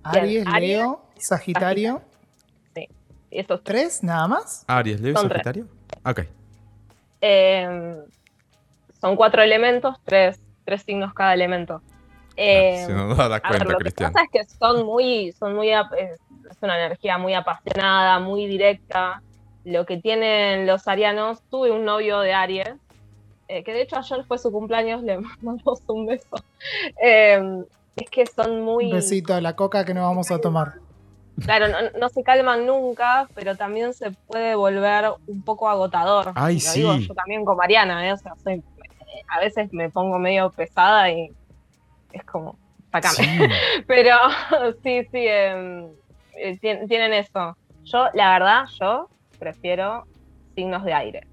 [0.03, 2.01] Aries, Aries, Leo, Sagitario.
[3.31, 4.63] Esos ¿Tres nada más?
[4.67, 5.15] Aries, Leo y.
[5.17, 5.67] Sagitario.
[6.05, 6.21] Ok.
[7.21, 7.97] eh,
[9.01, 11.81] son cuatro elementos, tres, tres signos cada elemento.
[12.37, 14.11] Eh, si no nos das A ver, cuenta, lo que Cristian.
[14.13, 15.91] pasa es que son muy, son muy, ap-
[16.49, 19.21] es una energía muy apasionada, muy directa.
[19.63, 22.75] Lo que tienen los arianos, tuve un novio de Aries,
[23.47, 26.35] eh, que de hecho ayer fue su cumpleaños, le mandamos un beso.
[27.01, 27.63] Eh,
[27.95, 28.85] es que son muy...
[28.85, 30.73] Un besito a la coca que nos vamos a tomar.
[31.43, 31.67] Claro,
[31.99, 36.31] no, se calman nunca, pero también se puede volver un poco agotador.
[36.35, 36.79] Ay, Lo sí.
[36.79, 38.13] digo yo también con Mariana, ¿eh?
[38.13, 38.63] o sea, soy-
[39.27, 41.29] a veces me pongo medio pesada y
[42.13, 42.57] es como,
[42.91, 43.15] sacame.
[43.15, 43.39] Sí.
[43.87, 44.15] Pero
[44.83, 45.87] sí, sí, em,
[46.37, 47.57] eh, tien- tienen eso.
[47.83, 49.09] Yo, la verdad, yo
[49.39, 50.05] prefiero
[50.55, 51.27] signos de aire.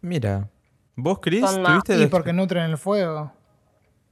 [0.00, 0.48] Mira,
[0.96, 3.32] vos, Chris, Son más- tuviste Y de- porque nutren el fuego.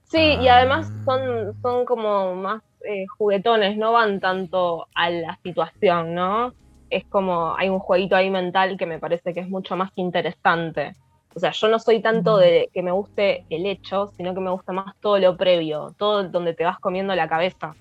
[0.05, 0.59] Sí, y Ah.
[0.59, 6.53] además son, son como más eh, juguetones, no van tanto a la situación, ¿no?
[6.89, 10.95] Es como, hay un jueguito ahí mental que me parece que es mucho más interesante.
[11.35, 14.51] O sea, yo no soy tanto de que me guste el hecho, sino que me
[14.53, 17.75] gusta más todo lo previo, todo donde te vas comiendo la cabeza.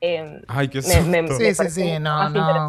[0.00, 1.36] Eh, Ay, qué me, me- susto.
[1.38, 2.68] Sí, me sí, sí, no, no.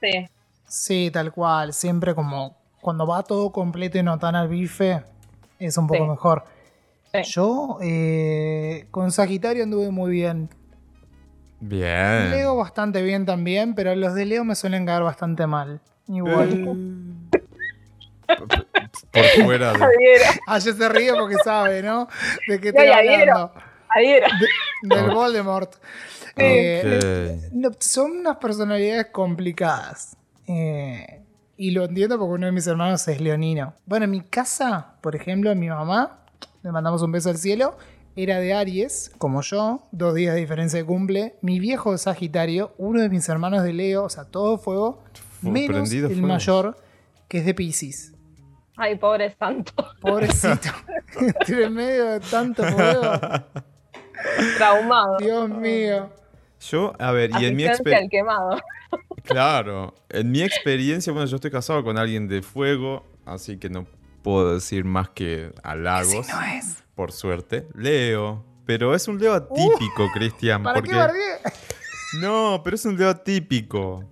[0.00, 0.28] Sí,
[0.66, 1.72] Sí, tal cual.
[1.72, 5.02] Siempre como cuando va todo completo y no tan al bife,
[5.58, 6.10] es un poco Sí.
[6.10, 6.44] mejor.
[7.12, 7.22] Sí.
[7.32, 10.50] Yo eh, con Sagitario anduve muy bien.
[11.60, 12.30] Bien.
[12.30, 15.80] Leo bastante bien también, pero los de Leo me suelen caer bastante mal.
[16.06, 16.88] Igual.
[18.28, 18.34] Eh,
[19.10, 19.84] Por fuera de...
[19.84, 22.08] adhiero, Ah, se ríe porque sabe, ¿no?
[22.46, 23.52] De qué Ya, estoy hablando.
[24.82, 25.74] Del Voldemort.
[26.38, 30.16] Eh, no, son unas personalidades complicadas.
[30.46, 31.22] Eh,
[31.56, 33.74] y lo entiendo porque uno de mis hermanos es leonino.
[33.86, 36.20] Bueno, en mi casa, por ejemplo, mi mamá,
[36.62, 37.76] le mandamos un beso al cielo,
[38.16, 41.36] era de Aries, como yo, dos días de diferencia de cumple.
[41.42, 45.02] Mi viejo de Sagitario, uno de mis hermanos de Leo, o sea, todo fuego,
[45.40, 46.26] Fu- menos el fuego.
[46.26, 46.76] mayor,
[47.28, 48.12] que es de Pisces.
[48.76, 50.68] Ay, pobre santo, Pobrecito.
[51.20, 53.02] Entre medio de tanto fuego.
[54.56, 55.16] traumado.
[55.18, 56.10] Dios mío.
[56.60, 58.08] Yo, a ver, y en mi experiencia...
[58.10, 58.58] quemado.
[59.24, 63.86] Claro, en mi experiencia, bueno, yo estoy casado con alguien de fuego, así que no
[64.22, 66.82] puedo decir más que halagos, No es.
[66.94, 67.66] por suerte.
[67.74, 70.92] Leo, pero es un Leo atípico, Cristian, ¿Para porque...
[70.92, 71.50] qué?
[72.20, 74.02] No, pero es un Leo atípico.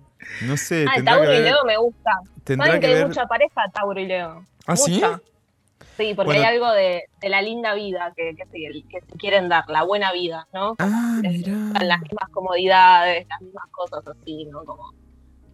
[0.43, 1.41] No sé, Ah, Tauro y ver...
[1.45, 2.11] Leo me gusta.
[2.43, 3.07] Tendrá Saben que que hay ver...
[3.07, 4.45] mucha pareja Tauro y Leo.
[4.67, 4.93] ¿Ah, sí?
[4.95, 5.17] Mucha.
[5.17, 5.23] Sí,
[5.97, 6.31] porque Bueno.
[6.31, 9.83] hay algo de, de la linda vida que, que, se, que se quieren dar, la
[9.83, 10.75] buena vida, ¿no?
[10.79, 14.63] Ah, Las mismas comodidades, las mismas cosas así, ¿no?
[14.63, 14.93] Como,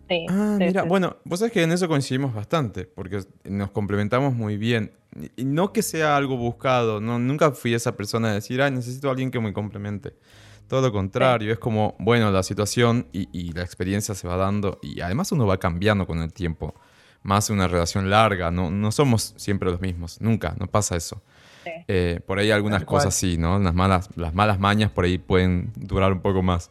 [0.10, 0.88] sí, Ah, sí, mira, sí.
[0.90, 4.92] bueno, vos sabés que en eso coincidimos bastante, porque nos complementamos muy bien.
[5.38, 9.08] Y no que sea algo buscado, no, nunca fui esa persona de decir, ay, necesito
[9.08, 10.14] a alguien que me complemente.
[10.68, 14.80] Todo lo contrario, es como, bueno, la situación y, y la experiencia se va dando
[14.82, 16.74] y además uno va cambiando con el tiempo.
[17.24, 21.22] Más una relación larga, no, no somos siempre los mismos, nunca, no pasa eso.
[21.64, 21.72] Sí.
[21.88, 23.00] Eh, por ahí algunas Tal cual.
[23.00, 23.58] cosas sí, ¿no?
[23.60, 26.70] Las malas, las malas mañas por ahí pueden durar un poco más.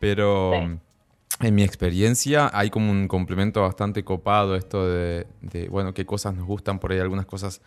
[0.00, 1.46] Pero Sí.
[1.46, 6.34] en mi experiencia hay como un complemento bastante copado esto de, de, bueno, qué cosas
[6.34, 7.60] nos gustan, por ahí algunas cosas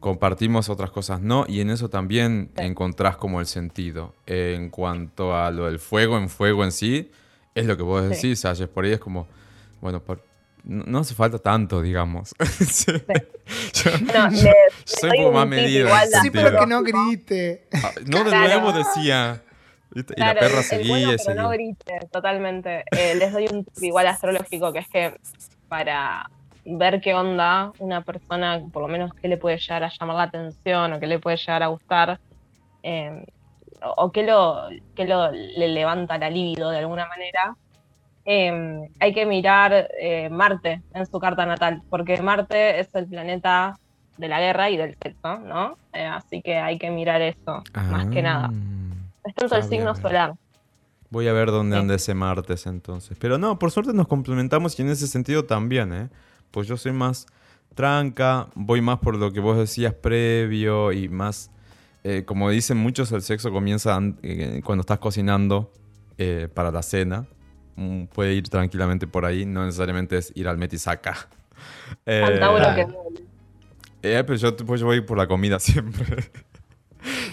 [0.00, 2.64] compartimos, otras cosas no, y en eso también Sí.
[2.64, 4.14] encontrás como el sentido.
[4.26, 7.10] En cuanto a lo del fuego en fuego en sí,
[7.54, 9.26] es lo que vos decís, Ayes, por ahí es como,
[9.80, 10.22] bueno, por-
[10.64, 12.34] no, hace falta tanto, digamos.
[12.58, 12.92] Sí.
[13.74, 14.52] Yo- No, le-
[14.84, 15.80] soy un poco más tip medido.
[15.82, 17.68] en igual ese a- Sí, pero que no grite.
[17.74, 18.60] Ah, No, de Claro.
[18.60, 19.42] nuevo decía.
[19.94, 22.84] Y Claro, la perra el seguía bueno, pero no grite, totalmente.
[22.90, 25.14] Eh, les doy un tip igual astrológico, que es que
[25.68, 26.28] para
[26.64, 30.22] ver qué onda una persona, por lo menos qué le puede llegar a llamar la
[30.24, 32.18] atención o qué le puede llegar a gustar,
[32.82, 33.24] eh,
[33.82, 34.62] o, o qué, lo,
[34.96, 37.54] qué lo le levanta la libido de alguna manera,
[38.24, 43.76] eh, hay que mirar eh, Marte en su carta natal, porque Marte es el planeta
[44.16, 45.76] de la guerra y del sexo, ¿no?
[45.92, 48.50] Eh, así que hay que mirar eso, más que nada.
[48.52, 50.34] Ah, Es tanto el signo solar.
[51.10, 51.80] Voy a ver dónde Sí.
[51.80, 53.16] anda ese martes entonces.
[53.20, 56.08] Pero no, por suerte nos complementamos y en ese sentido también, ¿eh?
[56.50, 57.26] Pues yo soy más
[57.74, 61.50] tranca, voy más por lo que vos decías previo y más,
[62.04, 64.18] eh, como dicen muchos, el sexo comienza an-
[64.64, 65.72] cuando estás cocinando
[66.54, 67.26] para la cena.
[67.76, 71.14] Mm, Puede ir tranquilamente por ahí, no necesariamente es ir al metisaca.
[72.06, 72.74] Eh, claro.
[72.74, 72.86] que
[74.02, 76.24] eh, pero yo, pues yo voy por la comida siempre.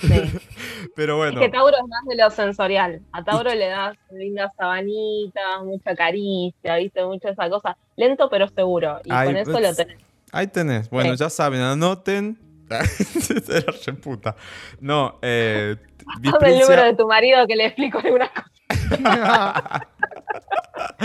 [0.01, 0.39] Sí.
[0.95, 1.39] Pero bueno.
[1.41, 3.01] Es que Tauro es más de lo sensorial.
[3.11, 7.03] A Tauro le das lindas sabanitas, mucha caricia, ¿viste?
[7.05, 7.77] Mucha esa cosa.
[7.95, 8.99] Lento pero seguro.
[9.03, 9.97] Y Ay, con eso pues, lo tenés.
[10.31, 10.89] Ahí tenés.
[10.89, 11.19] Bueno, Sí.
[11.19, 12.37] ya saben, anoten.
[12.69, 14.35] Era.
[14.79, 15.75] No, eh.
[16.23, 19.87] El número de tu marido que le explico algunas cosas.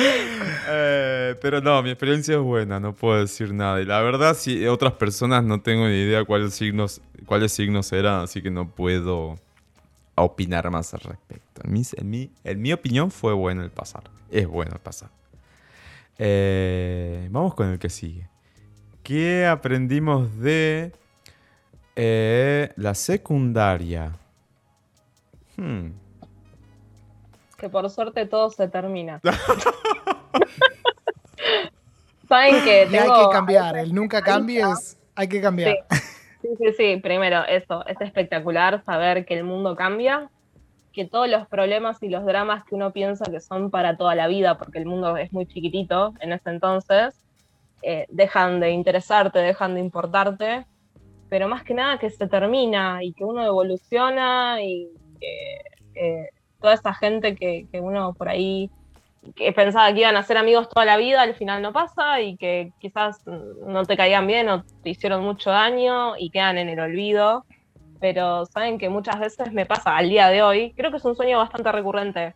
[0.69, 3.81] Eh, pero no, mi experiencia es buena, no puedo decir nada.
[3.81, 8.21] Y la verdad, si otras personas no tengo ni idea cuáles signos, cuáles signos eran,
[8.21, 9.39] así que no puedo
[10.17, 11.63] opinar más al respecto.
[11.65, 14.05] En mi, en mi, en mi opinión fue bueno el pasar.
[14.31, 15.11] Es bueno el pasar.
[16.19, 18.29] Eh, vamos con el que sigue.
[19.03, 20.93] ¿Qué aprendimos de
[21.95, 24.13] eh, la secundaria?
[25.57, 25.91] Hmm.
[27.57, 29.21] Que por suerte todo se termina.
[32.29, 35.77] Saben que Y hay que cambiar, el nunca cambies, hay que cambiar.
[36.43, 40.31] Sí, sí, sí, primero eso, es espectacular saber que el mundo cambia,
[40.93, 44.27] que todos los problemas y los dramas que uno piensa que son para toda la
[44.29, 47.21] vida, porque el mundo es muy chiquitito en ese entonces,
[47.83, 50.67] eh, dejan de interesarte, dejan de importarte,
[51.29, 54.89] pero más que nada que se termina y que uno evoluciona y
[55.21, 55.61] que
[55.95, 56.31] eh,
[56.61, 58.71] toda esa gente que, que uno por ahí
[59.35, 62.37] que pensaba que iban a ser amigos toda la vida, al final no pasa y
[62.37, 66.79] que quizás no te caían bien o te hicieron mucho daño y quedan en el
[66.81, 67.45] olvido.
[67.99, 71.17] Pero saben que muchas veces me pasa al día de hoy, creo que es un
[71.17, 72.35] sueño bastante recurrente,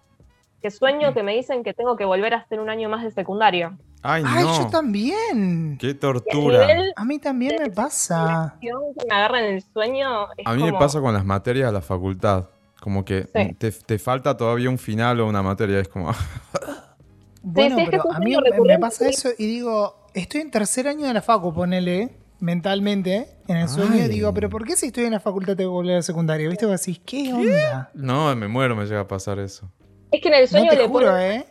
[0.62, 3.10] que sueño que me dicen que tengo que volver a hacer un año más de
[3.10, 3.76] secundario.
[4.02, 4.58] Ay, Ay, no.
[4.58, 5.76] yo también.
[5.78, 6.66] Qué tortura.
[6.96, 8.56] A mí también me pasa.
[8.58, 8.70] que
[9.06, 11.82] me agarra en el sueño es A mí me pasa con las materias de la
[11.82, 12.46] facultad.
[12.80, 13.54] Como que Sí.
[13.54, 15.78] te, te falta todavía un final o una materia.
[15.80, 16.10] Es como,
[17.42, 20.88] Bueno, sí, pero es a mí sueño me- pasa eso y digo, estoy en tercer
[20.88, 24.08] año de la facu, ponele, mentalmente, en el sueño, y Ay.
[24.08, 26.50] digo, pero ¿por qué si estoy en la facultad tengo que volver al secundario?
[26.50, 26.66] ¿Viste?
[26.66, 27.90] Vos decís, ¿qué onda?
[27.94, 29.70] no, me muero, me llega a pasar eso.
[30.10, 31.44] Es que en el No sueño te le juro, pone- ¿eh?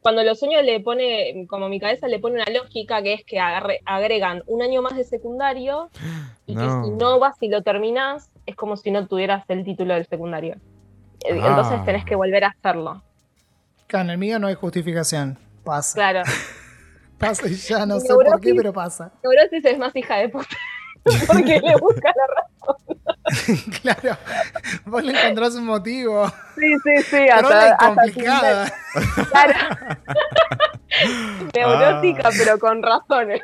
[0.00, 3.38] cuando los sueños le pone, como mi cabeza le pone una lógica que es que
[3.40, 5.90] agarre- agregan un año más de secundario
[6.46, 6.60] y No.
[6.82, 10.06] que si no vas y lo terminas, es como si no tuvieras el título del
[10.06, 10.54] secundario.
[11.24, 11.48] Eh, Ah.
[11.48, 13.02] Entonces tenés que volver a hacerlo.
[13.84, 15.38] Acá en el mío no hay justificación.
[15.64, 15.94] Pasa.
[15.94, 16.22] Claro.
[17.18, 19.10] Pasa y ya no sé por qué, pero pasa.
[19.24, 20.54] Neurosis es más hija de puta.
[21.26, 22.46] Porque le busca la
[23.80, 24.18] claro.
[24.84, 26.26] Vos le encontrás un motivo.
[26.56, 27.16] Sí, sí, sí.
[27.24, 28.72] Y hasta complicada.
[29.30, 29.76] Claro.
[31.54, 33.40] Neurótica, pero con razones.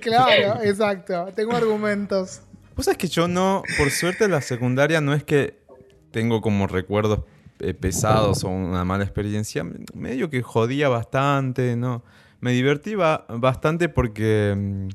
[0.00, 1.26] claro, exacto.
[1.34, 2.42] Tengo argumentos.
[2.76, 5.62] Vos sabés que yo no, por suerte la secundaria no es que
[6.10, 7.20] tengo como recuerdos
[7.58, 9.64] eh, pesados o una mala experiencia.
[9.94, 12.02] Medio que jodía bastante, ¿no?
[12.40, 14.88] Me divertí ba- bastante porque mm,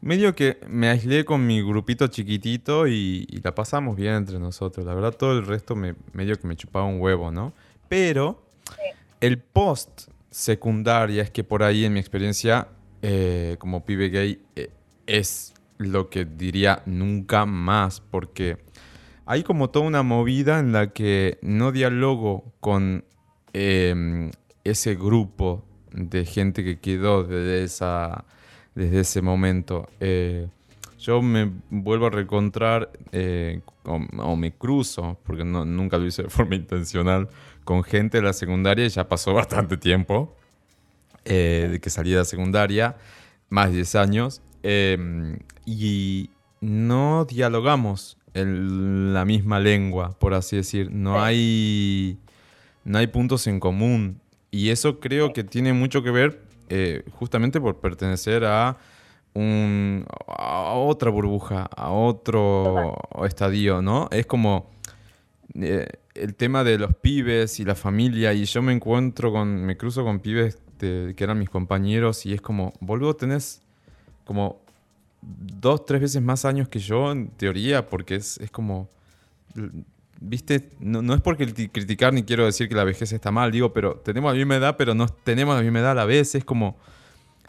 [0.00, 4.84] medio que me aislé con mi grupito chiquitito y, la pasamos bien entre nosotros.
[4.84, 7.52] La verdad todo el resto me, medio que me chupaba un huevo, ¿no?
[7.88, 8.42] Pero
[9.20, 12.68] el post secundaria es que por ahí en mi experiencia
[13.00, 14.70] eh, como pibe gay eh,
[15.06, 18.58] es lo que diría nunca más porque
[19.26, 23.04] hay como toda una movida en la que no dialogo con
[23.52, 24.30] eh,
[24.64, 28.24] ese grupo de gente que quedó desde, esa,
[28.74, 29.88] desde ese momento.
[30.00, 30.48] Eh,
[30.98, 36.56] yo me vuelvo a reencontrar eh, o, me cruzo, porque nunca lo hice de forma
[36.56, 37.28] intencional,
[37.64, 40.36] con gente de la secundaria ya pasó bastante tiempo
[41.24, 42.96] eh, de que salí de la secundaria,
[43.48, 46.30] más de 10 años, eh, y
[46.60, 50.90] no dialogamos en la misma lengua, por así decir.
[50.90, 52.18] No hay,
[52.84, 54.20] no hay puntos en común.
[54.50, 58.76] Y eso creo que tiene mucho que ver eh, justamente por pertenecer a,
[59.34, 64.08] un, a otra burbuja, a otro estadio, ¿no?
[64.10, 64.70] Es como
[65.54, 69.76] eh, el tema de los pibes y la familia y yo me encuentro con, me
[69.76, 73.62] cruzo con pibes de- que eran mis compañeros y es como, boludo, tenés
[74.26, 74.60] como
[75.22, 78.88] dos, tres veces más años que yo en teoría porque es, es como,
[80.20, 83.50] viste, no, no es porque criti- criticar ni quiero decir que la vejez está mal,
[83.52, 86.34] digo, pero tenemos la misma edad, pero no tenemos la misma edad a la vez,
[86.34, 86.76] es como,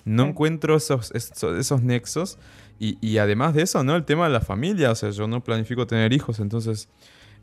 [0.06, 0.30] no Sí.
[0.30, 2.38] encuentro esos, esos, esos nexos
[2.80, 3.96] y, y además de eso, ¿no?
[3.96, 6.88] El tema de la familia, o sea, yo no planifico tener hijos, entonces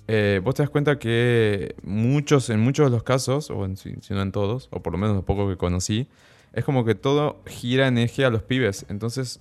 [0.07, 3.95] eh, vos te das cuenta que muchos, en muchos de los casos, o en, si,
[4.03, 6.07] si no en todos, o por lo menos los pocos que conocí,
[6.55, 8.87] es como que todo gira en eje a los pibes.
[8.89, 9.41] Entonces,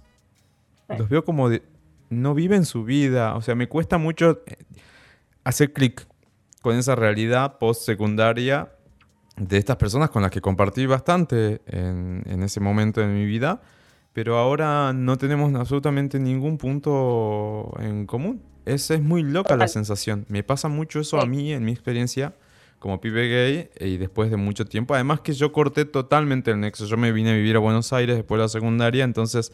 [0.90, 0.96] Sí.
[0.98, 1.64] los veo como de,
[2.10, 3.36] no viven su vida.
[3.36, 4.58] O sea, me cuesta mucho eh,
[5.44, 6.06] hacer clic
[6.62, 8.72] con esa realidad post-secundaria
[9.38, 13.62] de estas personas con las que compartí bastante en, en ese momento de mi vida,
[14.14, 18.42] pero ahora no tenemos absolutamente ningún punto en común.
[18.66, 20.26] Es, es muy loca la sensación.
[20.30, 22.34] Me pasa mucho eso a mí en mi experiencia
[22.84, 24.94] como pibe gay eh, y después de mucho tiempo.
[24.94, 26.86] Además que yo corté totalmente el nexo.
[26.86, 29.54] Yo me vine a vivir a Buenos Aires después de la secundaria, entonces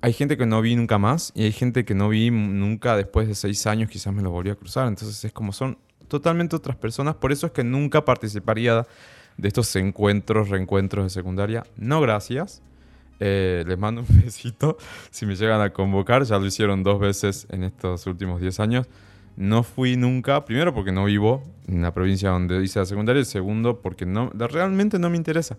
[0.00, 3.28] hay gente que no vi nunca más y hay gente que no vi nunca después
[3.28, 4.88] de seis años, quizás me lo volví a cruzar.
[4.88, 5.78] Entonces es como son
[6.08, 7.14] totalmente otras personas.
[7.14, 8.84] Por eso es que nunca participaría
[9.36, 11.62] de estos encuentros, reencuentros de secundaria.
[11.76, 12.62] No, gracias.
[13.20, 14.76] Eh, les mando un besito
[15.12, 16.24] si me llegan a convocar.
[16.24, 18.88] Ya lo hicieron dos veces en estos últimos 10 años.
[19.38, 23.24] No fui nunca, primero porque no vivo en la provincia donde hice la secundaria y
[23.24, 25.56] segundo porque no, realmente no me interesa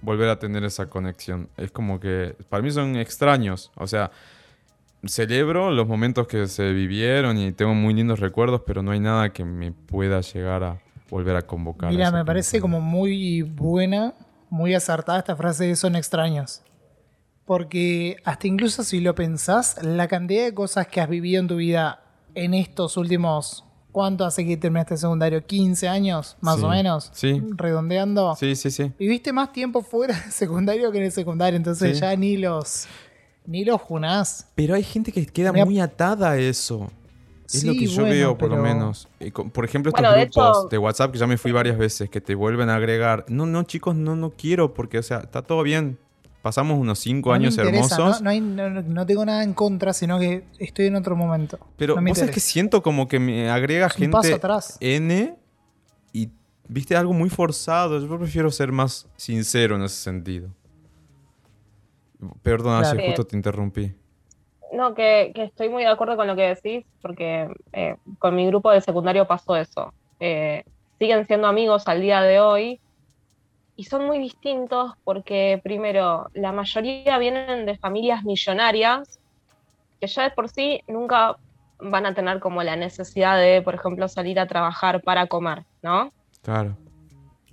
[0.00, 1.48] volver a tener esa conexión.
[1.56, 3.70] Es como que para mí son extraños.
[3.76, 4.10] O sea,
[5.06, 9.32] celebro los momentos que se vivieron y tengo muy lindos recuerdos, pero no hay nada
[9.32, 11.92] que me pueda llegar a volver a convocar.
[11.92, 14.14] Mira, me parece como muy buena,
[14.50, 16.62] muy acertada esta frase de son extraños.
[17.44, 21.54] Porque hasta incluso si lo pensás, la cantidad de cosas que has vivido en tu
[21.54, 22.01] vida
[22.34, 25.46] en estos últimos, ¿cuánto hace que terminaste el secundario?
[25.46, 26.36] ¿15 años?
[26.40, 26.64] Más Sí.
[26.64, 27.10] o menos.
[27.12, 27.42] Sí.
[27.56, 28.34] Redondeando.
[28.36, 28.92] Sí, sí, sí.
[28.98, 32.00] Viviste más tiempo fuera del secundario que en el secundario, entonces Sí.
[32.00, 32.86] ya ni los
[33.44, 34.46] ni los junás.
[34.54, 36.90] Pero hay gente que queda Mira- muy atada a eso.
[37.52, 39.08] Es lo Sí, que yo bueno, veo, por lo menos.
[39.32, 41.76] Con- Por ejemplo, estos Bueno, de grupos hecho- de WhatsApp que ya me fui varias
[41.76, 43.24] veces, que te vuelven a agregar.
[43.28, 45.98] No, no, chicos, no, no quiero, porque, o sea, está todo bien.
[46.42, 48.20] Pasamos unos cinco No me años interesa, hermosos.
[48.20, 51.58] No, no hay- no- no tengo nada en contra, sino que estoy en otro momento.
[51.76, 54.76] Pero vos sabés que siento como que me agrega Es un paso gente atrás.
[54.80, 55.36] N
[56.12, 56.30] y
[56.68, 58.00] viste algo muy forzado.
[58.04, 60.48] Yo prefiero ser más sincero en ese sentido.
[62.42, 63.00] Perdona Claro.
[63.00, 63.94] si justo te interrumpí.
[64.72, 68.46] No, que, que estoy muy de acuerdo con lo que decís, porque eh, con mi
[68.46, 69.92] grupo de secundario pasó eso.
[70.18, 70.64] Eh,
[70.98, 72.80] siguen siendo amigos al día de hoy
[73.76, 79.18] y son muy distintos porque, primero, la mayoría vienen de familias millonarias
[80.00, 81.36] que ya de por sí nunca
[81.78, 86.12] van a tener como la necesidad de, por ejemplo, salir a trabajar para comer, ¿no?
[86.42, 86.76] Claro.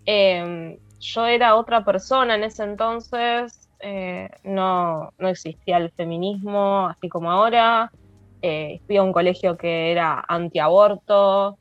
[0.05, 7.07] Eh, yo era otra persona en ese entonces, eh, no, no existía el feminismo así
[7.07, 7.91] como ahora,
[8.41, 11.57] eh, fui a un colegio que era antiaborto,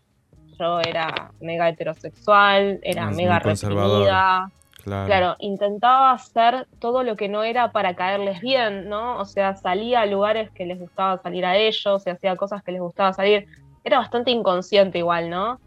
[0.59, 4.51] yo era mega heterosexual, era es mega reprimida,
[4.85, 5.07] Claro.
[5.07, 9.19] claro, intentaba hacer todo lo que no era para caerles bien, ¿no?
[9.19, 12.73] O sea, salía a lugares que les gustaba salir a ellos, y hacía cosas que
[12.73, 13.47] les gustaba salir,
[13.85, 15.59] era bastante inconsciente igual, ¿no?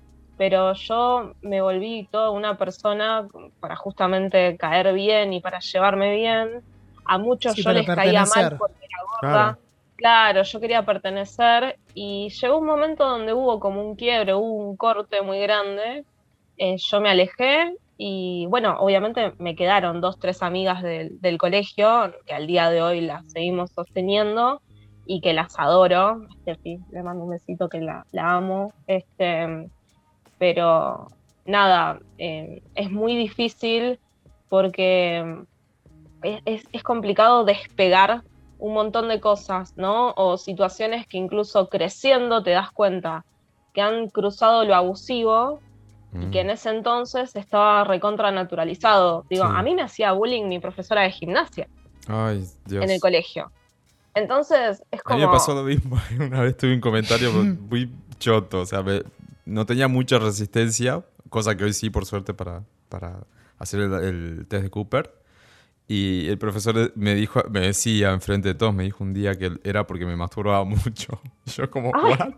[0.41, 3.27] pero yo me volví toda una persona
[3.59, 6.63] para justamente caer bien y para llevarme bien.
[7.05, 9.19] A muchos Sí, yo les caía mal porque era gorda.
[9.19, 9.57] Claro.
[9.97, 14.77] Claro, yo quería pertenecer y llegó un momento donde hubo como un quiebre, hubo un
[14.77, 16.03] corte muy grande.
[16.57, 22.13] Eh, yo me alejé y bueno, obviamente me quedaron dos, tres amigas del, del colegio
[22.25, 24.61] que al día de hoy las seguimos sosteniendo
[25.05, 26.17] y que las adoro.
[26.65, 28.73] Le mando un besito que la, la amo.
[28.87, 29.67] Este,
[30.37, 31.07] pero
[31.45, 33.99] nada, eh, es muy difícil
[34.49, 35.23] porque
[36.45, 38.21] es- es complicado despegar
[38.61, 40.13] un montón de cosas, ¿no?
[40.15, 43.25] O situaciones que incluso creciendo te das cuenta
[43.73, 45.59] que han cruzado lo abusivo
[46.13, 49.25] y que en ese entonces estaba recontra naturalizado.
[49.29, 49.51] Digo, Sí.
[49.55, 51.67] a mí me hacía bullying mi profesora de gimnasia
[52.07, 52.83] Ay, Dios.
[52.83, 53.51] en el colegio.
[54.13, 55.19] Entonces, es A como...
[55.19, 55.97] mí me pasó lo mismo.
[56.19, 57.31] Una vez tuve un comentario
[57.69, 57.89] muy
[58.19, 58.59] choto.
[58.61, 59.03] O sea, me-
[59.45, 63.21] no tenía mucha resistencia, cosa que hoy sí, por suerte, para, para
[63.57, 65.13] hacer el, el test de Cooper.
[65.93, 69.51] Y el profesor me dijo, me decía enfrente de todos, me dijo un día que
[69.65, 71.19] era porque me masturbaba mucho.
[71.45, 72.29] Y Yo como, Ay, ¿what?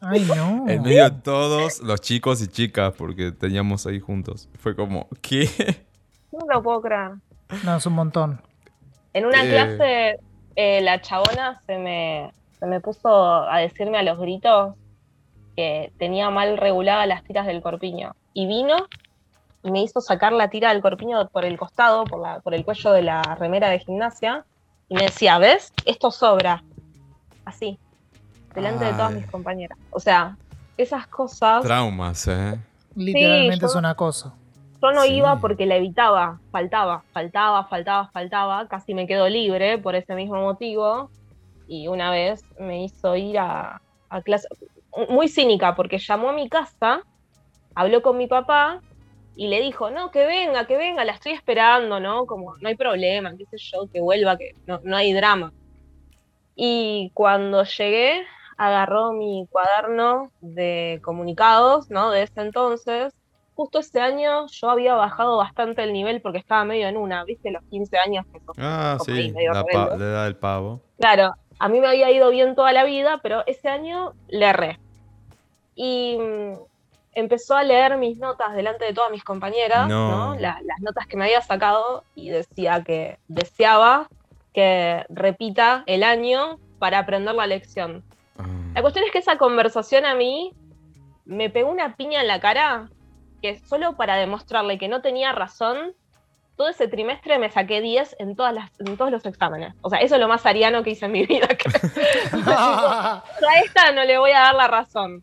[0.00, 0.68] Ay, no.
[0.68, 4.48] En medio de todos los chicos y chicas, porque teníamos ahí juntos.
[4.60, 5.48] Fue como, ¿qué?
[6.30, 7.12] No lo puedo creer.
[7.64, 8.40] No, es un montón.
[9.12, 9.48] En una Eh.
[9.50, 10.16] clase,
[10.54, 12.30] eh, la chabona se me,
[12.60, 13.08] se me puso
[13.48, 14.74] a decirme a los gritos
[15.56, 18.14] que tenía mal reguladas las tiras del corpiño.
[18.34, 18.76] Y vino
[19.70, 22.92] me hizo sacar la tira del corpiño por el costado, por, la, por el cuello
[22.92, 24.44] de la remera de gimnasia.
[24.88, 25.72] Y me decía, ¿ves?
[25.86, 26.62] Esto sobra.
[27.44, 27.78] Así.
[28.54, 29.78] Delante de todas mis compañeras.
[29.90, 30.36] O sea,
[30.76, 31.62] esas cosas.
[31.62, 32.58] Traumas, ¿eh?
[32.94, 34.32] Literalmente es un acoso.
[34.82, 35.14] Yo no Sí.
[35.14, 40.36] iba porque la evitaba, faltaba, faltaba, faltaba, faltaba, casi me quedo libre por ese mismo
[40.36, 41.10] motivo.
[41.66, 43.80] Y una vez me hizo ir a,
[44.10, 44.46] a clase,
[45.08, 47.00] muy cínica, porque llamó a mi casa,
[47.74, 48.82] habló con mi papá
[49.36, 52.26] y le dijo, no, que venga, que venga, la estoy esperando, ¿no?
[52.26, 55.52] Como, no hay problema, qué sé yo, que vuelva, que no, no hay drama.
[56.54, 58.24] Y cuando llegué,
[58.56, 62.10] agarró mi cuaderno de comunicados, ¿no?
[62.10, 63.12] De ese entonces.
[63.56, 67.52] Justo ese año yo había bajado bastante el nivel porque estaba medio en una, ¿viste?
[67.52, 69.64] Los 15 años que sos Ah, ahí sí, medio la,
[69.96, 70.80] la edad del pavo.
[70.98, 74.80] Claro, a mí me había ido bien toda la vida, pero ese año le erré.
[75.76, 76.54] Y mm,
[77.14, 80.34] empezó a leer mis notas delante de todas mis compañeras, No.
[80.34, 80.40] ¿no?
[80.40, 84.08] La- las notas que me había sacado, y decía que deseaba
[84.52, 88.04] que repita el año para aprender la lección.
[88.38, 88.44] Ah.
[88.74, 90.52] La cuestión es que esa conversación a mí
[91.24, 92.88] me pegó una piña en la cara,
[93.42, 95.94] que solo para demostrarle que no tenía razón,
[96.56, 99.74] todo ese trimestre me saqué 10 en, todas las, en todos los exámenes.
[99.82, 101.48] O sea, eso es lo más ariano que hice en mi vida.
[102.46, 103.22] a
[103.64, 105.22] esta no le voy a dar la razón.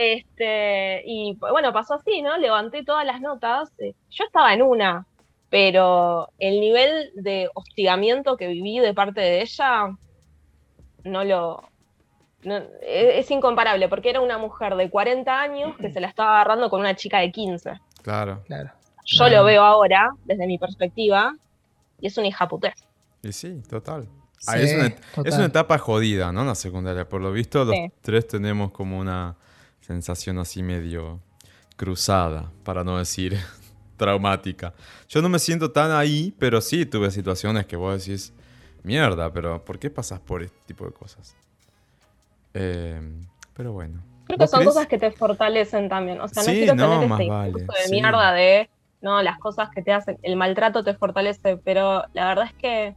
[0.00, 2.38] Este, y bueno, pasó así, ¿no?
[2.38, 3.70] Levanté todas las notas.
[3.78, 5.06] eh, Yo estaba en una,
[5.50, 9.94] pero el nivel de hostigamiento que viví de parte de ella
[11.04, 11.62] no lo,
[12.44, 16.30] no, es, es incomparable, porque era una mujer de 40 años que se la estaba
[16.36, 17.72] agarrando con una chica de 15.
[18.02, 18.42] Claro.
[18.46, 18.70] Claro.
[19.04, 19.36] Yo Claro.
[19.38, 21.34] lo veo ahora, desde mi perspectiva,
[22.00, 22.74] y es una hija putés.
[23.22, 24.08] Y sí, total.
[24.46, 25.26] Ah, es, una, total.
[25.26, 26.42] es una etapa jodida, ¿no?
[26.44, 27.06] La secundaria.
[27.06, 27.92] Por lo visto, los Sí.
[28.00, 29.36] tres tenemos como una
[29.80, 31.20] sensación así medio
[31.76, 33.36] cruzada, para no decir
[33.96, 34.74] traumática.
[35.08, 38.32] Yo no me siento tan ahí, pero sí tuve situaciones que vos decís,
[38.82, 41.36] mierda, pero ¿por qué pasas por este tipo de cosas?
[42.54, 43.00] Eh,
[43.54, 44.02] pero bueno.
[44.26, 44.74] Creo que ¿Vos son crees?
[44.74, 46.20] cosas que te fortalecen también.
[46.20, 47.90] O sea, no Sí, quiero no, tener este vale, de sí.
[47.90, 48.70] mierda de,
[49.00, 52.94] no, las cosas que te hacen, el maltrato te fortalece, pero la verdad es que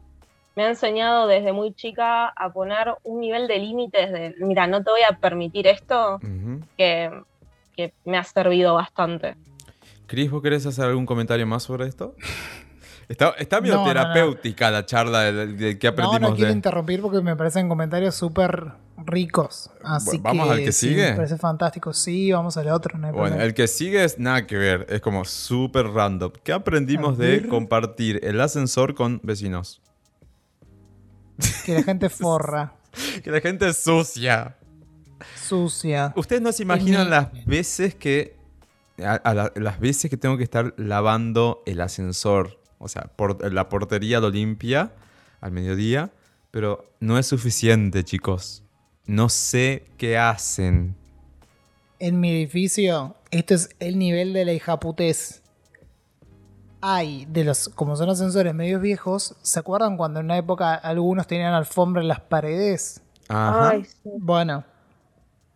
[0.55, 4.84] me ha enseñado desde muy chica a poner un nivel de límites de, mira, no
[4.84, 6.61] te voy a permitir esto, Ujú.
[6.77, 7.11] que,
[7.75, 9.35] que me ha servido bastante.
[10.05, 12.15] Cris, ¿vos querés hacer algún comentario más sobre esto?
[13.09, 13.93] Está, está medio No, no, no.
[13.93, 16.55] terapéutica la charla de, de qué No, aprendimos no quiero de...
[16.55, 18.71] interrumpir porque me parecen comentarios súper
[19.05, 19.69] ricos.
[19.84, 21.09] Así ¿Vamos al que sí, sigue?
[21.11, 21.91] Me parece fantástico.
[21.93, 22.97] Sí, vamos al otro.
[22.97, 23.43] No hay Bueno, problema.
[23.45, 26.31] el que sigue es nada que ver, es como súper random.
[26.43, 29.81] ¿Qué aprendimos de compartir el ascensor con vecinos?
[31.65, 32.76] Que la gente forra,
[33.23, 34.55] Que la gente es sucia.
[35.35, 36.14] sucia.
[36.15, 38.35] Ustedes no se imaginan las veces que...
[39.03, 42.60] a- a la- las veces que tengo que estar lavando el ascensor.
[42.80, 44.91] O sea, por, la portería lo limpia
[45.41, 46.11] al mediodía.
[46.51, 48.64] Pero no es suficiente, chicos.
[49.05, 50.95] No sé qué hacen.
[51.99, 55.41] En mi edificio, esto es el nivel de la hijaputez.
[56.85, 61.27] Hay, de los, como son ascensores medios viejos, ¿se acuerdan cuando en una época algunos
[61.27, 63.01] tenían alfombra en las paredes?
[63.30, 63.69] Ajá.
[63.69, 64.10] Ay, sí.
[64.19, 64.65] Bueno,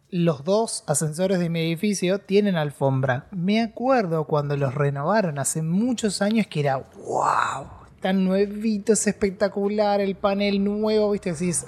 [0.09, 3.27] los dos ascensores de mi edificio tienen alfombra.
[3.31, 7.67] Me acuerdo cuando los renovaron hace muchos años que era wow,
[7.99, 11.65] tan nuevito, es espectacular, el panel nuevo, viste, decís,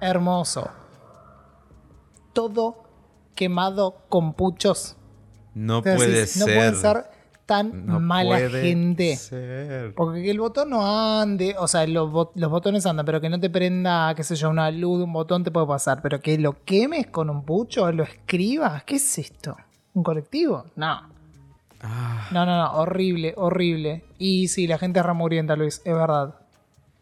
[0.00, 0.70] hermoso.
[2.32, 2.84] Todo
[3.34, 4.96] quemado con puchos.
[5.52, 6.48] No Entonces puede decís, ser.
[6.48, 7.15] No pueden ser
[7.46, 9.16] tan No mala gente.
[9.16, 9.94] ser.
[9.94, 13.28] Porque que el botón no ande, o sea, los, bot- los botones andan, pero que
[13.30, 16.02] no te prenda, qué sé yo, una luz un botón te puede pasar.
[16.02, 19.56] Pero que lo quemes con un pucho, lo escribas, ¿qué es esto?
[19.94, 20.64] ¿Un colectivo?
[20.74, 21.00] No.
[21.82, 24.04] Ah, No, no, no, horrible, horrible.
[24.18, 26.34] Y sí, la gente es remurienta, Luis, es verdad.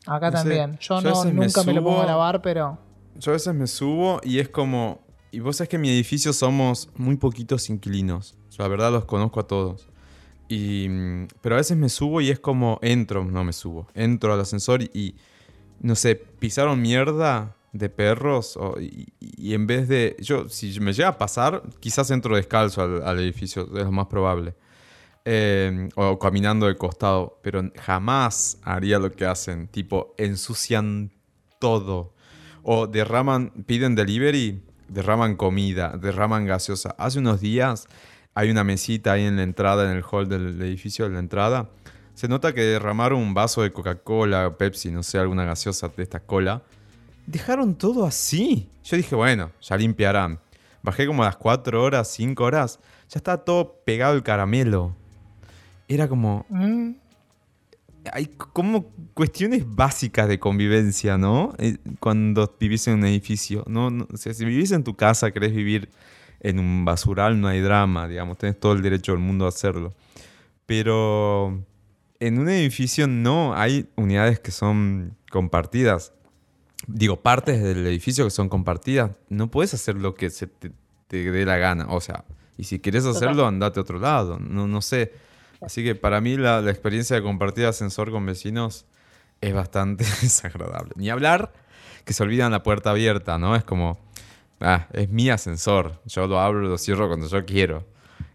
[0.07, 0.79] Acá No sé, también.
[0.81, 2.79] Yo, no, veces me nunca me, lo pongo a subo- lavar, pero.
[3.17, 4.99] Yo a veces me subo y es como...
[5.31, 8.37] Y vos sabés que en mi edificio somos muy poquitos inquilinos.
[8.51, 9.89] Yo la verdad los conozco a todos.
[10.49, 10.89] Y,
[11.41, 12.79] pero a veces me subo y es como...
[12.83, 13.89] Entro, no me subo.
[13.95, 15.15] Entro al ascensor y...
[15.81, 20.17] no sé, pisaron mierda de perros y, en vez de...
[20.21, 24.07] Yo, si me llega a pasar, quizás entro descalzo al, al edificio, es lo más
[24.07, 24.55] probable.
[25.27, 31.13] Eh, o caminando de costado, pero jamás haría lo que hacen, tipo, ensucian
[31.59, 32.13] todo.
[32.63, 36.95] O derraman, piden delivery, derraman comida, derraman gaseosa.
[36.99, 37.89] Hace unos días
[38.35, 41.71] hay una mesita ahí en la entrada, en el hall del edificio de la entrada.
[42.15, 46.21] Se nota que derramaron un vaso de Coca-Cola, Pepsi, no sé, alguna gaseosa de esta
[46.21, 46.63] cola.
[47.27, 48.69] Dejaron todo así.
[48.85, 50.39] Yo dije, bueno, ya limpiarán.
[50.83, 52.79] Bajé como a las 4 horas, 5 horas.
[53.09, 54.95] Ya estaba todo pegado el caramelo.
[55.89, 56.91] Era como, mm,
[58.13, 58.85] hay como
[59.15, 61.55] cuestiones básicas de convivencia, ¿no?
[61.59, 63.65] Eh, Cuando vivís en un edificio.
[63.67, 65.89] No, no- o sea, si vivís en tu casa, querés vivir
[66.45, 69.95] en un basural, no hay drama, digamos, tenés todo el derecho del mundo a hacerlo.
[70.67, 71.65] Pero
[72.21, 76.13] en un edificio no hay unidades que son compartidas.
[76.87, 79.13] Digo, partes del edificio que son compartidas.
[79.31, 80.71] No puedes hacer lo que se te,
[81.09, 81.87] te dé la gana.
[81.89, 82.25] O sea,
[82.59, 84.39] y si quieres hacerlo, andate a otro lado.
[84.39, 85.15] No, no sé.
[85.63, 88.85] Así que para mí la, la experiencia de compartir ascensor con vecinos
[89.41, 90.93] es bastante desagradable.
[90.97, 91.55] Ni hablar
[92.05, 93.57] que se olvidan la puerta abierta, ¿no?
[93.57, 93.99] Es como,
[94.61, 96.01] ah, es mi ascensor.
[96.07, 97.85] Yo lo abro lo cierro cuando yo quiero.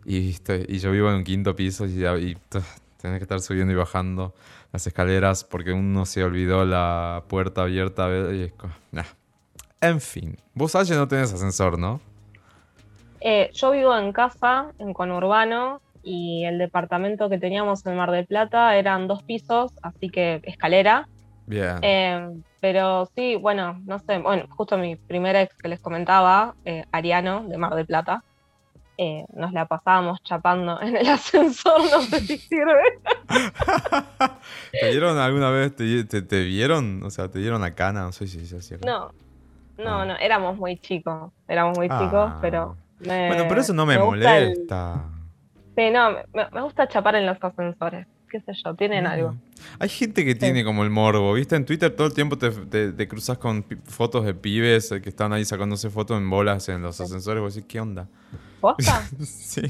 [0.06, 2.62] Y, estoy- yo vivo en un quinto piso y, y t-
[3.02, 4.34] tenés que estar subiendo y bajando
[4.72, 8.08] las escaleras porque uno se olvidó la puerta abierta.
[8.34, 8.54] Y es.
[9.82, 12.02] En fin, vos, Aye, no tenés ascensor, ¿no?
[13.22, 18.26] Eh, yo vivo en casa, en conurbano, y el departamento que teníamos en Mar del
[18.26, 21.08] Plata eran dos pisos, así que escalera.
[21.50, 21.80] Bien.
[21.82, 22.30] Eh,
[22.62, 27.44] pero sí, bueno, no sé, bueno, justo mi primer ex que les comentaba, eh, Ariano,
[27.48, 28.24] de Mar del Plata,
[28.98, 33.00] eh, nos la pasábamos chapando en el ascensor, no sé si sirve.
[34.72, 35.76] ¿Te vieron alguna vez?
[35.76, 37.02] Te, te- te vieron?
[37.04, 38.02] O sea, ¿te dieron la cana?
[38.04, 38.86] No sé si es cierto.
[38.86, 39.12] No,
[39.84, 40.06] no, Ah.
[40.06, 42.00] no, éramos muy chicos, éramos muy Ah.
[42.04, 42.76] chicos, pero...
[43.00, 45.06] me- Bueno, pero eso no me, el- molesta.
[45.76, 48.06] Sí, no, me, me gusta chapar en los ascensores.
[48.30, 49.36] Qué sé yo, tienen algo.
[49.80, 51.56] Hay gente que tiene como el morbo, ¿viste?
[51.56, 55.10] En Twitter todo el tiempo te, te- te cruzas con fotos de pibes eh, que
[55.10, 57.42] están ahí sacándose fotos en bolas en los ascensores.
[57.42, 58.08] Vos decís, ¿qué onda?
[58.62, 59.08] ¿Posta?
[59.24, 59.62] Sí.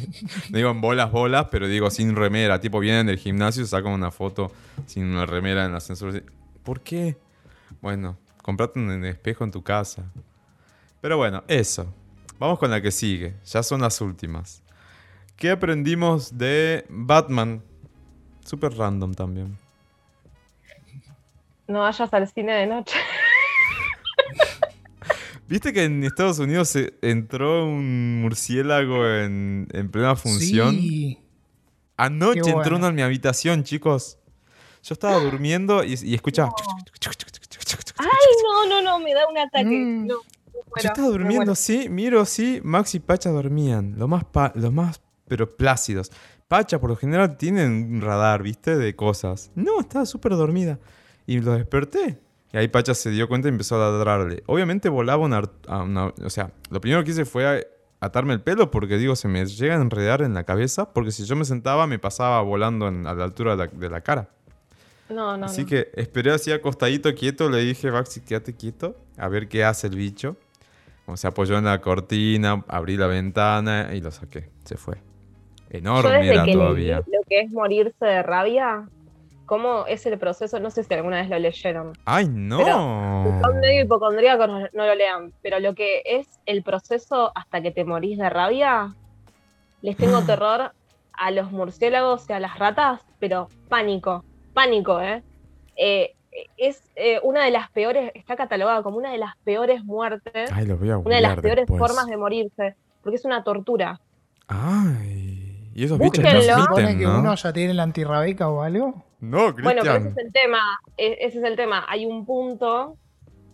[0.50, 2.60] No digo en bolas, bolas, pero digo sin remera.
[2.60, 4.52] Tipo, vienen del gimnasio y sacan una foto
[4.86, 6.24] sin una remera en el ascensor.
[6.64, 7.18] ¿Por qué?
[7.82, 10.12] Bueno, comprate un espejo en tu casa.
[11.02, 11.94] Pero bueno, eso.
[12.40, 13.36] Vamos con la que sigue.
[13.46, 14.64] Ya son las últimas.
[15.36, 17.64] ¿Qué aprendimos de Batman?
[18.50, 19.56] Súper random también.
[21.68, 22.98] No vayas al cine de noche.
[25.48, 30.72] ¿Viste que en Estados Unidos se entró un murciélago en, en plena función?
[30.76, 31.20] Sí.
[31.96, 34.18] Anoche entró uno en mi habitación, chicos.
[34.82, 36.52] Yo estaba durmiendo y, y escuchaba.
[37.98, 38.08] Ay,
[38.44, 39.66] no, no, no, me da un ataque.
[39.66, 40.08] Mm.
[40.08, 40.16] No,
[40.82, 43.94] Yo estaba durmiendo, sí, miro, sí, Max y Pacha dormían.
[44.00, 46.12] Lo más, pa- los más, pero plácidos.
[46.50, 48.76] Pacha, por lo general, tienen un radar, ¿viste?
[48.76, 49.52] De cosas.
[49.56, 50.80] No, estaba súper dormida.
[51.28, 52.18] Y lo desperté.
[52.52, 54.42] Y ahí Pacha se dio cuenta y empezó a ladrarle.
[54.48, 57.70] Obviamente volaba una, una- O sea, lo primero que hice fue
[58.00, 60.92] atarme el pelo porque digo, se me llega a enredar en la cabeza.
[60.92, 63.90] Porque si yo me sentaba, me pasaba volando en- a la altura de la, de
[63.90, 64.30] la cara.
[65.08, 65.68] No, no, Así no.
[65.68, 67.48] que esperé así acostadito, quieto.
[67.48, 68.96] Le dije, Baxi, quédate quieto.
[69.18, 70.36] A ver qué hace el bicho.
[71.06, 74.50] Como se apoyó en la cortina, abrí la ventana y lo saqué.
[74.66, 74.98] Se fue.
[75.72, 76.98] Yo Enorme desde era que leí todavía.
[76.98, 78.88] lo que es morirse de rabia,
[79.46, 81.94] cómo es el proceso, no sé si alguna vez lo leyeron.
[82.06, 83.40] ¡Ay, no!
[83.42, 85.34] Son medio hipocondríacos, no, no lo lean.
[85.42, 88.96] Pero lo que es el proceso hasta que te morís de rabia,
[89.82, 90.72] les tengo terror
[91.14, 94.24] a los murciélagos y a las ratas, pero pánico,
[94.54, 95.24] pánico, ¿eh?
[95.76, 96.14] Eh,
[96.58, 100.70] es eh, una de las peores, está catalogada como una de las peores muertes, Ay,
[100.70, 101.80] una de las peores después.
[101.80, 104.00] formas de morirse, porque es una tortura.
[104.48, 105.19] ¡Ay!
[105.80, 106.42] Y esos bichos Búsquenlo.
[106.42, 107.20] ¿Se supone transmiten, que ¿no?
[107.20, 109.06] uno ya tiene la antirrabeca o algo?
[109.22, 110.08] No, Bueno, pero ese Cristian.
[110.08, 111.86] es el tema, e- ese es el tema.
[111.88, 112.98] Hay un punto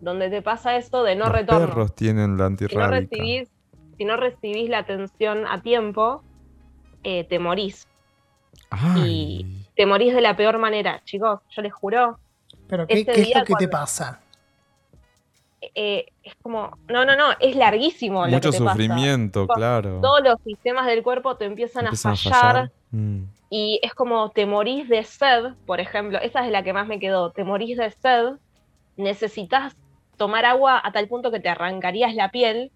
[0.01, 1.67] donde te pasa esto de no Los retorno.
[1.67, 2.97] perros tienen la si no antirrábica.
[3.11, 3.47] recibís,
[3.95, 6.23] si no recibís la atención a tiempo,
[7.03, 7.87] eh, te morís.
[8.71, 9.67] ¡Ay!
[9.75, 11.41] Te morís de la peor manera, chicos.
[11.55, 12.17] Yo les juro.
[12.67, 14.19] ¿Pero qué, qué es lo que te pasa?
[15.75, 18.71] Eh, es como, no, no, no, es larguísimo lo Mucho que te pasa.
[18.77, 19.99] sufrimiento, claro.
[20.01, 23.23] Todos los sistemas del cuerpo te empiezan, Empiezan a, fallar Mm.
[23.49, 26.19] y es como te morís de sed, por ejemplo.
[26.19, 27.31] Esa es la que más me quedó.
[27.31, 28.33] Te morís de sed,
[28.95, 29.75] necesitas
[30.17, 32.71] tomar agua a tal punto que te arrancarías la piel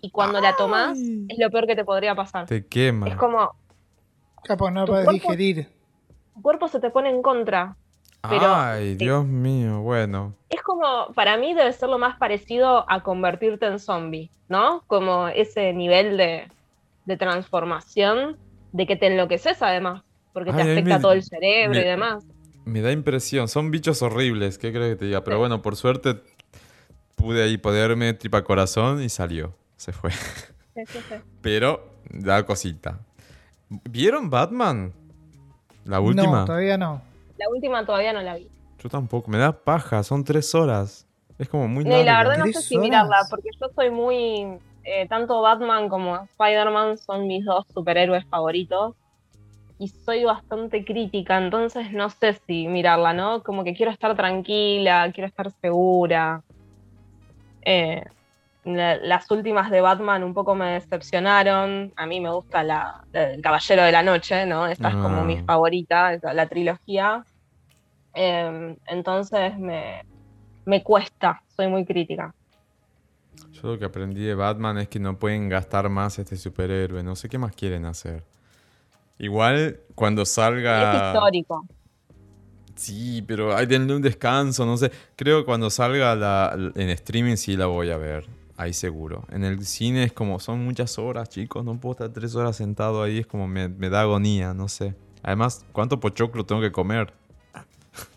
[0.00, 2.46] y cuando la tomás es lo peor que te podría pasar.
[2.46, 3.06] Te quema.
[3.08, 3.50] Es como,
[4.44, 5.68] Capaz no cuerpo- digerir.
[6.34, 7.76] tu cuerpo se te pone en contra.
[8.28, 10.34] Pero- Ay, Dios mío, bueno.
[10.48, 14.82] Es como, para mí debe ser lo más parecido a convertirte en zombie, ¿no?
[14.86, 16.48] Como ese nivel de,
[17.06, 18.36] de transformación,
[18.72, 20.02] de que te enloqueces además,
[20.32, 22.24] porque te Ay, afecta me- todo el cerebro me- y demás.
[22.64, 25.24] Me da impresión, son bichos horribles, ¿qué crees que te diga?
[25.24, 25.40] Pero Sí.
[25.40, 26.20] bueno, por suerte
[27.16, 30.10] pude ahí ponerme tripa corazón y salió, se fue.
[30.10, 31.14] Sí, sí, sí.
[31.42, 33.00] Pero da cosita.
[33.68, 34.92] ¿Vieron Batman?
[35.84, 36.40] La última.
[36.40, 37.02] No, todavía no.
[37.40, 38.48] La última todavía no la vi.
[38.82, 41.06] Yo tampoco, me da paja, son tres horas.
[41.38, 43.90] Es como muy No, y la verdad no sé ¿Tres si mirarla, porque yo soy
[43.90, 44.58] muy...
[44.84, 48.94] eh, tanto Batman como Spider-Man son mis dos superhéroes favoritos.
[49.78, 53.42] Y soy bastante crítica, entonces no sé si mirarla, ¿no?
[53.42, 56.42] Como que quiero estar tranquila, quiero estar segura.
[57.64, 58.02] Eh,
[58.64, 61.92] la- las últimas de Batman un poco me decepcionaron.
[61.96, 64.66] A mí me gusta la, El Caballero de la Noche, ¿no?
[64.66, 65.24] Esta es como Ah.
[65.24, 67.24] mi favorita, esa- la trilogía.
[68.14, 70.02] Eh, entonces me,
[70.64, 72.34] me cuesta, soy muy crítica.
[73.52, 77.02] Yo lo que aprendí de Batman es que no pueden gastar más este superhéroe.
[77.02, 78.24] No sé qué más quieren hacer.
[79.18, 81.12] Igual cuando Es salga.
[81.14, 81.66] histórico.
[82.74, 84.90] Sí, pero hay denle un descanso, no sé.
[85.16, 88.26] Creo que cuando salga la, en streaming sí la voy a ver.
[88.56, 89.24] Ahí seguro.
[89.30, 91.64] En el cine es como, son muchas horas, chicos.
[91.64, 93.18] No puedo estar tres horas sentado ahí.
[93.18, 94.94] Es como me, me da agonía, no sé.
[95.22, 97.12] Además, ¿cuánto pochoclo tengo que comer?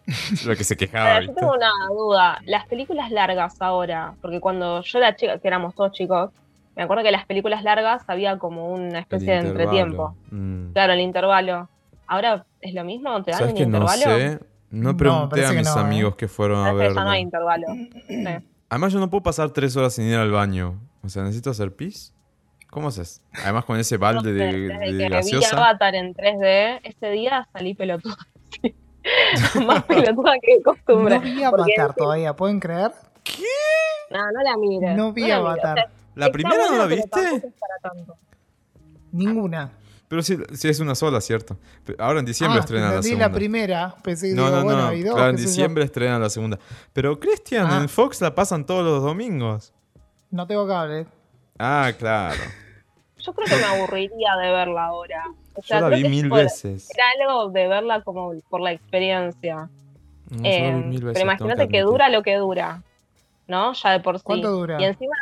[0.46, 2.40] Lo que se quejaba, Ahora, yo tengo una duda.
[2.46, 6.32] Las películas largas ahora, porque cuando yo era chica, que éramos todos chicos,
[6.76, 9.62] me acuerdo que las películas largas había como una El especie de intervalo.
[9.64, 10.16] entretiempo.
[10.32, 10.72] Mm.
[10.74, 11.70] Claro, el intervalo.
[12.08, 13.22] ¿Ahora es lo mismo?
[13.24, 14.02] ¿Te dan ¿Sabes el que no intervalo?
[14.18, 14.40] sé?
[14.72, 15.84] No pregunté a que mis no, ¿eh?
[15.84, 17.04] amigos que fueron a que ya verlo.
[17.04, 17.68] no hay intervalo.
[18.08, 18.26] Sí.
[18.70, 20.80] Además, yo no puedo pasar tres horas sin ir al baño.
[21.04, 22.12] O sea, necesito hacer pis.
[22.72, 23.22] ¿Cómo haces?
[23.44, 25.46] Además, con ese No balde sé, de, desde de que vi.
[25.52, 28.18] Avatar en 3D, ese día salí pelotuda.
[29.66, 31.16] Más pelotuda que de costumbre.
[31.16, 32.92] No vi porque- Avatar todavía, ¿pueden creer?
[34.10, 34.96] No, no la mires.
[34.96, 35.40] No vi la mires.
[35.40, 35.72] Avatar.
[35.72, 37.36] O sea, ¿La primera no la pero viste?
[37.36, 37.44] es.
[39.12, 39.72] Ninguna.
[40.08, 41.58] Pero sí, sí es una sola, ¿cierto?
[41.98, 43.28] Ahora en diciembre Ah, estrenan la segunda.
[43.30, 43.96] la primera.
[44.04, 44.88] Pensé que No, digo, no, bueno, no.
[44.90, 46.60] hay dos, Claro, en qué diciembre estrenan la segunda.
[46.94, 47.78] Pero Christian, Ah.
[47.82, 49.74] en Fox la pasan todos los domingos.
[50.30, 51.08] No tengo cable.
[51.58, 52.40] Ah, claro.
[53.18, 55.24] Yo creo que me aburriría de verla ahora.
[55.56, 56.90] O Yo la vi mil por- veces.
[56.96, 59.70] Era algo de verla como por la experiencia.
[60.30, 62.82] No, yo la vi mil veces, pero imagínate que, dura lo que dura.
[63.48, 63.74] ¿No?
[63.74, 64.24] Ya de por sí.
[64.24, 64.82] ¿Cuánto dura?
[64.82, 65.16] Y encima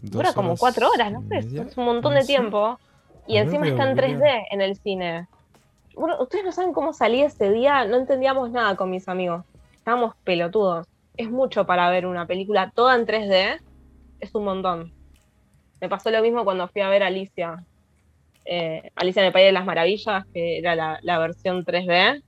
[0.00, 1.28] dura como cuatro horas, no sé.
[1.42, 1.62] media.
[1.62, 2.28] Es un montón No de sé.
[2.28, 2.78] tiempo.
[3.26, 4.18] Y A encima a está en googlear.
[4.20, 5.26] 3D en el cine.
[5.94, 7.84] Bueno, ustedes no saben cómo salí ese día.
[7.84, 9.44] No entendíamos nada con mis amigos.
[9.74, 10.86] Estábamos pelotudos.
[11.16, 13.60] Es mucho para ver una película toda en 3D.
[14.20, 14.92] Es un montón.
[15.80, 17.64] Me pasó lo mismo cuando fui a ver Alicia.
[18.44, 22.22] Eh, Alicia en el País de las Maravillas, que era la, la versión 3D.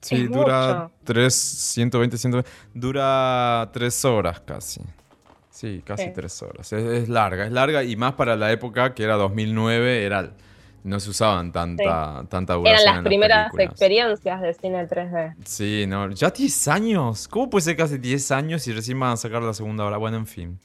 [0.00, 0.94] Sí, Es dura mucho.
[1.04, 2.50] 3, 120, 120.
[2.74, 4.80] Dura 3 horas casi.
[5.50, 6.10] Sí, casi Sí.
[6.14, 6.72] 3 horas.
[6.72, 10.32] Es, es larga, es larga y más para la época que era 2009, era,
[10.84, 13.70] no se usaban tanta, tanta duración Eran las en primeras películas.
[13.72, 15.34] experiencias de cine 3D.
[15.44, 17.26] Sí, no, ya 10 años.
[17.26, 19.96] ¿Cómo puede ser hace 10 años y recién van a sacar la segunda hora?
[19.96, 20.60] Bueno, en fin.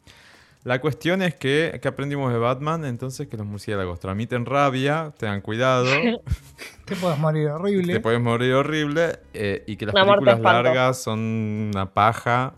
[0.63, 2.85] La cuestión es que, ¿qué aprendimos de Batman?
[2.85, 5.85] Entonces, que los murciélagos transmiten rabia, tengan cuidado,
[6.85, 7.93] Te puedes morir horrible.
[7.93, 11.19] te puedes morir horrible eh, y que las películas largas son
[11.73, 12.53] una paja.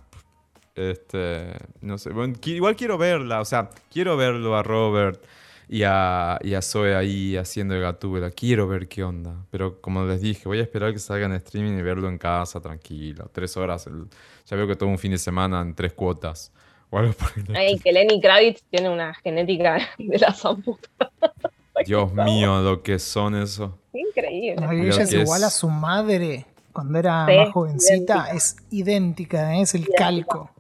[0.76, 5.24] Este, no sé, bueno, igual quiero verla, o sea, quiero verlo a Robert
[5.70, 10.04] y a, y a Zoe ahí haciendo el gatúbela, quiero ver qué onda, pero como
[10.06, 13.56] les dije, voy a esperar que salga en streaming y verlo en casa tranquilo, tres
[13.56, 14.08] horas, el-
[14.48, 16.52] ya veo que todo un fin de semana en tres cuotas
[16.94, 20.90] o algo por el Ay, que Lenny Kravitz tiene una genética de la zamputa.
[21.86, 23.78] Dios mío, lo que son eso.
[23.94, 24.64] Increíble.
[24.68, 27.96] Ay, ella es igual es- a su madre cuando era Sí, más jovencita.
[27.96, 28.32] idéntica.
[28.34, 29.62] Es idéntica, ¿eh?
[29.62, 30.04] es el Idéntica.
[30.04, 30.52] calco.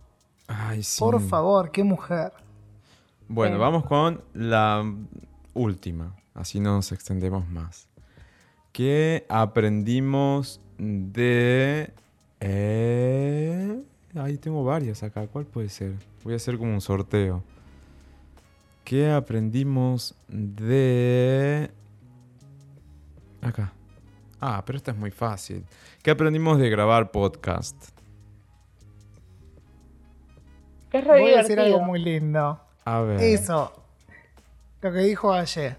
[0.48, 1.00] Ay, sí.
[1.00, 2.32] Por favor, qué mujer.
[3.28, 3.60] Bueno, Sí.
[3.62, 4.84] vamos con la
[5.54, 7.88] última, así no nos extendemos más.
[8.72, 11.92] ¿Qué aprendimos de...
[12.40, 13.80] eh,
[14.16, 15.94] Ahí tengo varias acá, ¿cuál puede ser?
[16.24, 17.44] Voy a hacer como un sorteo.
[18.84, 21.72] ¿Qué aprendimos de...
[23.42, 23.74] Acá.
[24.40, 25.66] Ah, pero esta es muy fácil.
[26.04, 27.76] ¿Qué aprendimos de grabar podcast?
[30.92, 31.78] Que es re Voy a decir divertido.
[31.78, 32.60] algo muy lindo.
[32.86, 33.22] A ver.
[33.22, 33.74] Eso.
[34.82, 35.78] Lo que dijo ayer.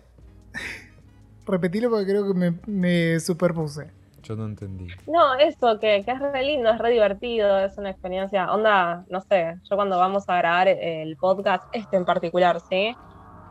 [1.46, 3.90] Repetilo porque creo que me, me superpuse.
[4.24, 4.88] Yo no entendí.
[5.06, 8.52] No, eso, que, que es re lindo, es re divertido, es una experiencia.
[8.52, 12.96] Onda, no sé, yo cuando vamos a grabar el podcast, este en particular, ¿sí?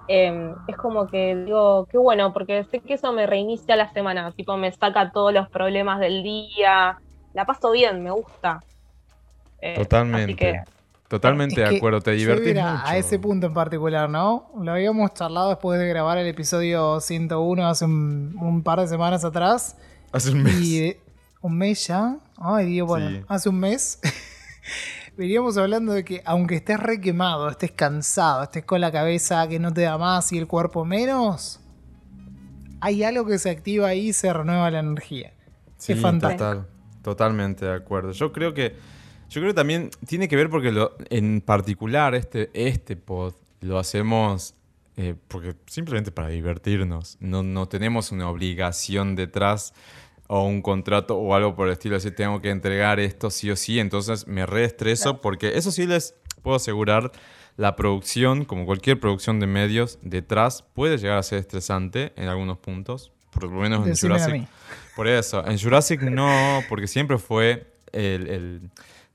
[0.07, 4.31] Eh, es como que digo, qué bueno, porque sé que eso me reinicia la semana,
[4.31, 6.99] tipo, me saca todos los problemas del día,
[7.33, 8.59] la paso bien, me gusta.
[9.61, 10.23] Eh, Totalmente.
[10.23, 10.73] Así que,
[11.13, 12.81] Totalmente Es de acuerdo, te divertís mucho.
[12.83, 14.49] A ese punto en particular, ¿no?
[14.59, 19.23] Lo habíamos charlado después de grabar el episodio 101 hace un, un par de semanas
[19.23, 19.77] atrás.
[20.13, 20.61] Hace un mes.
[20.61, 20.99] Y eh,
[21.41, 22.17] un mes ya.
[22.37, 23.21] Ay, Dios, bueno, Sí.
[23.27, 23.99] hace un mes.
[25.17, 29.59] Veníamos hablando de que aunque estés re quemado, estés cansado, estés con la cabeza que
[29.59, 31.59] no te da más y el cuerpo menos,
[32.81, 35.33] hay algo que se activa ahí y se renueva la energía.
[35.77, 36.43] Sí, es fantástico.
[36.43, 36.67] total,
[37.03, 38.11] totalmente de acuerdo.
[38.13, 38.75] Yo creo que,
[39.29, 43.77] yo creo que también tiene que ver porque lo- en particular este, este pod lo
[43.77, 44.55] hacemos
[44.95, 47.17] eh, porque simplemente para divertirnos.
[47.19, 49.73] No, no tenemos una obligación detrás
[50.27, 51.95] o un contrato o algo por el estilo.
[51.95, 53.79] Así tengo que entregar esto sí o sí.
[53.79, 57.11] Entonces me reestreso porque eso sí les puedo asegurar.
[57.55, 62.57] La producción, como cualquier producción de medios, detrás puede llegar a ser estresante en algunos
[62.57, 63.11] puntos.
[63.31, 64.31] Por lo menos en Jurassic
[64.95, 68.61] por eso, en Jurassic no, porque siempre fue el, el-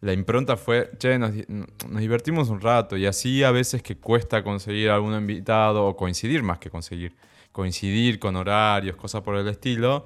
[0.01, 4.45] la impronta fue, che, nos, nos divertimos un rato y así a veces que cuesta
[4.45, 7.17] conseguir algún invitado o coincidir más que conseguir,
[7.51, 10.05] coincidir con horarios, cosas por el estilo.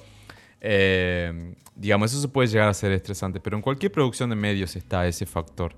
[0.62, 4.76] Eh, digamos, eso se puede llegar a ser estresante, pero en cualquier producción de medios
[4.76, 5.74] está ese factor.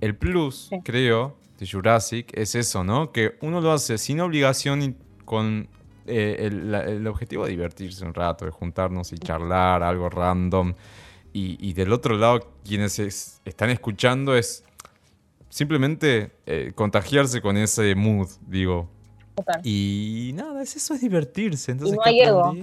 [0.00, 0.78] El plus, Sí.
[0.84, 3.10] creo, de Jurassic es eso, ¿no?
[3.12, 5.68] Que uno lo hace sin obligación y con
[6.06, 10.72] eh, el, la- el objetivo de divertirse un rato, de juntarnos y charlar, algo random.
[11.32, 14.62] Y, y del otro lado, quienes es- están escuchando es
[15.48, 18.88] simplemente eh, contagiarse con ese mood, digo.
[19.34, 19.60] total.
[19.64, 21.72] Y nada, es eso, es divertirse.
[21.72, 22.54] Entonces, no ¿qué hay ego.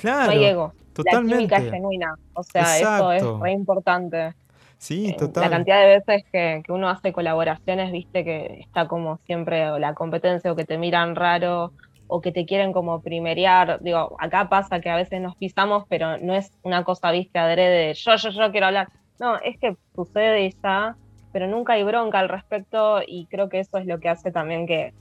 [0.00, 0.72] Claro, no hay ego.
[0.92, 1.30] totalmente.
[1.34, 2.14] La química es genuina.
[2.34, 4.34] O sea, eso es re importante.
[4.78, 5.44] Sí, Eh, total.
[5.44, 9.78] La cantidad de veces que, que uno hace colaboraciones, viste, que está como siempre o
[9.78, 11.72] la competencia o que te miran raro
[12.06, 13.78] o que te quieren como primerear.
[13.82, 17.88] Digo, acá pasa que a veces nos pisamos, pero no es una cosa, viste, adrede
[17.88, 18.88] de yo, yo, yo quiero hablar.
[19.20, 20.96] No, es que sucede y ya,
[21.32, 24.66] pero nunca hay bronca al respecto y creo que eso es lo que hace también
[24.66, 24.94] que,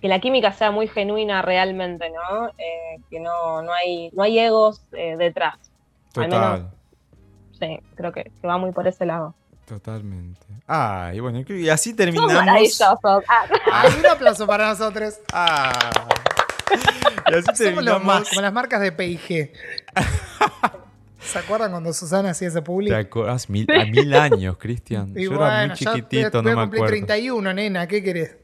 [0.00, 2.48] que la química sea muy genuina realmente, ¿no?
[2.58, 5.54] Eh, que no, no, hay, no hay egos eh, detrás.
[6.16, 6.70] Al menos- Total.
[7.60, 9.34] Sí, creo que, que va muy por ese lado.
[9.66, 10.46] Totalmente.
[10.66, 12.32] Ah, y bueno, y así terminamos.
[12.34, 15.18] Ah, un aplauso para nosotros.
[15.32, 15.72] Ah.
[17.30, 18.28] Y así Somos los más, terminamos.
[18.30, 19.52] como las marcas de P&G.
[21.20, 22.92] ¿Se acuerdan cuando Susana hacía ese ¿Te public?
[22.92, 23.50] acuerdas?
[23.50, 25.12] Mil, a mil años, Cristian.
[25.14, 26.86] Yo era muy chiquitito, a no me acuerdo.
[26.86, 28.36] 31, nena, ¿qué querés?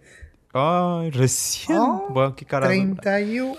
[0.55, 1.78] Ay, recién.
[1.78, 2.70] Oh, Bueno, qué carajo.
[2.72, 3.55] 31.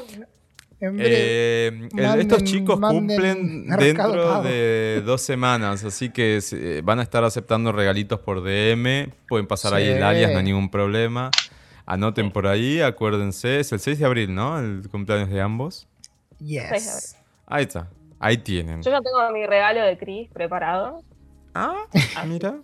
[0.79, 1.67] En breve.
[1.67, 4.43] Eh, Manden- estos chicos cumplen dentro Pago.
[4.43, 9.09] de dos semanas, así que se- van a estar aceptando regalitos por DM.
[9.27, 10.03] Pueden pasar ahí el Sí.
[10.03, 11.31] alias, no hay ningún problema.
[11.85, 13.59] Anoten por ahí, acuérdense.
[13.59, 14.59] Es el 6 de abril, ¿no?
[14.59, 15.87] El cumpleaños de ambos.
[16.39, 17.15] Yes.
[17.45, 17.87] Ahí está.
[18.19, 18.81] Ahí tienen.
[18.81, 21.03] Yo ya tengo mi regalo de Chris preparado.
[21.53, 21.75] Ah,
[22.27, 22.55] mira.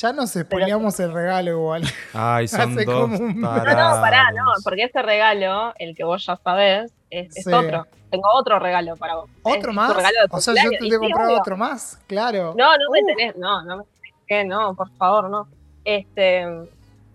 [0.00, 1.82] Ya nos spoileamos el regalo igual.
[2.12, 6.04] Ay, son Hace dos como un- No, no, pará, no, porque ese regalo, el que
[6.04, 7.52] vos ya sabés, es, es Sí.
[7.52, 7.86] otro.
[8.10, 9.30] Tengo otro regalo para vos.
[9.42, 9.94] ¿Otro Es más?
[9.96, 11.40] regalo de O sea, yo te sí, comprado obvio.
[11.40, 12.54] otro más, claro.
[12.56, 13.06] No, no me Uh.
[13.06, 15.48] tenés, no, no me tenés que, no, por favor, no.
[15.84, 16.46] Este,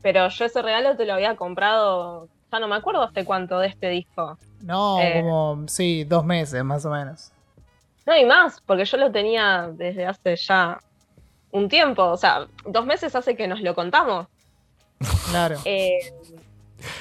[0.02, 3.68] pero yo ese regalo te lo había comprado, ya no me acuerdo hace cuánto de
[3.68, 4.38] este disco.
[4.62, 5.14] No, Eh.
[5.22, 7.32] como, sí, dos meses más o menos.
[8.06, 10.80] No, y más, porque yo lo tenía desde hace ya
[11.52, 14.28] un tiempo, o sea, dos meses hace que nos lo contamos.
[15.30, 15.57] Claro.
[15.65, 15.99] Eh,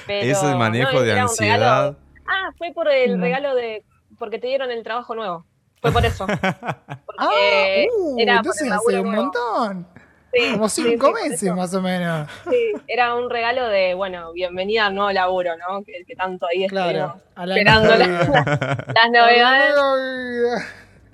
[0.07, 1.97] pero, Es el manejo no, de ansiedad.
[2.27, 3.25] Ah, fue por el No.
[3.25, 3.85] regalo de.
[4.19, 5.45] Porque te dieron el trabajo nuevo.
[5.81, 6.27] Fue por eso.
[7.07, 9.23] Porque ah, uh, era por entonces hace un nuevo.
[9.25, 9.87] montón.
[10.33, 12.29] Sí, Como cinco sí, meses más o menos.
[12.49, 15.83] Sí, era un regalo de, bueno, bienvenida al nuevo laburo, ¿no?
[15.83, 17.21] Que, que tanto ahí Claro.
[17.37, 18.07] La esperando la-
[18.95, 20.65] las novedades.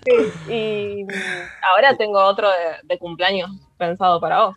[0.06, 0.54] Vida.
[0.54, 1.06] Y
[1.74, 2.54] ahora tengo otro de,
[2.84, 4.56] de cumpleaños pensado para vos.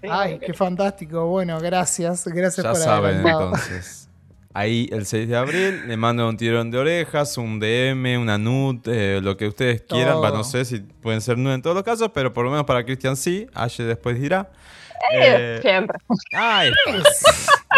[0.00, 1.26] Sí, Ay, qué fantástico.
[1.26, 2.24] Bueno, gracias.
[2.26, 3.44] Gracias Ya por saben adelantado.
[3.46, 4.08] entonces.
[4.56, 8.86] Ahí el 6 de abril le mando un tirón de orejas, un DM, una NUT,
[8.86, 10.18] eh, lo que ustedes quieran.
[10.18, 10.38] Va, Todo.
[10.38, 12.84] no sé si pueden ser NUT en todos los casos, pero por lo menos para
[12.84, 13.48] Cristian sí.
[13.52, 14.48] Aye después dirá.
[15.12, 15.98] Eh, Eh, Siempre.
[16.36, 16.70] ay,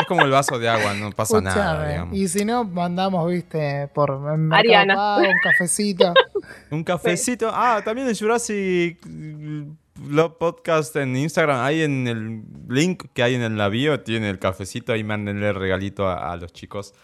[0.07, 2.17] es como el vaso de agua, no pasa nada, digamos.
[2.17, 4.11] Y si no, mandamos, viste, por
[4.53, 4.95] Ariana.
[4.95, 6.15] Pago, un cafecito.
[6.71, 7.51] Un cafecito.
[7.53, 11.61] Ah, también el Jurassic Love Podcast en Instagram.
[11.61, 14.93] Ahí en el link que hay en la bio tiene el cafecito.
[14.93, 16.95] Ahí mándenle el regalito a, a los chicos.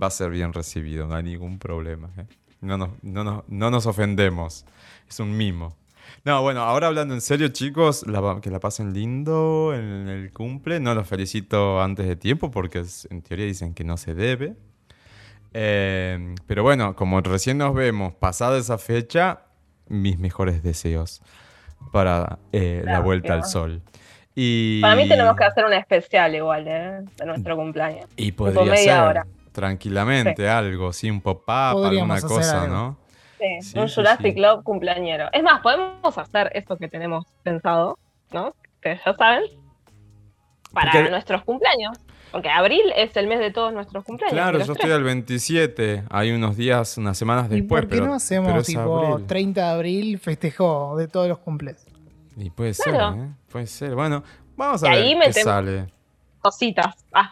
[0.00, 2.10] Va a ser bien recibido, no hay ningún problema.
[2.18, 2.26] ¿eh?
[2.60, 4.64] No, nos, no, nos, no nos ofendemos.
[5.08, 5.76] Es un mimo.
[6.24, 10.80] No, bueno, ahora hablando en serio, chicos, la- que la pasen lindo en el cumple.
[10.80, 14.54] No los felicito antes de tiempo porque es- en teoría dicen que no se debe.
[15.54, 19.40] Eh, pero bueno, como recién nos vemos, pasada esa fecha,
[19.88, 21.22] mis mejores deseos
[21.92, 23.80] para eh, la vuelta al sol.
[24.34, 27.00] Y, Para mí tenemos que hacer un especial igual, ¿eh?
[27.16, 28.06] De nuestro cumpleaños.
[28.16, 29.26] Y podría media ser hora.
[29.52, 32.74] tranquilamente algo, sí, un pop-up, alguna cosa, algo.
[32.74, 32.96] ¿no?
[33.38, 34.40] Sí, Sí, un sí, Jurassic sí.
[34.40, 35.28] Love cumpleañero.
[35.32, 37.98] Es más, podemos hacer esto que tenemos pensado,
[38.32, 38.54] ¿no?
[38.80, 39.44] Que ya saben,
[40.72, 41.98] para Porque- nuestros cumpleaños.
[42.30, 44.34] Porque abril es el mes de todos nuestros cumpleaños.
[44.34, 44.76] Claro, yo tres.
[44.76, 48.48] estoy al 27, hay unos días, unas semanas ¿Y después, por qué pero, no hacemos
[48.48, 49.26] pero es tipo abril.
[49.26, 51.86] 30 de abril festejo de todos los cumples?
[52.36, 53.14] Y puede Claro.
[53.14, 53.28] ser, ¿eh?
[53.50, 53.94] Puede ser.
[53.94, 54.22] Bueno,
[54.56, 55.86] vamos a Y ver ahí qué sale.
[56.42, 56.94] Cositas.
[57.14, 57.30] Ah,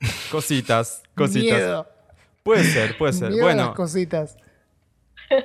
[0.30, 1.58] Cositas, cositas.
[1.58, 1.86] Miedo.
[2.44, 3.30] Puede ser, puede ser.
[3.30, 4.36] Miedo a las Bueno, cositas.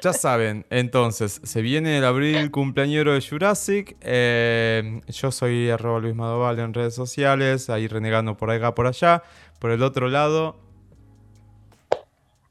[0.02, 3.96] Ya saben, entonces, se viene el abril cumpleañero de Jurassic.
[4.02, 9.24] eh, yo soy arroba Luis Madoval en redes sociales, ahí renegando por acá, por allá.
[9.60, 10.58] Por el otro lado,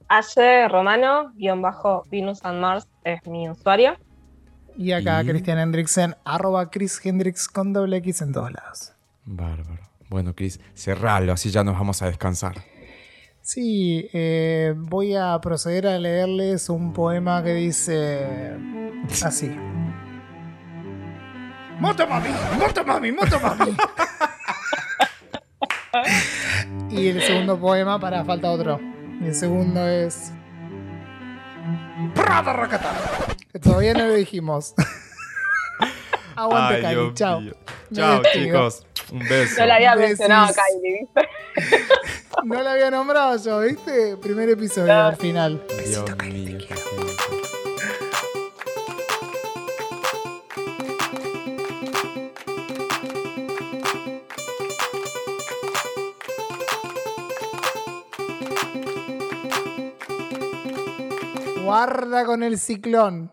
[0.08, 3.96] Aye Romano, guion bajo Venus and Mars es mi usuario.
[4.76, 8.92] Y acá Y- Cristian Hendricksen, arroba Chris Hendricks con doble X en todos lados.
[9.24, 9.82] bárbaro.
[10.10, 12.56] Bueno, Chris, cerralo, así ya nos vamos a descansar.
[13.42, 18.56] Sí, eh, voy a proceder a leerles un poema que dice
[19.24, 19.50] así.
[21.80, 22.28] ¡Motomami!
[22.56, 23.10] ¡Motomami!
[23.10, 23.76] ¡Motomami!
[26.90, 28.80] y el segundo poema, para falta otro.
[29.20, 30.32] Y el segundo es.
[32.14, 32.94] Prada Rakata.
[33.52, 34.74] Que todavía no lo dijimos.
[36.36, 36.88] Aguante.
[36.88, 37.42] Dios Chao.
[37.92, 38.86] Chao, chicos.
[39.12, 39.56] Un beso.
[39.58, 40.08] Yo la había Besis.
[40.18, 41.28] mencionado a Kylie, ¿viste?
[42.44, 44.16] No la había nombrado yo, ¿viste?
[44.16, 45.62] Primer episodio al final.
[45.86, 46.56] Dios mío.
[61.62, 63.30] Guarda con el ciclón.